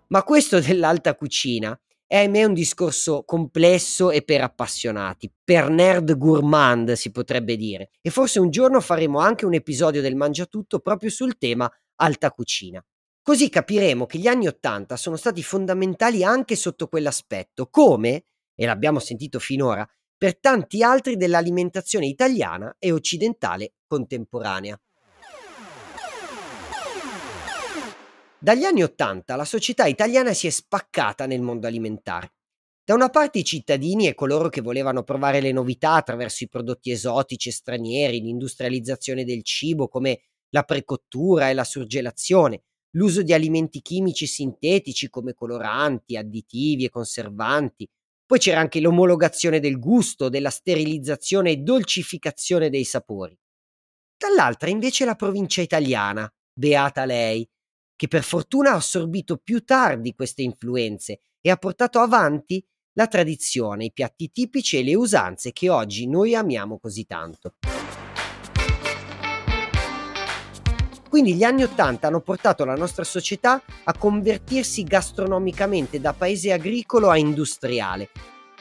Ma 0.08 0.22
questo 0.22 0.60
dell'alta 0.60 1.14
cucina 1.14 1.78
è 2.06 2.16
ahimè 2.16 2.44
un 2.44 2.54
discorso 2.54 3.22
complesso 3.24 4.10
e 4.10 4.22
per 4.22 4.40
appassionati, 4.40 5.30
per 5.44 5.68
nerd 5.68 6.16
gourmand 6.16 6.92
si 6.92 7.10
potrebbe 7.10 7.54
dire, 7.56 7.90
e 8.00 8.08
forse 8.08 8.40
un 8.40 8.50
giorno 8.50 8.80
faremo 8.80 9.18
anche 9.18 9.44
un 9.44 9.52
episodio 9.52 10.00
del 10.00 10.16
Mangiatutto 10.16 10.78
proprio 10.78 11.10
sul 11.10 11.36
tema 11.36 11.70
alta 11.96 12.30
cucina. 12.30 12.82
Così 13.28 13.50
capiremo 13.50 14.06
che 14.06 14.16
gli 14.16 14.26
anni 14.26 14.46
Ottanta 14.46 14.96
sono 14.96 15.16
stati 15.16 15.42
fondamentali 15.42 16.24
anche 16.24 16.56
sotto 16.56 16.88
quell'aspetto, 16.88 17.66
come, 17.66 18.24
e 18.54 18.64
l'abbiamo 18.64 19.00
sentito 19.00 19.38
finora, 19.38 19.86
per 20.16 20.38
tanti 20.40 20.82
altri 20.82 21.18
dell'alimentazione 21.18 22.06
italiana 22.06 22.74
e 22.78 22.90
occidentale 22.90 23.74
contemporanea. 23.86 24.80
Dagli 28.38 28.64
anni 28.64 28.82
Ottanta 28.82 29.36
la 29.36 29.44
società 29.44 29.84
italiana 29.84 30.32
si 30.32 30.46
è 30.46 30.50
spaccata 30.50 31.26
nel 31.26 31.42
mondo 31.42 31.66
alimentare. 31.66 32.32
Da 32.82 32.94
una 32.94 33.10
parte 33.10 33.40
i 33.40 33.44
cittadini 33.44 34.06
e 34.06 34.14
coloro 34.14 34.48
che 34.48 34.62
volevano 34.62 35.02
provare 35.02 35.42
le 35.42 35.52
novità 35.52 35.96
attraverso 35.96 36.44
i 36.44 36.48
prodotti 36.48 36.90
esotici 36.90 37.50
e 37.50 37.52
stranieri, 37.52 38.22
l'industrializzazione 38.22 39.26
del 39.26 39.44
cibo 39.44 39.86
come 39.86 40.18
la 40.48 40.62
precottura 40.62 41.50
e 41.50 41.52
la 41.52 41.64
surgelazione, 41.64 42.62
l'uso 42.92 43.22
di 43.22 43.32
alimenti 43.32 43.80
chimici 43.80 44.26
sintetici 44.26 45.08
come 45.08 45.34
coloranti, 45.34 46.16
additivi 46.16 46.84
e 46.84 46.90
conservanti. 46.90 47.88
Poi 48.24 48.38
c'era 48.38 48.60
anche 48.60 48.80
l'omologazione 48.80 49.60
del 49.60 49.78
gusto, 49.78 50.28
della 50.28 50.50
sterilizzazione 50.50 51.50
e 51.50 51.56
dolcificazione 51.58 52.70
dei 52.70 52.84
sapori. 52.84 53.36
Dall'altra 54.16 54.68
invece 54.68 55.04
la 55.04 55.14
provincia 55.14 55.62
italiana, 55.62 56.30
beata 56.52 57.04
lei, 57.04 57.48
che 57.96 58.08
per 58.08 58.22
fortuna 58.22 58.72
ha 58.72 58.76
assorbito 58.76 59.38
più 59.38 59.64
tardi 59.64 60.14
queste 60.14 60.42
influenze 60.42 61.20
e 61.40 61.50
ha 61.50 61.56
portato 61.56 62.00
avanti 62.00 62.64
la 62.92 63.06
tradizione, 63.06 63.86
i 63.86 63.92
piatti 63.92 64.30
tipici 64.30 64.76
e 64.76 64.82
le 64.82 64.94
usanze 64.94 65.52
che 65.52 65.68
oggi 65.68 66.08
noi 66.08 66.34
amiamo 66.34 66.78
così 66.78 67.04
tanto. 67.04 67.54
Quindi 71.08 71.34
gli 71.34 71.42
anni 71.42 71.62
Ottanta 71.62 72.08
hanno 72.08 72.20
portato 72.20 72.64
la 72.64 72.74
nostra 72.74 73.02
società 73.02 73.62
a 73.84 73.96
convertirsi 73.96 74.84
gastronomicamente 74.84 76.00
da 76.00 76.12
paese 76.12 76.52
agricolo 76.52 77.08
a 77.08 77.16
industriale, 77.16 78.10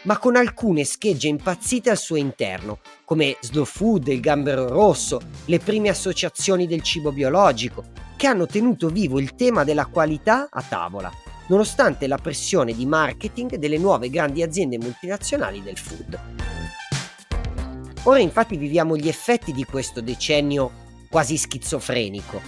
ma 0.04 0.18
con 0.18 0.38
alcune 0.38 0.86
schegge 0.86 1.28
impazzite 1.28 1.90
al 1.90 1.98
suo 1.98 2.16
interno, 2.16 2.80
come 3.04 3.36
Slow 3.42 3.66
Food, 3.66 4.08
il 4.08 4.22
gambero 4.22 4.68
rosso, 4.70 5.20
le 5.46 5.60
prime 5.60 5.90
associazioni 5.90 6.68
del 6.68 6.82
cibo 6.82 7.12
biologico, 7.12 7.84
che 8.16 8.28
hanno 8.28 8.46
tenuto 8.46 8.88
vivo 8.88 9.20
il 9.20 9.36
tema 9.36 9.66
della 9.66 9.86
qualità 9.86 10.48
a 10.50 10.62
tavola, 10.62 11.12
nonostante 11.48 12.08
la 12.08 12.18
pressione 12.18 12.74
di 12.74 12.86
marketing 12.86 13.56
delle 13.56 13.78
nuove 13.78 14.10
grandi 14.10 14.42
aziende 14.42 14.78
multinazionali 14.78 15.62
del 15.62 15.78
food. 15.78 16.20
Ora 18.04 18.20
infatti 18.20 18.56
viviamo 18.56 18.96
gli 18.96 19.10
effetti 19.10 19.52
di 19.52 19.66
questo 19.66 20.00
decennio 20.00 20.86
quasi 21.18 21.36
schizofrenico. 21.36 22.40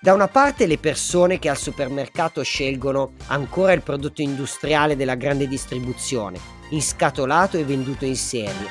Da 0.00 0.14
una 0.14 0.28
parte 0.28 0.68
le 0.68 0.78
persone 0.78 1.40
che 1.40 1.48
al 1.48 1.56
supermercato 1.56 2.44
scelgono 2.44 3.14
ancora 3.26 3.72
il 3.72 3.82
prodotto 3.82 4.22
industriale 4.22 4.94
della 4.94 5.16
grande 5.16 5.48
distribuzione, 5.48 6.38
inscatolato 6.70 7.58
e 7.58 7.64
venduto 7.64 8.04
in 8.04 8.14
serie, 8.14 8.70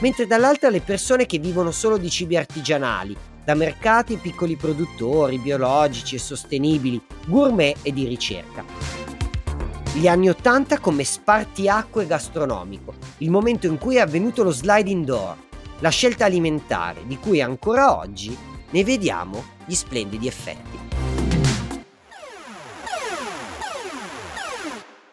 mentre 0.00 0.26
dall'altra 0.26 0.68
le 0.68 0.82
persone 0.82 1.24
che 1.24 1.38
vivono 1.38 1.70
solo 1.70 1.96
di 1.96 2.10
cibi 2.10 2.36
artigianali, 2.36 3.16
da 3.42 3.54
mercati 3.54 4.12
e 4.12 4.18
piccoli 4.18 4.56
produttori, 4.56 5.38
biologici 5.38 6.16
e 6.16 6.18
sostenibili, 6.18 7.00
gourmet 7.24 7.78
e 7.80 7.94
di 7.94 8.06
ricerca. 8.06 8.62
Gli 9.94 10.06
anni 10.06 10.28
Ottanta 10.28 10.78
come 10.80 11.02
spartiacque 11.02 12.06
gastronomico, 12.06 12.92
il 13.18 13.30
momento 13.30 13.66
in 13.66 13.78
cui 13.78 13.96
è 13.96 14.00
avvenuto 14.00 14.42
lo 14.42 14.50
sliding 14.50 15.06
door, 15.06 15.48
la 15.80 15.88
scelta 15.88 16.26
alimentare 16.26 17.06
di 17.06 17.16
cui 17.16 17.40
ancora 17.40 17.96
oggi 17.96 18.36
ne 18.70 18.84
vediamo 18.84 19.42
gli 19.64 19.74
splendidi 19.74 20.26
effetti. 20.26 20.78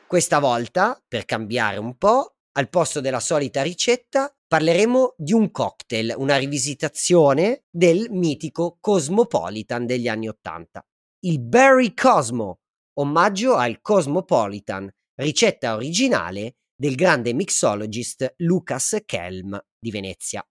Questa 0.06 0.40
volta, 0.40 1.02
per 1.06 1.26
cambiare 1.26 1.78
un 1.78 1.98
po', 1.98 2.36
al 2.54 2.70
posto 2.70 3.02
della 3.02 3.20
solita 3.20 3.62
ricetta, 3.62 4.34
parleremo 4.48 5.16
di 5.18 5.34
un 5.34 5.52
cocktail, 5.52 6.14
una 6.18 6.38
rivisitazione 6.38 7.66
del 7.70 8.08
mitico 8.10 8.78
Cosmopolitan 8.80 9.86
degli 9.86 10.08
anni 10.08 10.28
Ottanta. 10.28 10.86
Il 11.26 11.40
Berry 11.40 11.94
Cosmo, 11.94 12.60
omaggio 13.00 13.56
al 13.56 13.82
Cosmopolitan, 13.82 14.90
ricetta 15.16 15.76
originale 15.76 16.56
del 16.76 16.96
grande 16.96 17.34
mixologist 17.34 18.36
Lucas 18.38 19.02
Kelm 19.06 19.60
di 19.78 19.92
Venezia. 19.92 20.46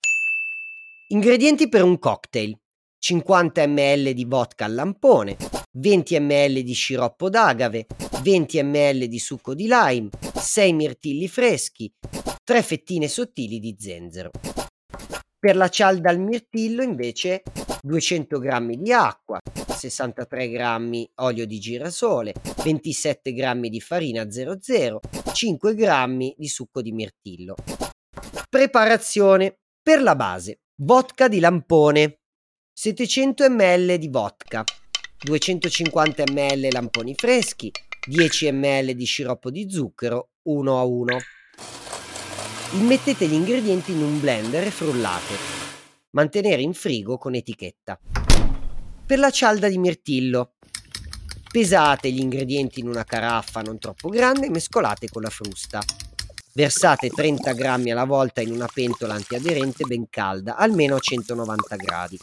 Ingredienti 1.10 1.68
per 1.68 1.84
un 1.84 2.00
cocktail. 2.00 2.58
50 2.98 3.64
ml 3.68 4.10
di 4.10 4.24
vodka 4.24 4.64
al 4.64 4.74
lampone, 4.74 5.36
20 5.78 6.18
ml 6.18 6.62
di 6.62 6.72
sciroppo 6.72 7.30
d'agave, 7.30 7.86
20 8.22 8.62
ml 8.64 9.06
di 9.06 9.18
succo 9.20 9.54
di 9.54 9.68
lime, 9.68 10.08
6 10.34 10.72
mirtilli 10.72 11.28
freschi, 11.28 11.88
3 12.42 12.60
fettine 12.60 13.06
sottili 13.06 13.60
di 13.60 13.76
zenzero. 13.78 14.32
Per 15.38 15.54
la 15.54 15.68
cialda 15.68 16.10
al 16.10 16.18
mirtillo 16.18 16.82
invece 16.82 17.44
200 17.82 18.40
g 18.40 18.74
di 18.74 18.92
acqua, 18.92 19.40
63 19.54 20.48
g 20.48 21.10
olio 21.20 21.46
di 21.46 21.60
girasole, 21.60 22.34
27 22.64 23.32
g 23.32 23.68
di 23.68 23.80
farina 23.80 24.28
00, 24.28 25.00
5 25.32 25.74
g 25.76 26.34
di 26.36 26.48
succo 26.48 26.82
di 26.82 26.90
mirtillo. 26.90 27.54
Preparazione. 28.48 29.58
Per 29.86 30.02
la 30.02 30.16
base, 30.16 30.62
vodka 30.78 31.28
di 31.28 31.40
lampone, 31.40 32.18
700 32.70 33.48
ml 33.48 33.96
di 33.96 34.08
vodka, 34.08 34.62
250 35.24 36.24
ml 36.30 36.68
lamponi 36.70 37.14
freschi, 37.14 37.70
10 38.06 38.52
ml 38.52 38.92
di 38.92 39.04
sciroppo 39.06 39.50
di 39.50 39.70
zucchero, 39.70 40.32
1 40.42 40.78
a 40.78 40.84
1. 40.84 41.18
Immettete 42.72 43.26
gli 43.26 43.32
ingredienti 43.32 43.92
in 43.92 44.02
un 44.02 44.20
blender 44.20 44.66
e 44.66 44.70
frullate. 44.70 45.34
Mantenere 46.10 46.60
in 46.60 46.74
frigo 46.74 47.16
con 47.16 47.34
etichetta. 47.34 47.98
Per 49.06 49.18
la 49.18 49.30
cialda 49.30 49.68
di 49.68 49.78
mirtillo, 49.78 50.56
pesate 51.50 52.10
gli 52.10 52.20
ingredienti 52.20 52.80
in 52.80 52.88
una 52.88 53.04
caraffa 53.04 53.62
non 53.62 53.78
troppo 53.78 54.10
grande 54.10 54.46
e 54.46 54.50
mescolate 54.50 55.08
con 55.08 55.22
la 55.22 55.30
frusta. 55.30 55.80
Versate 56.56 57.10
30 57.10 57.52
grammi 57.52 57.90
alla 57.90 58.06
volta 58.06 58.40
in 58.40 58.50
una 58.50 58.66
pentola 58.72 59.12
antiaderente 59.12 59.84
ben 59.84 60.08
calda, 60.08 60.56
almeno 60.56 60.96
a 60.96 60.98
190 60.98 61.76
gradi. 61.76 62.18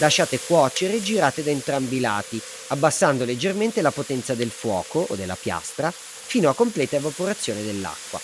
Lasciate 0.00 0.38
cuocere 0.38 0.96
e 0.96 1.02
girate 1.02 1.42
da 1.42 1.50
entrambi 1.50 1.96
i 1.96 2.00
lati, 2.00 2.38
abbassando 2.68 3.24
leggermente 3.24 3.80
la 3.80 3.90
potenza 3.90 4.34
del 4.34 4.50
fuoco 4.50 5.06
o 5.08 5.14
della 5.16 5.34
piastra 5.34 5.90
fino 5.90 6.50
a 6.50 6.54
completa 6.54 6.96
evaporazione 6.96 7.62
dell'acqua. 7.62 8.20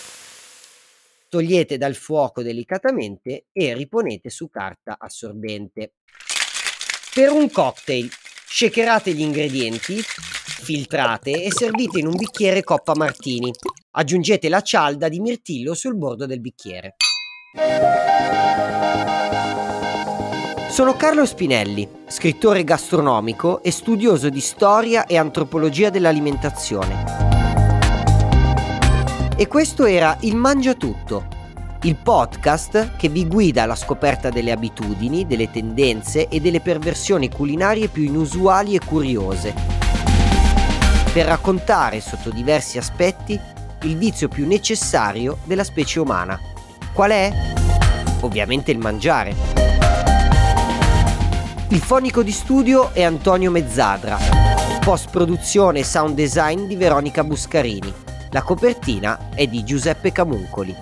Togliete 1.31 1.79
dal 1.79 1.95
fuoco 1.95 2.43
delicatamente 2.43 3.47
e 3.53 3.73
riponete 3.73 4.29
su 4.29 4.51
carta 4.51 4.97
assorbente. 5.01 5.95
Per 7.15 7.31
un 7.31 7.51
cocktail, 7.51 8.11
shakerate 8.47 9.15
gli 9.15 9.23
ingredienti, 9.23 10.05
filtrate 10.61 11.43
e 11.43 11.51
servite 11.51 11.99
in 11.99 12.07
un 12.07 12.15
bicchiere 12.15 12.63
coppa 12.63 12.93
martini. 12.95 13.51
Aggiungete 13.93 14.49
la 14.49 14.61
cialda 14.61 15.09
di 15.09 15.19
mirtillo 15.19 15.75
sul 15.75 15.97
bordo 15.97 16.27
del 16.27 16.41
bicchiere. 16.41 16.97
Sono 20.69 20.95
Carlo 20.95 21.27
Spinelli, 21.27 21.89
scrittore 22.07 22.63
gastronomico 22.63 23.63
e 23.63 23.73
studioso 23.73 24.29
di 24.29 24.41
storia 24.41 25.07
e 25.07 25.17
antropologia 25.17 25.91
dell'alimentazione. 25.91 27.29
E 29.37 29.49
questo 29.49 29.87
era 29.87 30.17
Il 30.21 30.37
Mangia 30.37 30.75
Tutto, 30.75 31.27
il 31.83 31.97
podcast 31.97 32.97
che 32.97 33.09
vi 33.09 33.27
guida 33.27 33.63
alla 33.63 33.75
scoperta 33.75 34.29
delle 34.29 34.53
abitudini, 34.53 35.27
delle 35.27 35.51
tendenze 35.51 36.29
e 36.29 36.39
delle 36.39 36.61
perversioni 36.61 37.31
culinarie 37.31 37.89
più 37.89 38.05
inusuali 38.05 38.75
e 38.75 38.81
curiose, 38.85 39.55
per 41.13 41.27
raccontare 41.27 42.01
sotto 42.01 42.31
diversi 42.31 42.79
aspetti 42.79 43.39
il 43.83 43.97
vizio 43.97 44.29
più 44.29 44.47
necessario 44.47 45.39
della 45.45 45.65
specie 45.65 45.99
umana. 45.99 46.39
Qual 46.93 47.11
è? 47.11 47.33
Ovviamente 48.21 48.71
il 48.71 48.79
mangiare. 48.79 49.35
Il 51.69 51.81
fonico 51.81 52.23
di 52.23 52.31
studio 52.31 52.93
è 52.93 53.03
Antonio 53.03 53.51
Mezzadra. 53.51 54.19
Post 54.81 55.11
produzione 55.11 55.81
e 55.81 55.85
sound 55.85 56.15
design 56.15 56.67
di 56.67 56.77
Veronica 56.77 57.25
Buscarini. 57.25 57.93
La 58.31 58.43
copertina 58.43 59.31
è 59.35 59.47
di 59.49 59.65
Giuseppe 59.65 60.13
Camuncoli. 60.13 60.77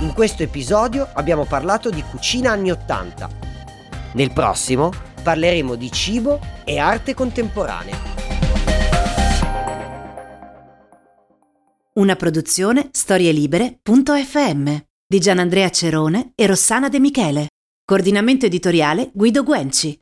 In 0.00 0.12
questo 0.12 0.42
episodio 0.42 1.08
abbiamo 1.14 1.44
parlato 1.44 1.88
di 1.88 2.02
cucina 2.02 2.50
anni 2.50 2.70
80. 2.70 3.28
Nel 4.12 4.32
prossimo 4.32 4.90
parleremo 5.20 5.74
di 5.74 5.90
cibo 5.92 6.40
e 6.64 6.78
arte 6.78 7.14
contemporanea. 7.14 8.18
Una 11.94 12.16
produzione 12.16 12.88
storielibere.fm 12.92 14.76
di 15.06 15.18
Gianandrea 15.18 15.70
Cerone 15.70 16.32
e 16.34 16.46
Rossana 16.46 16.88
De 16.88 17.00
Michele. 17.00 17.48
Coordinamento 17.84 18.46
editoriale 18.46 19.10
Guido 19.12 19.42
Guenci. 19.42 19.98